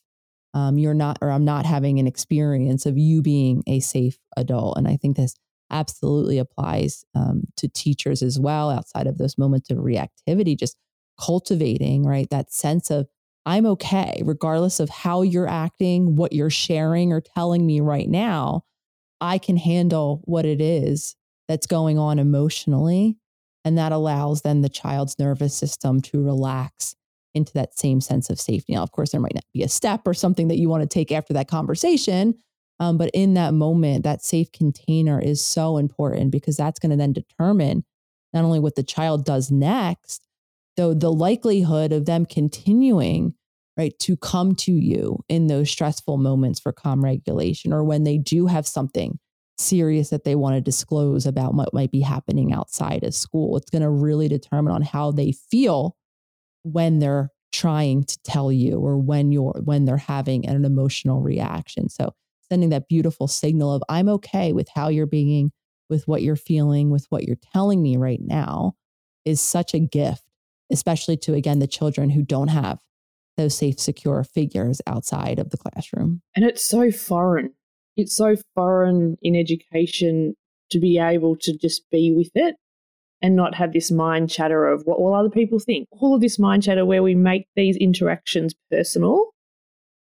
um, 0.55 0.79
you're 0.79 0.95
not, 0.95 1.19
or 1.21 1.31
I'm 1.31 1.45
not 1.45 1.67
having 1.67 1.99
an 1.99 2.07
experience 2.07 2.87
of 2.87 2.97
you 2.97 3.21
being 3.21 3.65
a 3.67 3.81
safe 3.81 4.19
adult. 4.37 4.79
And 4.79 4.87
I 4.87 4.97
think 4.97 5.17
this 5.17 5.35
absolutely 5.71 6.39
applies 6.39 7.05
um, 7.15 7.43
to 7.57 7.69
teachers 7.69 8.23
as 8.23 8.39
well, 8.39 8.71
outside 8.71 9.09
of 9.09 9.19
those 9.19 9.37
moments 9.37 9.69
of 9.71 9.79
reactivity, 9.79 10.57
just 10.57 10.77
cultivating, 11.21 12.05
right? 12.05 12.31
That 12.31 12.53
sense 12.53 12.91
of, 12.91 13.09
I'm 13.47 13.67
okay, 13.67 14.23
regardless 14.25 14.81
of 14.81 14.89
how 14.89 15.23
you're 15.23 15.49
acting, 15.49 16.17
what 16.17 16.33
you're 16.33 16.51
sharing 16.51 17.13
or 17.13 17.21
telling 17.21 17.67
me 17.67 17.81
right 17.81 18.09
now. 18.09 18.65
I 19.21 19.39
can 19.39 19.57
handle 19.57 20.23
what 20.25 20.45
it 20.45 20.61
is 20.61 21.17
that's 21.49 21.67
going 21.67 21.99
on 21.99 22.19
emotionally. 22.19 23.17
And 23.65 23.79
that 23.79 23.93
allows 23.93 24.43
then 24.43 24.61
the 24.61 24.69
child's 24.69 25.19
nervous 25.19 25.55
system 25.55 26.01
to 26.03 26.23
relax 26.23 26.95
into 27.35 27.53
that 27.55 27.79
same 27.79 28.01
sense 28.01 28.31
of 28.31 28.41
safety. 28.41 28.75
Now, 28.75 28.83
of 28.83 28.93
course, 28.93 29.11
there 29.11 29.21
might 29.21 29.35
not 29.35 29.45
be 29.53 29.63
a 29.63 29.69
step 29.69 30.03
or 30.07 30.15
something 30.15 30.49
that 30.49 30.59
you 30.59 30.69
want 30.69 30.83
to 30.83 30.89
take 30.89 31.11
after 31.11 31.33
that 31.35 31.49
conversation. 31.49 32.35
Um, 32.81 32.99
but 32.99 33.11
in 33.15 33.35
that 33.35 33.55
moment, 33.55 34.05
that 34.05 34.25
safe 34.25 34.53
container 34.53 35.21
is 35.21 35.41
so 35.41 35.79
important 35.79 36.31
because 36.31 36.57
that's 36.57 36.79
going 36.79 36.91
to 36.91 36.97
then 36.97 37.13
determine 37.13 37.85
not 38.33 38.45
only 38.45 38.61
what 38.61 38.75
the 38.75 38.83
child 38.83 39.25
does 39.25 39.51
next, 39.51 40.24
though 40.77 40.95
the 40.95 41.13
likelihood 41.13 41.93
of 41.93 42.07
them 42.07 42.27
continuing 42.27 43.35
right 43.77 43.99
to 43.99 44.17
come 44.17 44.55
to 44.55 44.73
you 44.73 45.19
in 45.29 45.47
those 45.47 45.71
stressful 45.71 46.17
moments 46.17 46.61
for 46.61 46.73
calm 46.73 47.03
regulation 47.03 47.73
or 47.73 47.85
when 47.85 48.05
they 48.05 48.19
do 48.19 48.47
have 48.47 48.67
something 48.67 49.19
serious 49.59 50.11
that 50.11 50.25
they 50.25 50.35
want 50.35 50.55
to 50.55 50.61
disclose 50.61 51.27
about 51.27 51.55
what 51.55 51.73
might 51.73 51.93
be 51.93 52.01
happening 52.01 52.53
outside 52.53 53.05
of 53.05 53.15
school 53.15 53.57
it's 53.57 53.71
going 53.71 53.83
to 53.83 53.91
really 53.91 54.29
determine 54.29 54.73
on 54.73 54.83
how 54.83 55.11
they 55.11 55.33
feel 55.33 55.97
when 56.63 56.99
they're 56.99 57.31
trying 57.53 58.03
to 58.03 58.19
tell 58.25 58.51
you 58.51 58.79
or 58.81 58.99
when 58.99 59.31
you're 59.31 59.61
when 59.63 59.85
they're 59.85 59.97
having 59.97 60.45
an 60.45 60.65
emotional 60.65 61.23
reaction. 61.23 61.89
So 61.89 62.13
sending 62.49 62.71
that 62.71 62.89
beautiful 62.89 63.27
signal 63.27 63.73
of 63.73 63.83
i'm 63.89 64.09
okay 64.09 64.53
with 64.53 64.69
how 64.75 64.89
you're 64.89 65.07
being 65.07 65.51
with 65.89 66.07
what 66.07 66.23
you're 66.23 66.37
feeling 66.37 66.91
with 66.91 67.07
what 67.09 67.25
you're 67.25 67.39
telling 67.53 67.83
me 67.83 67.97
right 67.97 68.21
now 68.23 68.75
is 69.25 69.41
such 69.41 69.75
a 69.75 69.79
gift 69.79 70.24
especially 70.71 71.17
to 71.17 71.35
again 71.35 71.59
the 71.59 71.67
children 71.67 72.11
who 72.11 72.23
don't 72.23 72.49
have 72.49 72.79
those 73.37 73.57
safe 73.57 73.81
secure 73.81 74.23
figures 74.23 74.81
outside 74.87 75.39
of 75.39 75.51
the 75.51 75.57
classroom 75.57 76.23
and 76.35 76.45
it's 76.45 76.65
so 76.65 76.91
foreign 76.91 77.53
it's 77.97 78.17
so 78.17 78.37
foreign 78.55 79.17
in 79.23 79.37
education 79.37 80.35
to 80.71 80.81
be 80.81 80.99
able 80.99 81.37
to 81.37 81.57
just 81.57 81.89
be 81.91 82.13
with 82.13 82.31
it 82.35 82.57
and 83.23 83.37
not 83.37 83.55
have 83.55 83.73
this 83.73 83.91
mind 83.91 84.29
chatter 84.29 84.67
of 84.67 84.83
what 84.85 84.99
all 84.99 85.15
other 85.15 85.31
people 85.31 85.59
think. 85.59 85.89
All 85.93 86.15
of 86.15 86.21
this 86.21 86.39
mind 86.39 86.63
chatter 86.63 86.85
where 86.85 87.03
we 87.03 87.15
make 87.15 87.47
these 87.57 87.77
interactions 87.77 88.55
personal 88.71 89.31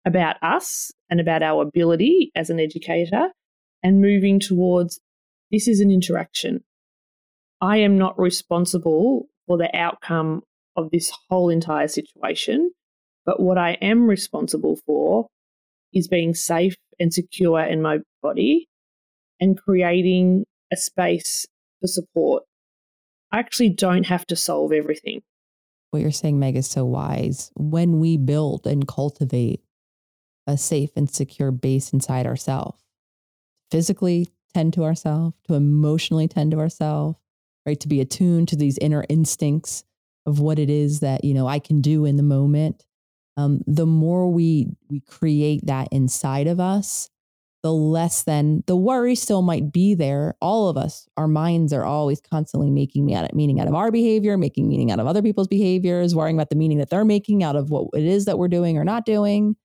about 0.05 0.43
us 0.43 0.91
and 1.09 1.21
about 1.21 1.43
our 1.43 1.63
ability 1.63 2.33
as 2.35 2.51
an 2.51 2.59
educator 2.59 3.29
and 3.83 4.01
moving 4.01 4.41
towards 4.41 4.99
this 5.51 5.69
is 5.69 5.81
an 5.81 5.91
interaction. 5.91 6.65
I 7.61 7.77
am 7.77 7.97
not 7.97 8.19
responsible 8.19 9.27
for 9.47 9.57
the 9.57 9.75
outcome 9.77 10.43
of 10.77 10.91
this 10.91 11.13
whole 11.29 11.51
entire 11.51 11.89
situation, 11.89 12.73
but 13.25 13.41
what 13.41 13.59
I 13.59 13.73
am 13.83 14.07
responsible 14.07 14.79
for 14.87 15.29
is 15.93 16.09
being 16.09 16.35
safe 16.35 16.77
and 16.99 17.13
secure 17.13 17.61
in 17.61 17.83
my 17.83 17.99
body 18.23 18.69
and 19.41 19.59
creating 19.59 20.45
a 20.73 20.77
space 20.77 21.47
for 21.81 21.87
support 21.87 22.45
I 23.33 23.39
actually 23.39 23.71
don't 23.71 24.05
have 24.05 24.27
to 24.27 24.37
solve 24.37 24.73
everything. 24.73 25.23
What 25.91 26.03
you're 26.03 26.11
saying, 26.11 26.39
Meg, 26.39 26.57
is 26.57 26.69
so 26.69 26.85
wise. 26.85 27.51
When 27.55 27.99
we 27.99 28.19
build 28.19 28.67
and 28.67 28.87
cultivate 28.87 29.63
a 30.47 30.59
safe 30.59 30.91
and 30.97 31.11
secure 31.11 31.51
base 31.51 31.93
inside 31.93 32.27
ourselves, 32.27 32.83
physically, 33.71 34.29
tend 34.55 34.75
to 34.75 34.85
ourselves, 34.85 35.35
to 35.49 35.55
emotionally 35.55 36.29
tend 36.29 36.51
to 36.51 36.59
ourselves, 36.59 37.19
right? 37.65 37.81
To 37.81 37.89
be 37.89 38.03
attuned 38.03 38.49
to 38.49 38.57
these 38.57 38.77
inner 38.79 39.05
instincts 39.09 39.85
of 40.27 40.41
what 40.41 40.59
it 40.59 40.71
is 40.71 41.01
that, 41.01 41.25
you 41.25 41.35
know, 41.35 41.47
I 41.47 41.59
can 41.59 41.81
do 41.81 42.05
in 42.05 42.17
the 42.17 42.23
moment. 42.23 42.85
Um, 43.37 43.63
the 43.67 43.87
more 43.87 44.31
we 44.31 44.69
we 44.91 45.01
create 45.01 45.67
that 45.67 45.89
inside 45.91 46.47
of 46.47 46.61
us, 46.61 47.09
the 47.63 47.73
less 47.73 48.25
than 48.25 48.63
the 48.67 48.77
worry 48.77 49.15
still 49.15 49.41
might 49.41 49.73
be 49.73 49.95
there. 49.95 50.35
All 50.41 50.69
of 50.69 50.77
us, 50.77 51.09
our 51.17 51.29
minds 51.29 51.73
are 51.73 51.85
always 51.85 52.21
constantly 52.21 52.71
making 52.71 53.07
meaning 53.07 53.61
out 53.61 53.69
of 53.69 53.75
our 53.75 53.91
behavior, 53.91 54.37
making 54.37 54.69
meaning 54.69 54.91
out 54.91 55.01
of 55.01 55.07
other 55.07 55.23
people's 55.23 55.49
behaviors, 55.49 56.15
worrying 56.15 56.37
about 56.37 56.51
the 56.51 56.57
meaning 56.57 56.79
that 56.79 56.91
they're 56.91 57.05
making 57.05 57.43
out 57.43 57.57
of 57.57 57.71
what 57.71 57.89
it 57.95 58.05
is 58.05 58.25
that 58.25 58.39
we're 58.39 58.49
doing 58.49 58.77
or 58.79 58.85
not 58.85 59.07
doing. 59.07 59.57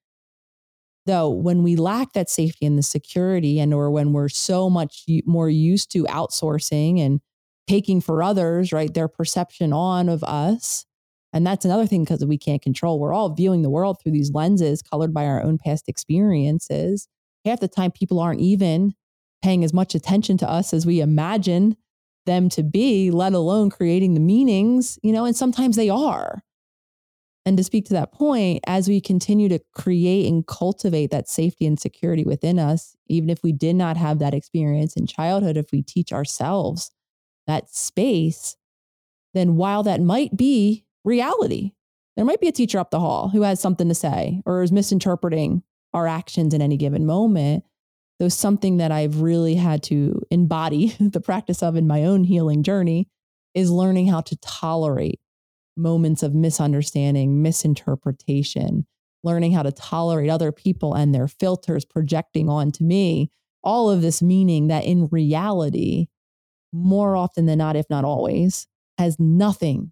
Though 1.08 1.30
when 1.30 1.64
we 1.64 1.76
lack 1.76 2.14
that 2.14 2.30
safety 2.30 2.66
and 2.66 2.78
the 2.78 2.84
security, 2.84 3.60
and 3.60 3.74
or 3.74 3.90
when 3.90 4.14
we're 4.14 4.30
so 4.30 4.70
much 4.70 5.06
more 5.26 5.50
used 5.50 5.92
to 5.92 6.04
outsourcing 6.04 7.00
and 7.00 7.22
taking 7.68 8.02
for 8.02 8.24
others, 8.24 8.72
right, 8.72 8.94
their 8.94 9.08
perception 9.08 9.74
on 9.74 10.10
of 10.10 10.24
us, 10.24 10.86
and 11.34 11.46
that's 11.46 11.66
another 11.66 11.86
thing 11.86 12.04
because 12.04 12.26
we 12.26 12.38
can't 12.38 12.62
control. 12.62 13.00
We're 13.00 13.14
all 13.14 13.34
viewing 13.36 13.62
the 13.62 13.70
world 13.70 13.98
through 14.02 14.14
these 14.14 14.32
lenses 14.32 14.82
colored 14.82 15.14
by 15.14 15.26
our 15.26 15.44
own 15.44 15.58
past 15.58 15.88
experiences 15.90 17.08
half 17.48 17.60
the 17.60 17.68
time 17.68 17.92
people 17.92 18.20
aren't 18.20 18.42
even 18.42 18.94
paying 19.44 19.64
as 19.64 19.74
much 19.74 19.96
attention 19.96 20.38
to 20.38 20.50
us 20.50 20.74
as 20.74 20.86
we 20.86 21.00
imagine 21.00 21.76
them 22.26 22.50
to 22.50 22.64
be, 22.64 23.10
let 23.12 23.34
alone 23.34 23.70
creating 23.70 24.14
the 24.14 24.20
meanings, 24.20 25.00
you 25.02 25.14
know, 25.14 25.26
and 25.26 25.36
sometimes 25.36 25.76
they 25.76 25.90
are. 25.90 26.42
And 27.46 27.56
to 27.56 27.64
speak 27.64 27.86
to 27.86 27.94
that 27.94 28.12
point, 28.12 28.60
as 28.68 28.90
we 28.90 29.00
continue 29.00 29.48
to 29.48 29.60
create 29.74 30.28
and 30.28 30.46
cultivate 30.46 31.12
that 31.12 31.30
safety 31.30 31.66
and 31.66 31.80
security 31.80 32.26
within 32.26 32.60
us, 32.60 32.98
even 33.08 33.30
if 33.30 33.42
we 33.42 33.54
did 33.54 33.78
not 33.78 33.96
have 33.96 34.20
that 34.20 34.34
experience 34.34 34.98
in 34.98 35.08
childhood, 35.08 35.56
if 35.56 35.72
we 35.72 35.82
teach 35.82 36.12
ourselves 36.12 36.92
that 37.48 37.74
space, 37.74 38.56
then 39.34 39.56
while 39.56 39.84
that 39.84 40.02
might 40.02 40.36
be 40.36 40.86
reality, 41.04 41.72
there 42.16 42.26
might 42.26 42.42
be 42.42 42.48
a 42.48 42.52
teacher 42.52 42.80
up 42.80 42.92
the 42.92 43.00
hall 43.00 43.30
who 43.30 43.44
has 43.44 43.60
something 43.60 43.88
to 43.88 43.96
say 43.96 44.42
or 44.46 44.64
is 44.64 44.72
misinterpreting 44.72 45.64
our 45.94 46.08
actions 46.08 46.54
in 46.54 46.62
any 46.62 46.78
given 46.78 47.06
moment. 47.06 47.64
Though 48.20 48.30
something 48.30 48.78
that 48.78 48.92
I've 48.92 49.22
really 49.22 49.56
had 49.56 49.84
to 49.84 50.22
embody 50.32 50.88
the 51.00 51.22
practice 51.22 51.62
of 51.62 51.76
in 51.76 51.88
my 51.88 52.04
own 52.04 52.24
healing 52.24 52.64
journey 52.64 53.08
is 53.54 53.70
learning 53.70 54.08
how 54.08 54.22
to 54.22 54.36
tolerate 54.38 55.20
moments 55.78 56.24
of 56.24 56.34
misunderstanding, 56.34 57.42
misinterpretation, 57.42 58.88
learning 59.24 59.52
how 59.52 59.64
to 59.64 59.72
tolerate 59.72 60.30
other 60.30 60.52
people 60.52 60.96
and 60.96 61.14
their 61.14 61.28
filters 61.28 61.86
projecting 61.86 62.50
onto 62.50 62.84
me. 62.84 63.30
All 63.64 63.90
of 63.90 64.02
this 64.02 64.22
meaning 64.22 64.68
that 64.68 64.86
in 64.86 65.08
reality, 65.12 66.08
more 66.74 67.16
often 67.16 67.46
than 67.46 67.58
not, 67.58 67.76
if 67.76 67.86
not 67.90 68.04
always, 68.04 68.68
has 68.98 69.20
nothing 69.20 69.92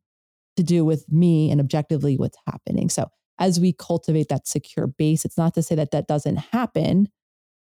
to 0.58 0.64
do 0.64 0.86
with 0.86 1.06
me 1.12 1.52
and 1.52 1.60
objectively 1.60 2.18
what's 2.18 2.38
happening. 2.48 2.90
So 2.90 3.10
as 3.40 3.60
we 3.60 3.74
cultivate 3.74 4.30
that 4.30 4.48
secure 4.48 4.88
base 4.88 5.26
it's 5.26 5.38
not 5.38 5.54
to 5.54 5.62
say 5.62 5.76
that 5.76 5.92
that 5.92 6.08
doesn't 6.08 6.38
happen 6.38 7.08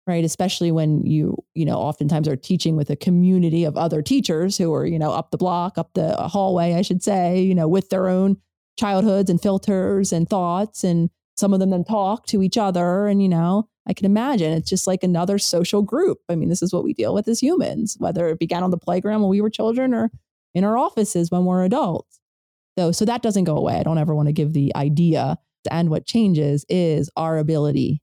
right 0.07 0.25
especially 0.25 0.71
when 0.71 1.05
you 1.05 1.37
you 1.55 1.65
know 1.65 1.77
oftentimes 1.77 2.29
are 2.29 2.37
teaching 2.37 2.77
with 2.77 2.91
a 2.91 2.97
community 2.97 3.65
of 3.65 3.77
other 3.77 4.03
teachers 4.03 4.59
who 4.59 4.73
are 4.73 4.87
you 4.87 4.99
know 4.99 5.13
up 5.13 5.31
the 5.31 5.37
block 5.37 5.79
up 5.79 5.91
the 5.95 6.15
hallway 6.17 6.75
i 6.75 6.83
should 6.83 7.03
say 7.03 7.41
you 7.41 7.55
know 7.55 7.69
with 7.69 7.89
their 7.91 8.09
own 8.09 8.37
childhoods 8.79 9.31
and 9.31 9.41
filters 9.41 10.13
and 10.13 10.29
thoughts 10.29 10.85
and 10.85 11.11
some 11.43 11.53
of 11.53 11.59
them 11.59 11.71
then 11.71 11.83
talk 11.83 12.25
to 12.27 12.41
each 12.41 12.57
other 12.57 13.09
and 13.09 13.21
you 13.21 13.29
know 13.29 13.69
i 13.89 13.93
can 13.93 14.07
imagine 14.07 14.53
it's 14.53 14.71
just 14.71 14.87
like 14.87 15.03
another 15.03 15.39
social 15.39 15.83
group. 15.83 16.19
I 16.29 16.37
mean 16.37 16.49
this 16.49 16.63
is 16.63 16.73
what 16.73 16.85
we 16.85 16.95
deal 16.95 17.15
with 17.15 17.27
as 17.27 17.43
humans 17.43 17.97
whether 17.99 18.29
it 18.29 18.39
began 18.39 18.63
on 18.63 18.71
the 18.71 18.79
playground 18.79 19.23
when 19.23 19.31
we 19.31 19.41
were 19.41 19.51
children 19.51 19.93
or 19.93 20.09
in 20.55 20.63
our 20.63 20.79
offices 20.79 21.33
when 21.33 21.45
we're 21.45 21.65
adults. 21.65 22.21
So 22.79 22.93
so 22.93 23.05
that 23.07 23.23
doesn't 23.23 23.43
go 23.43 23.57
away. 23.57 23.75
I 23.75 23.83
don't 23.83 23.99
ever 23.99 24.15
want 24.15 24.29
to 24.29 24.33
give 24.33 24.53
the 24.53 24.73
idea 24.77 25.37
and 25.69 25.91
what 25.91 26.07
changes 26.07 26.65
is 26.69 27.11
our 27.17 27.39
ability 27.39 28.01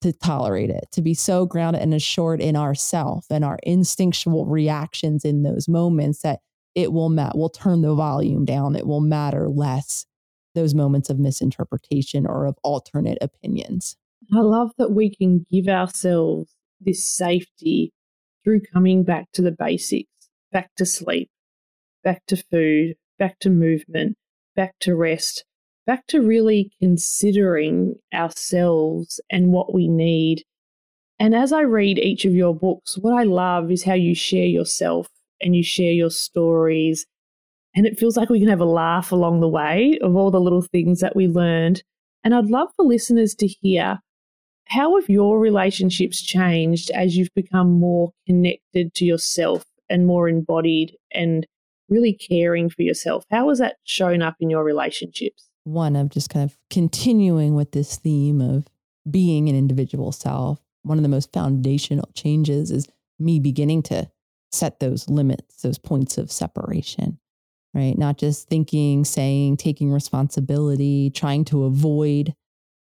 to 0.00 0.12
tolerate 0.12 0.70
it, 0.70 0.86
to 0.92 1.02
be 1.02 1.12
so 1.12 1.44
grounded 1.44 1.82
and 1.82 1.92
assured 1.92 2.40
in 2.40 2.56
ourself 2.56 3.26
and 3.30 3.44
our 3.44 3.58
instinctual 3.64 4.46
reactions 4.46 5.24
in 5.24 5.42
those 5.42 5.68
moments 5.68 6.22
that 6.22 6.40
it 6.74 6.92
will 6.92 7.08
mat 7.08 7.36
will 7.36 7.50
turn 7.50 7.82
the 7.82 7.94
volume 7.94 8.44
down. 8.44 8.76
It 8.76 8.86
will 8.86 9.00
matter 9.00 9.48
less 9.48 10.06
those 10.58 10.74
moments 10.74 11.08
of 11.08 11.18
misinterpretation 11.18 12.26
or 12.26 12.46
of 12.46 12.56
alternate 12.62 13.18
opinions. 13.20 13.96
I 14.34 14.40
love 14.40 14.72
that 14.78 14.90
we 14.90 15.14
can 15.14 15.46
give 15.50 15.68
ourselves 15.68 16.52
this 16.80 17.08
safety 17.08 17.92
through 18.44 18.62
coming 18.72 19.04
back 19.04 19.30
to 19.32 19.42
the 19.42 19.52
basics, 19.52 20.10
back 20.52 20.70
to 20.76 20.84
sleep, 20.84 21.30
back 22.02 22.26
to 22.26 22.36
food, 22.36 22.94
back 23.18 23.38
to 23.40 23.50
movement, 23.50 24.16
back 24.56 24.74
to 24.80 24.96
rest, 24.96 25.44
back 25.86 26.06
to 26.08 26.20
really 26.20 26.72
considering 26.80 27.94
ourselves 28.12 29.20
and 29.30 29.52
what 29.52 29.72
we 29.72 29.88
need. 29.88 30.42
And 31.18 31.34
as 31.34 31.52
I 31.52 31.62
read 31.62 31.98
each 31.98 32.24
of 32.24 32.34
your 32.34 32.54
books, 32.54 32.98
what 32.98 33.14
I 33.14 33.24
love 33.24 33.70
is 33.70 33.84
how 33.84 33.94
you 33.94 34.14
share 34.14 34.46
yourself 34.46 35.08
and 35.40 35.54
you 35.54 35.62
share 35.62 35.92
your 35.92 36.10
stories. 36.10 37.06
And 37.78 37.86
it 37.86 37.96
feels 37.96 38.16
like 38.16 38.28
we 38.28 38.40
can 38.40 38.48
have 38.48 38.60
a 38.60 38.64
laugh 38.64 39.12
along 39.12 39.38
the 39.38 39.48
way 39.48 39.98
of 40.02 40.16
all 40.16 40.32
the 40.32 40.40
little 40.40 40.62
things 40.62 40.98
that 40.98 41.14
we 41.14 41.28
learned. 41.28 41.84
And 42.24 42.34
I'd 42.34 42.50
love 42.50 42.70
for 42.74 42.84
listeners 42.84 43.36
to 43.36 43.46
hear 43.46 44.00
how 44.66 44.96
have 44.96 45.08
your 45.08 45.38
relationships 45.38 46.20
changed 46.20 46.90
as 46.90 47.16
you've 47.16 47.32
become 47.36 47.70
more 47.70 48.10
connected 48.26 48.92
to 48.94 49.04
yourself 49.04 49.62
and 49.88 50.08
more 50.08 50.28
embodied 50.28 50.96
and 51.14 51.46
really 51.88 52.12
caring 52.12 52.68
for 52.68 52.82
yourself? 52.82 53.24
How 53.30 53.48
has 53.48 53.58
that 53.60 53.76
shown 53.84 54.22
up 54.22 54.34
in 54.40 54.50
your 54.50 54.64
relationships? 54.64 55.48
one 55.72 55.96
of 55.96 56.08
just 56.08 56.30
kind 56.30 56.44
of 56.44 56.56
continuing 56.70 57.54
with 57.54 57.72
this 57.72 57.96
theme 57.96 58.40
of 58.40 58.66
being 59.08 59.48
an 59.48 59.56
individual 59.56 60.12
self. 60.12 60.60
One 60.82 60.98
of 60.98 61.02
the 61.02 61.08
most 61.08 61.32
foundational 61.32 62.08
changes 62.14 62.70
is 62.70 62.88
me 63.18 63.38
beginning 63.38 63.82
to 63.84 64.10
set 64.50 64.80
those 64.80 65.08
limits, 65.08 65.62
those 65.62 65.78
points 65.78 66.16
of 66.18 66.32
separation, 66.32 67.18
right? 67.74 67.96
Not 67.96 68.18
just 68.18 68.48
thinking, 68.48 69.04
saying, 69.04 69.58
taking 69.58 69.90
responsibility, 69.90 71.10
trying 71.10 71.44
to 71.46 71.64
avoid, 71.64 72.34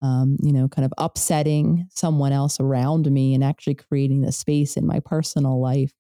um, 0.01 0.37
you 0.41 0.51
know, 0.51 0.67
kind 0.67 0.85
of 0.85 0.93
upsetting 0.97 1.87
someone 1.89 2.31
else 2.31 2.59
around 2.59 3.09
me 3.09 3.33
and 3.33 3.43
actually 3.43 3.75
creating 3.75 4.21
the 4.21 4.31
space 4.31 4.75
in 4.77 4.85
my 4.85 4.99
personal 4.99 5.59
life, 5.61 5.93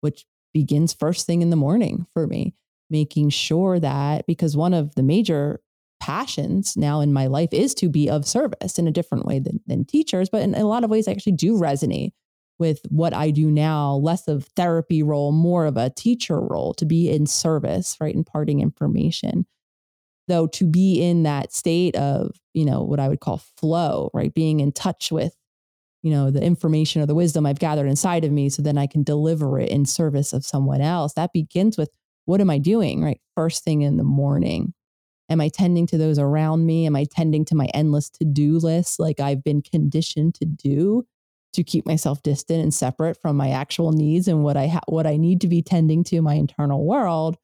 which 0.00 0.24
begins 0.54 0.92
first 0.92 1.26
thing 1.26 1.42
in 1.42 1.50
the 1.50 1.56
morning 1.56 2.06
for 2.12 2.26
me, 2.26 2.54
making 2.88 3.30
sure 3.30 3.78
that 3.80 4.26
because 4.26 4.56
one 4.56 4.74
of 4.74 4.94
the 4.94 5.02
major 5.02 5.60
passions 6.00 6.76
now 6.76 7.00
in 7.00 7.12
my 7.12 7.26
life 7.26 7.50
is 7.52 7.74
to 7.74 7.88
be 7.88 8.08
of 8.08 8.26
service 8.26 8.78
in 8.78 8.88
a 8.88 8.92
different 8.92 9.26
way 9.26 9.38
than, 9.38 9.60
than 9.66 9.84
teachers. 9.84 10.28
But 10.30 10.42
in 10.42 10.54
a 10.54 10.64
lot 10.64 10.82
of 10.82 10.90
ways, 10.90 11.06
I 11.06 11.12
actually 11.12 11.32
do 11.32 11.54
resonate 11.54 12.12
with 12.60 12.80
what 12.90 13.14
I 13.14 13.30
do 13.30 13.50
now, 13.50 13.94
less 13.94 14.28
of 14.28 14.44
therapy 14.56 15.02
role, 15.02 15.32
more 15.32 15.66
of 15.66 15.76
a 15.76 15.90
teacher 15.90 16.40
role 16.40 16.74
to 16.74 16.84
be 16.84 17.10
in 17.10 17.26
service, 17.26 17.96
right? 18.00 18.14
Imparting 18.14 18.60
information. 18.60 19.46
Though 20.28 20.46
to 20.48 20.66
be 20.66 21.02
in 21.02 21.24
that 21.24 21.52
state 21.52 21.96
of, 21.96 22.36
you 22.54 22.64
know, 22.64 22.82
what 22.82 23.00
I 23.00 23.08
would 23.08 23.20
call 23.20 23.38
flow, 23.38 24.10
right? 24.14 24.32
Being 24.32 24.60
in 24.60 24.70
touch 24.70 25.10
with, 25.10 25.34
you 26.02 26.12
know, 26.12 26.30
the 26.30 26.42
information 26.42 27.02
or 27.02 27.06
the 27.06 27.14
wisdom 27.16 27.46
I've 27.46 27.58
gathered 27.58 27.88
inside 27.88 28.24
of 28.24 28.30
me 28.30 28.48
so 28.48 28.62
then 28.62 28.78
I 28.78 28.86
can 28.86 29.02
deliver 29.02 29.58
it 29.58 29.70
in 29.70 29.86
service 29.86 30.32
of 30.32 30.44
someone 30.44 30.80
else. 30.80 31.14
That 31.14 31.32
begins 31.32 31.76
with 31.76 31.90
what 32.26 32.40
am 32.40 32.50
I 32.50 32.58
doing, 32.58 33.02
right? 33.02 33.20
First 33.34 33.64
thing 33.64 33.82
in 33.82 33.96
the 33.96 34.04
morning 34.04 34.74
Am 35.30 35.40
I 35.40 35.48
tending 35.48 35.86
to 35.86 35.96
those 35.96 36.18
around 36.18 36.66
me? 36.66 36.86
Am 36.86 36.96
I 36.96 37.06
tending 37.08 37.44
to 37.46 37.54
my 37.54 37.66
endless 37.72 38.10
to 38.10 38.24
do 38.24 38.58
list 38.58 38.98
like 38.98 39.20
I've 39.20 39.44
been 39.44 39.62
conditioned 39.62 40.34
to 40.34 40.44
do 40.44 41.06
to 41.52 41.64
keep 41.64 41.86
myself 41.86 42.22
distant 42.22 42.62
and 42.62 42.72
separate 42.72 43.20
from 43.20 43.36
my 43.36 43.50
actual 43.50 43.92
needs 43.92 44.28
and 44.28 44.42
what 44.44 44.56
I 44.56 44.68
ha- 44.68 44.80
what 44.86 45.06
I 45.06 45.16
need 45.16 45.40
to 45.42 45.48
be 45.48 45.62
tending 45.62 46.04
to 46.04 46.22
my 46.22 46.34
internal 46.34 46.84
world? 46.84 47.36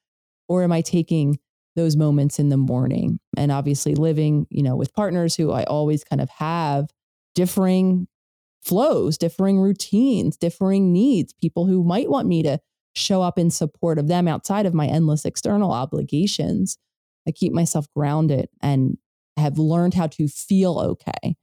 Or 0.49 0.63
am 0.63 0.73
I 0.73 0.81
taking 0.81 1.39
those 1.75 1.97
moments 1.97 2.39
in 2.39 2.49
the 2.49 2.57
morning 2.57 3.21
and 3.37 3.53
obviously 3.53 3.95
living, 3.95 4.47
you 4.51 4.63
know, 4.63 4.77
with 4.77 4.95
partners 4.95 5.37
who 5.37 5.53
I 5.53 5.65
always 5.65 6.05
kind 6.05 6.21
of 6.21 6.31
have 6.31 6.89
differing 7.35 8.09
flows, 8.63 9.19
differing 9.19 9.61
routines, 9.61 10.37
differing 10.37 10.93
needs, 10.93 11.33
people 11.35 11.67
who 11.67 11.85
might 11.85 12.11
want 12.11 12.27
me 12.27 12.43
to 12.43 12.59
show 12.95 13.23
up 13.23 13.39
in 13.39 13.51
support 13.51 13.99
of 13.99 14.09
them 14.09 14.27
outside 14.27 14.67
of 14.67 14.75
my 14.75 14.87
endless 14.87 15.25
external 15.25 15.71
obligations. 15.71 16.79
I 17.29 17.33
keep 17.33 17.53
myself 17.53 17.87
grounded 17.95 18.49
and 18.63 18.97
have 19.37 19.59
learned 19.59 19.95
how 19.95 20.07
to 20.07 20.29
feel 20.29 20.79
okay, 20.79 21.37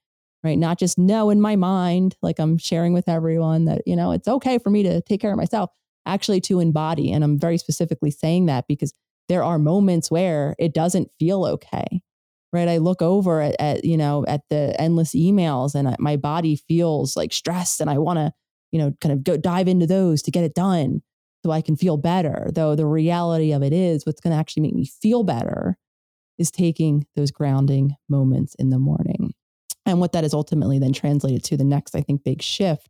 right? 0.44 0.58
Not 0.58 0.80
just 0.80 0.98
know 0.98 1.30
in 1.30 1.40
my 1.42 1.56
mind, 1.56 2.16
like 2.22 2.40
I'm 2.40 2.58
sharing 2.58 2.94
with 2.94 3.08
everyone 3.08 3.66
that, 3.66 3.82
you 3.86 3.96
know, 3.96 4.12
it's 4.12 4.28
okay 4.28 4.58
for 4.58 4.70
me 4.70 4.84
to 4.84 5.02
take 5.02 5.22
care 5.22 5.32
of 5.32 5.38
myself, 5.38 5.70
actually 6.06 6.42
to 6.42 6.60
embody. 6.60 7.12
And 7.12 7.24
I'm 7.24 7.40
very 7.40 7.58
specifically 7.58 8.12
saying 8.12 8.48
that 8.48 8.66
because 8.68 8.94
there 9.30 9.44
are 9.44 9.58
moments 9.58 10.12
where 10.12 10.56
it 10.60 10.74
doesn't 10.74 11.12
feel 11.18 11.46
okay, 11.46 12.02
right? 12.52 12.68
I 12.68 12.78
look 12.78 13.02
over 13.02 13.42
at, 13.42 13.56
at 13.60 13.86
you 13.86 13.98
know, 13.98 14.26
at 14.28 14.42
the 14.50 14.80
endless 14.80 15.16
emails 15.16 15.76
and 15.76 15.96
my 16.00 16.18
body 16.18 16.58
feels 16.58 17.16
like 17.16 17.32
stressed 17.32 17.80
and 17.80 17.90
I 17.90 17.98
want 17.98 18.18
to, 18.20 18.34
you 18.72 18.80
know, 18.80 18.94
kind 19.00 19.14
of 19.14 19.24
go 19.24 19.38
dive 19.38 19.68
into 19.68 19.88
those 19.88 20.22
to 20.24 20.32
get 20.32 20.44
it 20.44 20.56
done 20.56 21.02
so 21.46 21.52
I 21.52 21.62
can 21.62 21.76
feel 21.78 21.98
better. 21.98 22.50
Though 22.54 22.76
the 22.76 22.86
reality 22.86 23.54
of 23.54 23.64
it 23.64 23.72
is, 23.74 24.06
what's 24.06 24.20
going 24.22 24.34
to 24.34 24.40
actually 24.40 24.64
make 24.64 24.76
me 24.76 24.86
feel 24.86 25.24
better 25.24 25.78
is 26.38 26.52
taking 26.52 27.06
those 27.16 27.32
grounding 27.32 27.96
moments 28.10 28.56
in 28.56 28.70
the 28.70 28.80
morning. 28.80 29.23
And 29.86 30.00
what 30.00 30.14
that 30.14 30.24
is 30.24 30.34
ultimately 30.34 30.80
then 30.80 30.94
translated 30.94 31.44
to 31.46 31.58
the 31.58 31.64
next, 31.64 31.96
I 31.96 32.02
think, 32.02 32.24
big 32.24 32.42
shift 32.42 32.90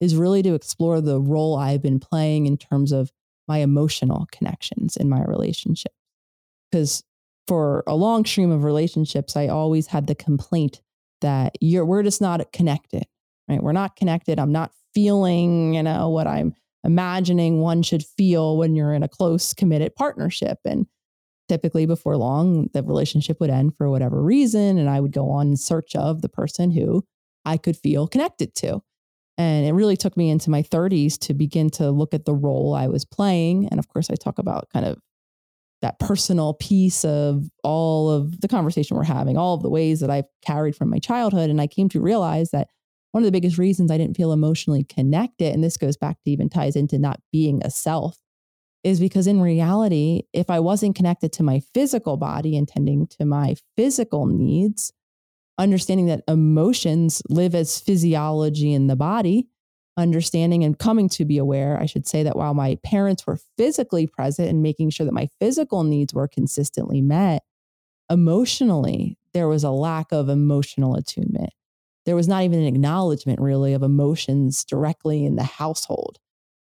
is 0.00 0.16
really 0.16 0.42
to 0.42 0.54
explore 0.54 1.00
the 1.00 1.20
role 1.20 1.56
I've 1.56 1.82
been 1.82 2.00
playing 2.00 2.46
in 2.46 2.56
terms 2.56 2.90
of 2.90 3.12
my 3.46 3.58
emotional 3.58 4.26
connections 4.32 4.96
in 4.96 5.08
my 5.08 5.22
relationship. 5.24 5.92
Because 6.70 7.04
for 7.46 7.84
a 7.86 7.94
long 7.94 8.24
stream 8.24 8.50
of 8.50 8.64
relationships, 8.64 9.36
I 9.36 9.48
always 9.48 9.86
had 9.88 10.06
the 10.06 10.14
complaint 10.14 10.80
that 11.20 11.56
you're 11.60 11.84
we're 11.84 12.02
just 12.02 12.20
not 12.20 12.52
connected, 12.52 13.04
right? 13.48 13.62
We're 13.62 13.72
not 13.72 13.96
connected. 13.96 14.38
I'm 14.38 14.52
not 14.52 14.72
feeling, 14.94 15.74
you 15.74 15.82
know, 15.82 16.08
what 16.08 16.26
I'm 16.26 16.54
imagining 16.84 17.60
one 17.60 17.82
should 17.82 18.04
feel 18.04 18.56
when 18.56 18.74
you're 18.74 18.92
in 18.92 19.02
a 19.02 19.08
close 19.08 19.54
committed 19.54 19.94
partnership. 19.94 20.58
And 20.64 20.86
typically 21.48 21.86
before 21.86 22.16
long, 22.16 22.68
the 22.72 22.82
relationship 22.82 23.40
would 23.40 23.50
end 23.50 23.76
for 23.76 23.90
whatever 23.90 24.22
reason. 24.22 24.78
And 24.78 24.88
I 24.88 25.00
would 25.00 25.12
go 25.12 25.30
on 25.30 25.48
in 25.48 25.56
search 25.56 25.94
of 25.96 26.22
the 26.22 26.28
person 26.28 26.70
who 26.70 27.04
I 27.44 27.56
could 27.56 27.76
feel 27.76 28.06
connected 28.06 28.54
to. 28.56 28.80
And 29.38 29.66
it 29.66 29.72
really 29.72 29.96
took 29.96 30.16
me 30.16 30.30
into 30.30 30.50
my 30.50 30.62
30s 30.62 31.18
to 31.20 31.34
begin 31.34 31.70
to 31.70 31.90
look 31.90 32.14
at 32.14 32.24
the 32.24 32.34
role 32.34 32.74
I 32.74 32.86
was 32.86 33.04
playing. 33.04 33.68
And 33.70 33.78
of 33.78 33.88
course, 33.88 34.10
I 34.10 34.14
talk 34.14 34.38
about 34.38 34.68
kind 34.72 34.86
of 34.86 34.98
that 35.80 35.98
personal 35.98 36.54
piece 36.54 37.04
of 37.04 37.48
all 37.64 38.08
of 38.08 38.40
the 38.40 38.48
conversation 38.48 38.96
we're 38.96 39.02
having, 39.02 39.36
all 39.36 39.54
of 39.54 39.62
the 39.62 39.70
ways 39.70 40.00
that 40.00 40.10
I've 40.10 40.28
carried 40.44 40.76
from 40.76 40.90
my 40.90 40.98
childhood. 40.98 41.50
And 41.50 41.60
I 41.60 41.66
came 41.66 41.88
to 41.88 42.00
realize 42.00 42.50
that 42.50 42.68
one 43.10 43.22
of 43.22 43.26
the 43.26 43.32
biggest 43.32 43.58
reasons 43.58 43.90
I 43.90 43.98
didn't 43.98 44.16
feel 44.16 44.32
emotionally 44.32 44.84
connected, 44.84 45.52
and 45.52 45.62
this 45.62 45.76
goes 45.76 45.96
back 45.96 46.16
to 46.22 46.30
even 46.30 46.48
ties 46.48 46.76
into 46.76 46.98
not 46.98 47.20
being 47.30 47.62
a 47.64 47.70
self, 47.70 48.16
is 48.84 49.00
because 49.00 49.26
in 49.26 49.40
reality, 49.40 50.22
if 50.32 50.50
I 50.50 50.60
wasn't 50.60 50.96
connected 50.96 51.32
to 51.34 51.42
my 51.42 51.60
physical 51.72 52.16
body 52.16 52.56
and 52.56 52.66
tending 52.66 53.06
to 53.18 53.24
my 53.24 53.54
physical 53.76 54.26
needs, 54.26 54.92
understanding 55.58 56.06
that 56.06 56.24
emotions 56.26 57.22
live 57.28 57.54
as 57.54 57.78
physiology 57.78 58.72
in 58.72 58.88
the 58.88 58.96
body, 58.96 59.48
understanding 59.96 60.64
and 60.64 60.78
coming 60.78 61.08
to 61.10 61.24
be 61.24 61.38
aware, 61.38 61.78
I 61.78 61.86
should 61.86 62.06
say 62.06 62.22
that 62.22 62.36
while 62.36 62.54
my 62.54 62.78
parents 62.82 63.26
were 63.26 63.38
physically 63.56 64.06
present 64.06 64.48
and 64.48 64.62
making 64.62 64.90
sure 64.90 65.06
that 65.06 65.12
my 65.12 65.28
physical 65.38 65.84
needs 65.84 66.14
were 66.14 66.28
consistently 66.28 67.00
met, 67.00 67.42
emotionally, 68.10 69.18
there 69.32 69.48
was 69.48 69.64
a 69.64 69.70
lack 69.70 70.12
of 70.12 70.28
emotional 70.28 70.96
attunement. 70.96 71.50
There 72.04 72.16
was 72.16 72.26
not 72.26 72.42
even 72.42 72.60
an 72.60 72.66
acknowledgement, 72.66 73.40
really, 73.40 73.74
of 73.74 73.82
emotions 73.82 74.64
directly 74.64 75.24
in 75.24 75.36
the 75.36 75.44
household, 75.44 76.18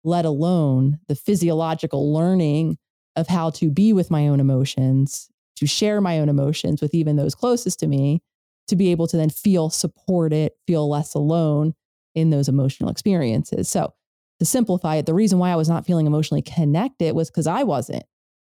let 0.03 0.25
alone 0.25 0.99
the 1.07 1.15
physiological 1.15 2.13
learning 2.13 2.77
of 3.15 3.27
how 3.27 3.49
to 3.51 3.69
be 3.69 3.93
with 3.93 4.11
my 4.11 4.27
own 4.27 4.39
emotions, 4.39 5.29
to 5.55 5.67
share 5.67 6.01
my 6.01 6.19
own 6.19 6.29
emotions 6.29 6.81
with 6.81 6.93
even 6.93 7.15
those 7.15 7.35
closest 7.35 7.79
to 7.79 7.87
me, 7.87 8.21
to 8.67 8.75
be 8.75 8.89
able 8.89 9.07
to 9.07 9.17
then 9.17 9.29
feel 9.29 9.69
supported, 9.69 10.51
feel 10.67 10.89
less 10.89 11.13
alone 11.13 11.73
in 12.15 12.29
those 12.29 12.47
emotional 12.47 12.89
experiences. 12.89 13.69
So, 13.69 13.93
to 14.39 14.45
simplify 14.45 14.95
it, 14.95 15.05
the 15.05 15.13
reason 15.13 15.39
why 15.39 15.51
I 15.51 15.55
was 15.55 15.69
not 15.69 15.85
feeling 15.85 16.07
emotionally 16.07 16.41
connected 16.41 17.15
was 17.15 17.29
because 17.29 17.47
I 17.47 17.63
wasn't 17.63 18.03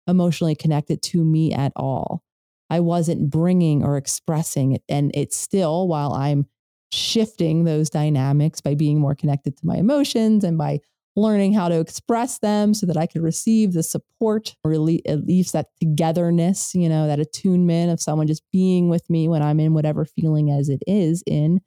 emotionally 0.06 0.54
connected 0.54 1.02
to 1.02 1.22
me 1.22 1.52
at 1.52 1.72
all. 1.76 2.22
I 2.70 2.80
wasn't 2.80 3.30
bringing 3.30 3.84
or 3.84 3.96
expressing 3.96 4.72
it. 4.72 4.82
And 4.88 5.10
it's 5.14 5.36
still, 5.36 5.86
while 5.86 6.12
I'm 6.12 6.46
shifting 6.90 7.64
those 7.64 7.90
dynamics 7.90 8.60
by 8.60 8.74
being 8.74 8.98
more 8.98 9.14
connected 9.14 9.56
to 9.58 9.66
my 9.66 9.76
emotions 9.76 10.42
and 10.42 10.56
by 10.56 10.80
learning 11.16 11.52
how 11.52 11.68
to 11.68 11.78
express 11.78 12.38
them 12.38 12.74
so 12.74 12.86
that 12.86 12.96
I 12.96 13.06
could 13.06 13.22
receive 13.22 13.72
the 13.72 13.82
support, 13.82 14.56
really 14.64 15.04
at 15.06 15.24
least 15.24 15.52
that 15.52 15.68
togetherness, 15.80 16.74
you 16.74 16.88
know, 16.88 17.06
that 17.06 17.20
attunement 17.20 17.92
of 17.92 18.00
someone 18.00 18.26
just 18.26 18.42
being 18.52 18.88
with 18.88 19.08
me 19.08 19.28
when 19.28 19.42
I'm 19.42 19.60
in 19.60 19.74
whatever 19.74 20.04
feeling 20.04 20.50
as 20.50 20.68
it 20.68 20.82
is 20.86 21.22
in, 21.26 21.60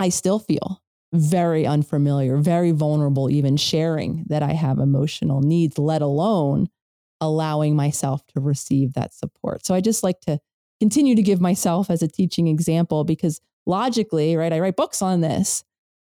I 0.00 0.08
still 0.08 0.40
feel 0.40 0.82
very 1.12 1.64
unfamiliar, 1.64 2.36
very 2.36 2.72
vulnerable, 2.72 3.30
even 3.30 3.56
sharing 3.56 4.24
that 4.28 4.42
I 4.42 4.52
have 4.52 4.78
emotional 4.78 5.40
needs, 5.40 5.78
let 5.78 6.02
alone 6.02 6.68
allowing 7.20 7.76
myself 7.76 8.26
to 8.34 8.40
receive 8.40 8.94
that 8.94 9.14
support. 9.14 9.64
So 9.64 9.74
I 9.74 9.80
just 9.80 10.02
like 10.02 10.20
to 10.22 10.40
continue 10.80 11.14
to 11.14 11.22
give 11.22 11.40
myself 11.40 11.90
as 11.90 12.02
a 12.02 12.08
teaching 12.08 12.48
example 12.48 13.04
because 13.04 13.40
logically, 13.66 14.36
right, 14.36 14.52
I 14.52 14.58
write 14.58 14.76
books 14.76 15.00
on 15.00 15.20
this 15.20 15.62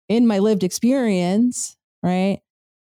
in 0.07 0.27
my 0.27 0.37
lived 0.37 0.63
experience, 0.63 1.75
right? 2.03 2.39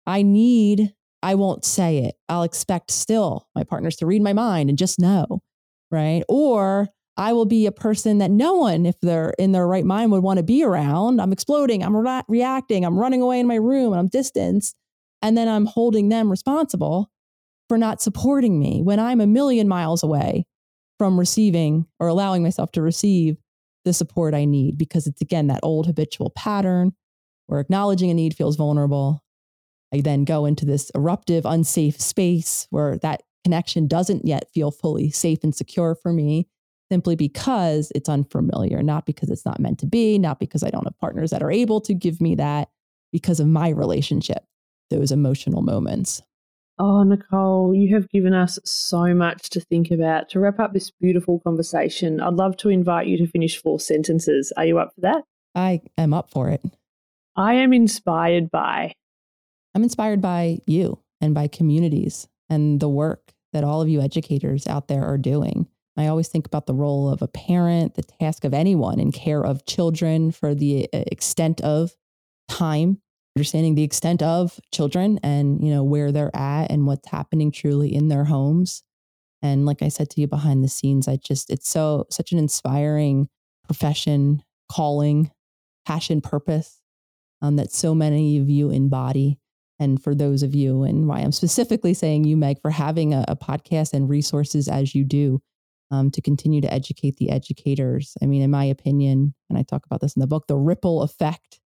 I 0.05 0.21
need, 0.21 0.93
I 1.21 1.35
won't 1.35 1.65
say 1.65 1.99
it. 1.99 2.15
I'll 2.29 2.43
expect 2.43 2.91
still 2.91 3.47
my 3.55 3.63
partners 3.63 3.95
to 3.97 4.05
read 4.05 4.21
my 4.21 4.33
mind 4.33 4.69
and 4.69 4.77
just 4.77 4.99
know, 4.99 5.41
right? 5.91 6.23
Or 6.27 6.89
I 7.15 7.33
will 7.33 7.45
be 7.45 7.65
a 7.65 7.71
person 7.71 8.17
that 8.17 8.31
no 8.31 8.55
one, 8.55 8.85
if 8.85 8.99
they're 9.01 9.33
in 9.37 9.51
their 9.51 9.67
right 9.67 9.85
mind, 9.85 10.11
would 10.11 10.23
want 10.23 10.37
to 10.37 10.43
be 10.43 10.63
around. 10.63 11.21
I'm 11.21 11.31
exploding, 11.31 11.83
I'm 11.83 11.95
re- 11.95 12.23
reacting, 12.27 12.83
I'm 12.85 12.97
running 12.97 13.21
away 13.21 13.39
in 13.39 13.47
my 13.47 13.55
room, 13.55 13.93
and 13.93 13.99
I'm 13.99 14.07
distanced. 14.07 14.75
And 15.21 15.37
then 15.37 15.47
I'm 15.47 15.67
holding 15.67 16.09
them 16.09 16.29
responsible 16.29 17.09
for 17.69 17.77
not 17.77 18.01
supporting 18.01 18.59
me 18.59 18.81
when 18.81 18.99
I'm 18.99 19.21
a 19.21 19.27
million 19.27 19.67
miles 19.67 20.03
away 20.03 20.45
from 20.97 21.17
receiving 21.19 21.85
or 21.99 22.07
allowing 22.07 22.43
myself 22.43 22.71
to 22.73 22.81
receive 22.81 23.37
the 23.85 23.93
support 23.93 24.33
I 24.33 24.45
need. 24.45 24.77
Because 24.77 25.07
it's 25.07 25.21
again 25.21 25.47
that 25.47 25.61
old 25.63 25.85
habitual 25.85 26.31
pattern 26.31 26.91
where 27.47 27.59
acknowledging 27.59 28.09
a 28.09 28.13
need 28.13 28.35
feels 28.35 28.55
vulnerable. 28.55 29.23
I 29.93 30.01
then 30.01 30.25
go 30.25 30.45
into 30.45 30.65
this 30.65 30.91
eruptive, 30.95 31.45
unsafe 31.45 31.99
space 32.01 32.67
where 32.71 32.97
that 32.99 33.23
connection 33.43 33.87
doesn't 33.87 34.25
yet 34.25 34.49
feel 34.53 34.71
fully 34.71 35.11
safe 35.11 35.43
and 35.43 35.53
secure 35.53 35.95
for 35.95 36.11
me 36.11 36.47
simply 36.91 37.15
because 37.15 37.91
it's 37.95 38.09
unfamiliar, 38.09 38.83
not 38.83 39.05
because 39.05 39.29
it's 39.29 39.45
not 39.45 39.59
meant 39.59 39.79
to 39.79 39.85
be, 39.85 40.17
not 40.17 40.39
because 40.39 40.63
I 40.63 40.69
don't 40.69 40.85
have 40.85 40.97
partners 40.99 41.31
that 41.31 41.43
are 41.43 41.51
able 41.51 41.81
to 41.81 41.93
give 41.93 42.21
me 42.21 42.35
that, 42.35 42.69
because 43.11 43.39
of 43.39 43.47
my 43.47 43.69
relationship, 43.69 44.43
those 44.89 45.11
emotional 45.11 45.61
moments. 45.61 46.21
Oh, 46.79 47.03
Nicole, 47.03 47.73
you 47.75 47.93
have 47.95 48.09
given 48.09 48.33
us 48.33 48.59
so 48.65 49.13
much 49.13 49.49
to 49.51 49.59
think 49.59 49.91
about. 49.91 50.29
To 50.29 50.39
wrap 50.39 50.59
up 50.59 50.73
this 50.73 50.89
beautiful 50.89 51.39
conversation, 51.39 52.19
I'd 52.19 52.33
love 52.33 52.57
to 52.57 52.69
invite 52.69 53.07
you 53.07 53.17
to 53.19 53.27
finish 53.27 53.61
four 53.61 53.79
sentences. 53.79 54.51
Are 54.57 54.65
you 54.65 54.79
up 54.79 54.93
for 54.95 55.01
that? 55.01 55.23
I 55.53 55.81
am 55.97 56.13
up 56.13 56.31
for 56.31 56.49
it. 56.49 56.61
I 57.35 57.55
am 57.55 57.73
inspired 57.73 58.49
by. 58.49 58.93
I'm 59.75 59.83
inspired 59.83 60.21
by 60.21 60.59
you 60.65 60.99
and 61.21 61.33
by 61.33 61.47
communities 61.47 62.27
and 62.49 62.79
the 62.79 62.89
work 62.89 63.33
that 63.53 63.63
all 63.63 63.81
of 63.81 63.89
you 63.89 64.01
educators 64.01 64.67
out 64.67 64.87
there 64.87 65.03
are 65.03 65.17
doing. 65.17 65.67
I 65.95 66.07
always 66.07 66.27
think 66.27 66.47
about 66.47 66.65
the 66.65 66.73
role 66.73 67.09
of 67.09 67.21
a 67.21 67.27
parent, 67.27 67.95
the 67.95 68.03
task 68.03 68.45
of 68.45 68.53
anyone 68.53 68.99
in 68.99 69.11
care 69.11 69.45
of 69.45 69.65
children 69.65 70.31
for 70.31 70.55
the 70.55 70.89
uh, 70.91 71.03
extent 71.07 71.61
of 71.61 71.95
time, 72.49 72.99
understanding 73.35 73.75
the 73.75 73.83
extent 73.83 74.23
of 74.23 74.59
children 74.71 75.19
and, 75.23 75.63
you 75.63 75.71
know, 75.71 75.83
where 75.83 76.11
they're 76.11 76.35
at 76.35 76.71
and 76.71 76.87
what's 76.87 77.09
happening 77.09 77.51
truly 77.51 77.93
in 77.93 78.07
their 78.07 78.25
homes. 78.25 78.83
And 79.43 79.65
like 79.65 79.81
I 79.81 79.89
said 79.89 80.09
to 80.11 80.21
you 80.21 80.27
behind 80.27 80.63
the 80.63 80.69
scenes, 80.69 81.07
I 81.07 81.17
just, 81.17 81.49
it's 81.49 81.69
so, 81.69 82.07
such 82.09 82.31
an 82.31 82.39
inspiring 82.39 83.29
profession, 83.65 84.41
calling, 84.71 85.31
passion, 85.85 86.21
purpose 86.21 86.81
um, 87.41 87.57
that 87.57 87.71
so 87.71 87.93
many 87.93 88.39
of 88.39 88.49
you 88.49 88.71
embody. 88.71 89.37
And 89.79 90.01
for 90.01 90.15
those 90.15 90.43
of 90.43 90.53
you, 90.53 90.83
and 90.83 91.07
why 91.07 91.19
I'm 91.19 91.31
specifically 91.31 91.93
saying 91.93 92.25
you, 92.25 92.37
Meg, 92.37 92.61
for 92.61 92.71
having 92.71 93.13
a, 93.13 93.25
a 93.27 93.35
podcast 93.35 93.93
and 93.93 94.09
resources 94.09 94.67
as 94.67 94.93
you 94.93 95.03
do 95.03 95.41
um, 95.91 96.09
to 96.11 96.21
continue 96.21 96.61
to 96.61 96.73
educate 96.73 97.17
the 97.17 97.29
educators. 97.29 98.15
I 98.21 98.25
mean, 98.25 98.41
in 98.41 98.51
my 98.51 98.65
opinion, 98.65 99.33
and 99.49 99.57
I 99.57 99.63
talk 99.63 99.85
about 99.85 100.01
this 100.01 100.15
in 100.15 100.19
the 100.19 100.27
book, 100.27 100.45
the 100.47 100.57
ripple 100.57 101.01
effect, 101.01 101.59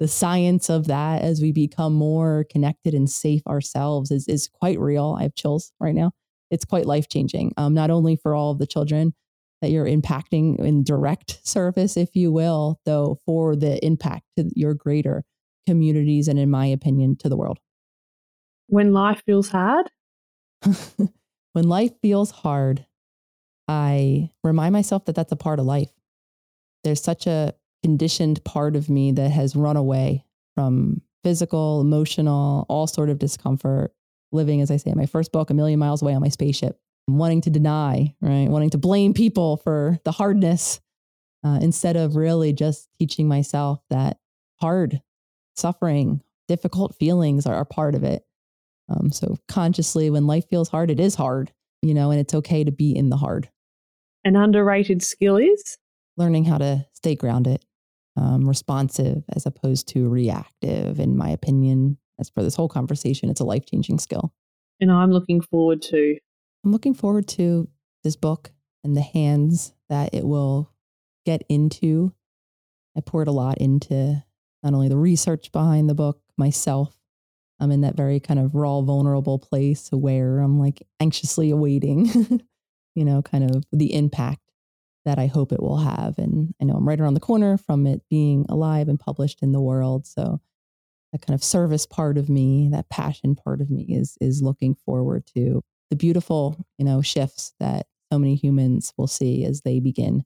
the 0.00 0.08
science 0.08 0.68
of 0.68 0.86
that 0.86 1.22
as 1.22 1.40
we 1.40 1.52
become 1.52 1.94
more 1.94 2.46
connected 2.50 2.94
and 2.94 3.08
safe 3.08 3.46
ourselves 3.46 4.10
is, 4.10 4.26
is 4.28 4.48
quite 4.48 4.78
real. 4.78 5.16
I 5.18 5.22
have 5.22 5.34
chills 5.34 5.72
right 5.80 5.94
now. 5.94 6.12
It's 6.50 6.64
quite 6.64 6.86
life 6.86 7.08
changing, 7.08 7.52
um, 7.56 7.74
not 7.74 7.90
only 7.90 8.16
for 8.16 8.34
all 8.34 8.50
of 8.50 8.58
the 8.58 8.66
children 8.66 9.14
that 9.60 9.70
you're 9.70 9.86
impacting 9.86 10.58
in 10.58 10.84
direct 10.84 11.46
service, 11.46 11.96
if 11.96 12.14
you 12.14 12.30
will, 12.32 12.80
though 12.84 13.18
for 13.24 13.56
the 13.56 13.84
impact 13.84 14.24
to 14.36 14.50
your 14.54 14.74
greater 14.74 15.24
communities 15.66 16.28
and, 16.28 16.38
in 16.38 16.50
my 16.50 16.66
opinion, 16.66 17.16
to 17.16 17.28
the 17.28 17.36
world. 17.36 17.58
When 18.68 18.92
life 18.92 19.22
feels 19.26 19.48
hard? 19.48 19.90
when 21.52 21.68
life 21.68 21.92
feels 22.00 22.30
hard, 22.30 22.86
I 23.68 24.30
remind 24.42 24.72
myself 24.72 25.04
that 25.06 25.14
that's 25.14 25.32
a 25.32 25.36
part 25.36 25.58
of 25.58 25.66
life. 25.66 25.90
There's 26.82 27.02
such 27.02 27.26
a 27.26 27.54
conditioned 27.82 28.42
part 28.44 28.76
of 28.76 28.88
me 28.88 29.12
that 29.12 29.30
has 29.30 29.56
run 29.56 29.76
away 29.76 30.24
from 30.54 31.02
physical, 31.22 31.80
emotional, 31.80 32.66
all 32.68 32.86
sort 32.86 33.10
of 33.10 33.18
discomfort, 33.18 33.92
living, 34.32 34.60
as 34.60 34.70
I 34.70 34.76
say 34.76 34.90
in 34.90 34.98
my 34.98 35.06
first 35.06 35.32
book, 35.32 35.50
a 35.50 35.54
million 35.54 35.78
miles 35.78 36.02
away 36.02 36.14
on 36.14 36.20
my 36.20 36.28
spaceship, 36.28 36.78
wanting 37.08 37.40
to 37.42 37.50
deny, 37.50 38.14
right? 38.20 38.48
Wanting 38.48 38.70
to 38.70 38.78
blame 38.78 39.14
people 39.14 39.56
for 39.58 39.98
the 40.04 40.12
hardness 40.12 40.80
uh, 41.44 41.58
instead 41.60 41.96
of 41.96 42.16
really 42.16 42.52
just 42.52 42.88
teaching 42.98 43.28
myself 43.28 43.80
that 43.90 44.18
hard 44.60 45.00
suffering, 45.54 46.22
difficult 46.48 46.94
feelings 46.96 47.46
are, 47.46 47.54
are 47.54 47.64
part 47.64 47.94
of 47.94 48.04
it. 48.04 48.22
Um, 48.88 49.10
so 49.12 49.36
consciously, 49.48 50.10
when 50.10 50.26
life 50.26 50.44
feels 50.48 50.68
hard, 50.68 50.90
it 50.90 51.00
is 51.00 51.14
hard, 51.14 51.52
you 51.82 51.94
know, 51.94 52.10
and 52.10 52.20
it's 52.20 52.34
okay 52.34 52.64
to 52.64 52.72
be 52.72 52.94
in 52.94 53.08
the 53.08 53.16
hard. 53.16 53.48
An 54.24 54.36
underrated 54.36 55.02
skill 55.02 55.36
is 55.36 55.78
learning 56.16 56.44
how 56.44 56.58
to 56.58 56.86
stay 56.92 57.14
grounded, 57.14 57.64
um, 58.16 58.48
responsive 58.48 59.24
as 59.34 59.46
opposed 59.46 59.88
to 59.88 60.08
reactive. 60.08 61.00
In 61.00 61.16
my 61.16 61.30
opinion, 61.30 61.98
as 62.18 62.30
for 62.30 62.42
this 62.42 62.56
whole 62.56 62.68
conversation, 62.68 63.30
it's 63.30 63.40
a 63.40 63.44
life 63.44 63.64
changing 63.66 63.98
skill. 63.98 64.32
And 64.80 64.90
I'm 64.90 65.10
looking 65.10 65.40
forward 65.40 65.82
to. 65.82 66.16
I'm 66.64 66.72
looking 66.72 66.94
forward 66.94 67.28
to 67.28 67.68
this 68.02 68.16
book 68.16 68.50
and 68.82 68.96
the 68.96 69.02
hands 69.02 69.72
that 69.88 70.14
it 70.14 70.24
will 70.24 70.70
get 71.24 71.42
into. 71.48 72.12
I 72.96 73.00
poured 73.00 73.28
a 73.28 73.32
lot 73.32 73.58
into 73.58 74.22
not 74.64 74.74
only 74.74 74.88
the 74.88 74.96
research 74.96 75.52
behind 75.52 75.88
the 75.88 75.94
book, 75.94 76.20
myself. 76.36 76.96
I'm 77.60 77.70
in 77.70 77.82
that 77.82 77.96
very 77.96 78.18
kind 78.18 78.40
of 78.40 78.54
raw, 78.54 78.80
vulnerable 78.80 79.38
place 79.38 79.88
where 79.92 80.40
I'm 80.40 80.58
like 80.58 80.82
anxiously 80.98 81.50
awaiting, 81.50 82.06
you 82.94 83.04
know, 83.04 83.22
kind 83.22 83.48
of 83.48 83.64
the 83.72 83.94
impact 83.94 84.40
that 85.04 85.18
I 85.18 85.26
hope 85.26 85.52
it 85.52 85.62
will 85.62 85.76
have. 85.76 86.18
And 86.18 86.54
I 86.60 86.64
know 86.64 86.74
I'm 86.74 86.88
right 86.88 86.98
around 86.98 87.14
the 87.14 87.20
corner 87.20 87.58
from 87.58 87.86
it 87.86 88.02
being 88.10 88.46
alive 88.48 88.88
and 88.88 88.98
published 88.98 89.42
in 89.42 89.52
the 89.52 89.60
world. 89.60 90.06
So 90.06 90.40
that 91.12 91.24
kind 91.24 91.34
of 91.34 91.44
service 91.44 91.86
part 91.86 92.18
of 92.18 92.28
me, 92.28 92.70
that 92.72 92.88
passion 92.88 93.36
part 93.36 93.60
of 93.60 93.70
me 93.70 93.84
is 93.88 94.16
is 94.20 94.42
looking 94.42 94.74
forward 94.74 95.26
to 95.36 95.62
the 95.90 95.96
beautiful, 95.96 96.56
you 96.78 96.84
know, 96.84 97.02
shifts 97.02 97.54
that 97.60 97.86
so 98.10 98.18
many 98.18 98.34
humans 98.34 98.92
will 98.96 99.06
see 99.06 99.44
as 99.44 99.60
they 99.60 99.78
begin 99.78 100.24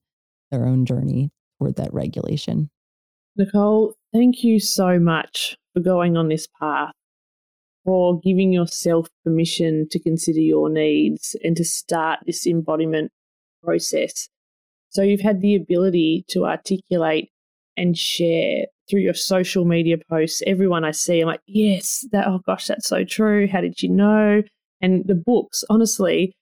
their 0.51 0.65
own 0.65 0.87
journey 0.87 1.31
toward 1.59 1.77
that 1.77 1.93
regulation. 1.93 2.71
Nicole, 3.37 3.95
thank 4.13 4.45
you 4.45 4.61
so 4.61 4.99
much 4.99 5.57
for 5.75 5.81
going 5.81 6.17
on 6.17 6.29
this 6.29 6.47
path, 6.61 6.93
for 7.85 8.21
giving 8.21 8.53
yourself 8.53 9.09
permission 9.25 9.87
to 9.91 9.99
consider 9.99 10.41
your 10.41 10.69
needs 10.69 11.37
and 11.43 11.57
to 11.57 11.65
start 11.65 12.21
this 12.27 12.47
embodiment 12.47 13.11
process. 13.63 14.29
So 14.91 15.03
you've 15.03 15.21
had 15.21 15.41
the 15.41 15.55
ability 15.55 16.25
to 16.31 16.47
articulate 16.47 17.31
and 17.77 17.97
share 17.97 18.67
through 18.89 19.01
your 19.01 19.15
social 19.15 19.65
media 19.65 19.97
posts. 20.11 20.43
Everyone 20.47 20.85
I 20.85 20.91
see, 20.91 21.21
I'm 21.21 21.29
like, 21.29 21.43
yes, 21.47 22.07
that, 22.13 22.27
oh 22.27 22.41
gosh, 22.47 22.67
that's 22.67 22.89
so 22.89 23.05
true. 23.05 23.47
How 23.47 23.61
did 23.61 23.83
you 23.83 23.91
know? 23.91 24.43
And 24.81 25.05
the 25.07 25.15
books, 25.15 25.63
honestly, 25.69 26.35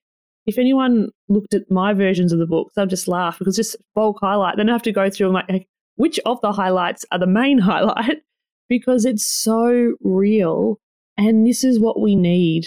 if 0.47 0.59
anyone 0.59 1.09
looked 1.29 1.55
at 1.55 1.71
my 1.71 1.93
versions 1.93 2.33
of 2.33 2.39
the 2.39 2.47
books, 2.47 2.73
they'll 2.75 2.87
just 2.87 3.09
laugh 3.09 3.39
because 3.39 3.57
just 3.57 3.77
bulk 3.95 4.19
highlight. 4.21 4.57
Then 4.57 4.69
I 4.69 4.73
have 4.73 4.83
to 4.83 4.93
go 4.93 5.11
through 5.11 5.27
and 5.27 5.35
like, 5.49 5.67
which 5.97 6.21
of 6.25 6.41
the 6.41 6.53
highlights 6.53 7.05
are 7.11 7.19
the 7.19 7.27
main 7.27 7.59
highlight? 7.71 8.23
Because 8.69 9.05
it's 9.05 9.27
so 9.27 9.95
real. 10.01 10.79
And 11.17 11.47
this 11.47 11.65
is 11.65 11.81
what 11.81 12.01
we 12.01 12.15
need. 12.15 12.67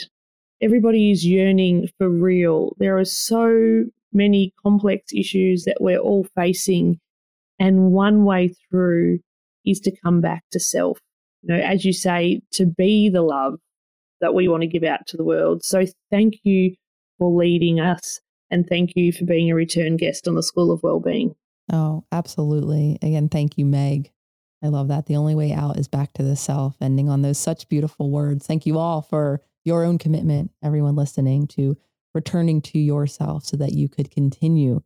Everybody 0.61 1.11
is 1.11 1.25
yearning 1.25 1.89
for 1.97 2.09
real. 2.09 2.75
There 2.77 2.97
are 2.97 3.05
so 3.05 3.86
many 4.11 4.53
complex 4.61 5.13
issues 5.13 5.63
that 5.65 5.77
we're 5.80 5.99
all 5.99 6.25
facing. 6.36 6.99
And 7.59 7.91
one 7.91 8.25
way 8.25 8.53
through 8.69 9.19
is 9.65 9.80
to 9.82 9.95
come 10.03 10.21
back 10.21 10.43
to 10.51 10.59
self. 10.59 10.99
You 11.43 11.55
know, 11.55 11.61
as 11.61 11.86
you 11.86 11.93
say, 11.93 12.41
to 12.51 12.65
be 12.65 13.09
the 13.09 13.21
love 13.21 13.59
that 14.21 14.34
we 14.34 14.47
want 14.47 14.61
to 14.61 14.67
give 14.67 14.84
out 14.84 15.07
to 15.07 15.17
the 15.17 15.23
world. 15.23 15.63
So 15.63 15.86
thank 16.09 16.39
you 16.43 16.75
for 17.17 17.32
leading 17.32 17.80
us 17.80 18.19
and 18.49 18.67
thank 18.67 18.93
you 18.95 19.11
for 19.11 19.25
being 19.25 19.51
a 19.51 19.55
return 19.55 19.97
guest 19.97 20.27
on 20.27 20.36
the 20.36 20.43
School 20.43 20.71
of 20.71 20.84
Wellbeing. 20.84 21.36
Oh, 21.72 22.03
absolutely. 22.11 22.97
Again, 23.01 23.30
thank 23.30 23.57
you, 23.57 23.65
Meg. 23.65 24.11
I 24.63 24.67
love 24.67 24.89
that. 24.89 25.05
The 25.05 25.15
only 25.15 25.36
way 25.36 25.53
out 25.53 25.78
is 25.78 25.88
back 25.88 26.13
to 26.13 26.24
the 26.24 26.36
self, 26.36 26.76
ending 26.82 27.09
on 27.09 27.22
those 27.22 27.38
such 27.38 27.70
beautiful 27.70 28.09
words. 28.09 28.45
Thank 28.45 28.65
you 28.65 28.78
all 28.78 29.01
for 29.01 29.41
your 29.63 29.84
own 29.84 29.97
commitment, 29.97 30.51
everyone 30.63 30.95
listening, 30.95 31.47
to 31.47 31.78
returning 32.13 32.61
to 32.61 32.80
yourself 32.80 33.45
so 33.45 33.55
that 33.57 33.74
you 33.74 33.88
could 33.88 34.11
continue 34.11 34.82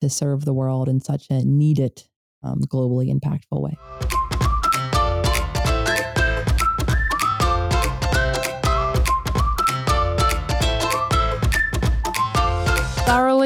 to 0.00 0.08
serve 0.08 0.44
the 0.44 0.54
world 0.54 0.88
in 0.88 1.00
such 1.00 1.28
a 1.28 1.44
needed, 1.44 2.04
um, 2.42 2.60
globally 2.60 3.12
impactful 3.12 3.60
way. 3.60 4.07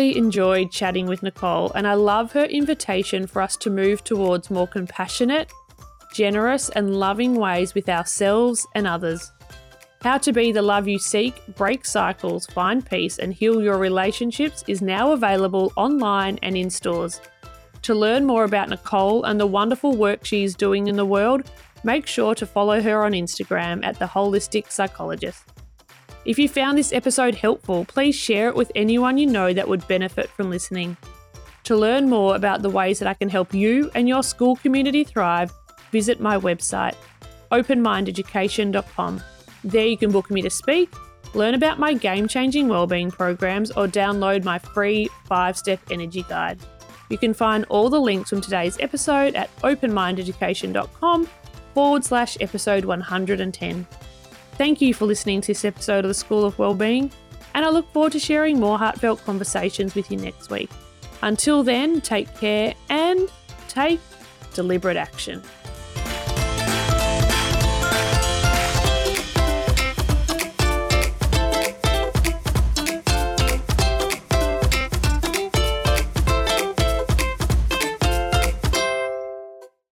Thoroughly 0.02 0.18
enjoyed 0.18 0.72
chatting 0.72 1.06
with 1.06 1.22
Nicole, 1.22 1.70
and 1.74 1.86
I 1.86 1.94
love 1.94 2.32
her 2.32 2.44
invitation 2.44 3.26
for 3.26 3.40
us 3.40 3.56
to 3.58 3.70
move 3.70 4.02
towards 4.02 4.50
more 4.50 4.66
compassionate, 4.66 5.48
generous, 6.12 6.70
and 6.70 6.96
loving 6.96 7.36
ways 7.36 7.72
with 7.74 7.88
ourselves 7.88 8.66
and 8.74 8.86
others. 8.86 9.30
How 10.00 10.18
to 10.18 10.32
be 10.32 10.50
the 10.50 10.60
love 10.60 10.88
you 10.88 10.98
seek, 10.98 11.34
break 11.54 11.86
cycles, 11.86 12.46
find 12.46 12.84
peace, 12.84 13.18
and 13.20 13.32
heal 13.32 13.62
your 13.62 13.78
relationships 13.78 14.64
is 14.66 14.82
now 14.82 15.12
available 15.12 15.72
online 15.76 16.38
and 16.42 16.56
in 16.56 16.68
stores. 16.68 17.20
To 17.82 17.94
learn 17.94 18.24
more 18.24 18.42
about 18.42 18.70
Nicole 18.70 19.22
and 19.24 19.38
the 19.38 19.46
wonderful 19.46 19.96
work 19.96 20.24
she 20.24 20.42
is 20.42 20.56
doing 20.56 20.88
in 20.88 20.96
the 20.96 21.06
world, 21.06 21.48
make 21.84 22.08
sure 22.08 22.34
to 22.34 22.46
follow 22.46 22.80
her 22.80 23.04
on 23.04 23.12
Instagram 23.12 23.84
at 23.84 24.00
The 24.00 24.06
Holistic 24.06 24.72
Psychologist. 24.72 25.44
If 26.24 26.38
you 26.38 26.48
found 26.48 26.78
this 26.78 26.92
episode 26.92 27.34
helpful, 27.34 27.84
please 27.84 28.14
share 28.14 28.48
it 28.48 28.54
with 28.54 28.70
anyone 28.76 29.18
you 29.18 29.26
know 29.26 29.52
that 29.52 29.68
would 29.68 29.86
benefit 29.88 30.30
from 30.30 30.50
listening. 30.50 30.96
To 31.64 31.76
learn 31.76 32.08
more 32.08 32.36
about 32.36 32.62
the 32.62 32.70
ways 32.70 32.98
that 33.00 33.08
I 33.08 33.14
can 33.14 33.28
help 33.28 33.52
you 33.52 33.90
and 33.94 34.08
your 34.08 34.22
school 34.22 34.56
community 34.56 35.02
thrive, 35.04 35.52
visit 35.90 36.20
my 36.20 36.38
website, 36.38 36.94
openmindeducation.com. 37.50 39.22
There 39.64 39.86
you 39.86 39.96
can 39.96 40.12
book 40.12 40.30
me 40.30 40.42
to 40.42 40.50
speak, 40.50 40.92
learn 41.34 41.54
about 41.54 41.78
my 41.78 41.92
game 41.92 42.28
changing 42.28 42.68
wellbeing 42.68 43.10
programs, 43.10 43.70
or 43.72 43.86
download 43.86 44.44
my 44.44 44.58
free 44.58 45.08
five 45.26 45.56
step 45.56 45.80
energy 45.90 46.24
guide. 46.28 46.60
You 47.10 47.18
can 47.18 47.34
find 47.34 47.64
all 47.68 47.90
the 47.90 48.00
links 48.00 48.30
from 48.30 48.40
today's 48.40 48.78
episode 48.80 49.34
at 49.34 49.54
openmindeducation.com 49.58 51.28
forward 51.74 52.04
slash 52.04 52.36
episode 52.40 52.84
110. 52.84 53.86
Thank 54.52 54.80
you 54.80 54.94
for 54.94 55.06
listening 55.06 55.40
to 55.40 55.48
this 55.48 55.64
episode 55.64 56.04
of 56.04 56.08
the 56.08 56.14
School 56.14 56.44
of 56.44 56.58
Wellbeing, 56.58 57.10
and 57.54 57.64
I 57.64 57.70
look 57.70 57.90
forward 57.92 58.12
to 58.12 58.18
sharing 58.18 58.60
more 58.60 58.78
heartfelt 58.78 59.24
conversations 59.24 59.94
with 59.94 60.10
you 60.10 60.18
next 60.18 60.50
week. 60.50 60.70
Until 61.22 61.62
then, 61.62 62.00
take 62.00 62.34
care 62.38 62.74
and 62.90 63.30
take 63.68 64.00
deliberate 64.54 64.96
action. 64.96 65.42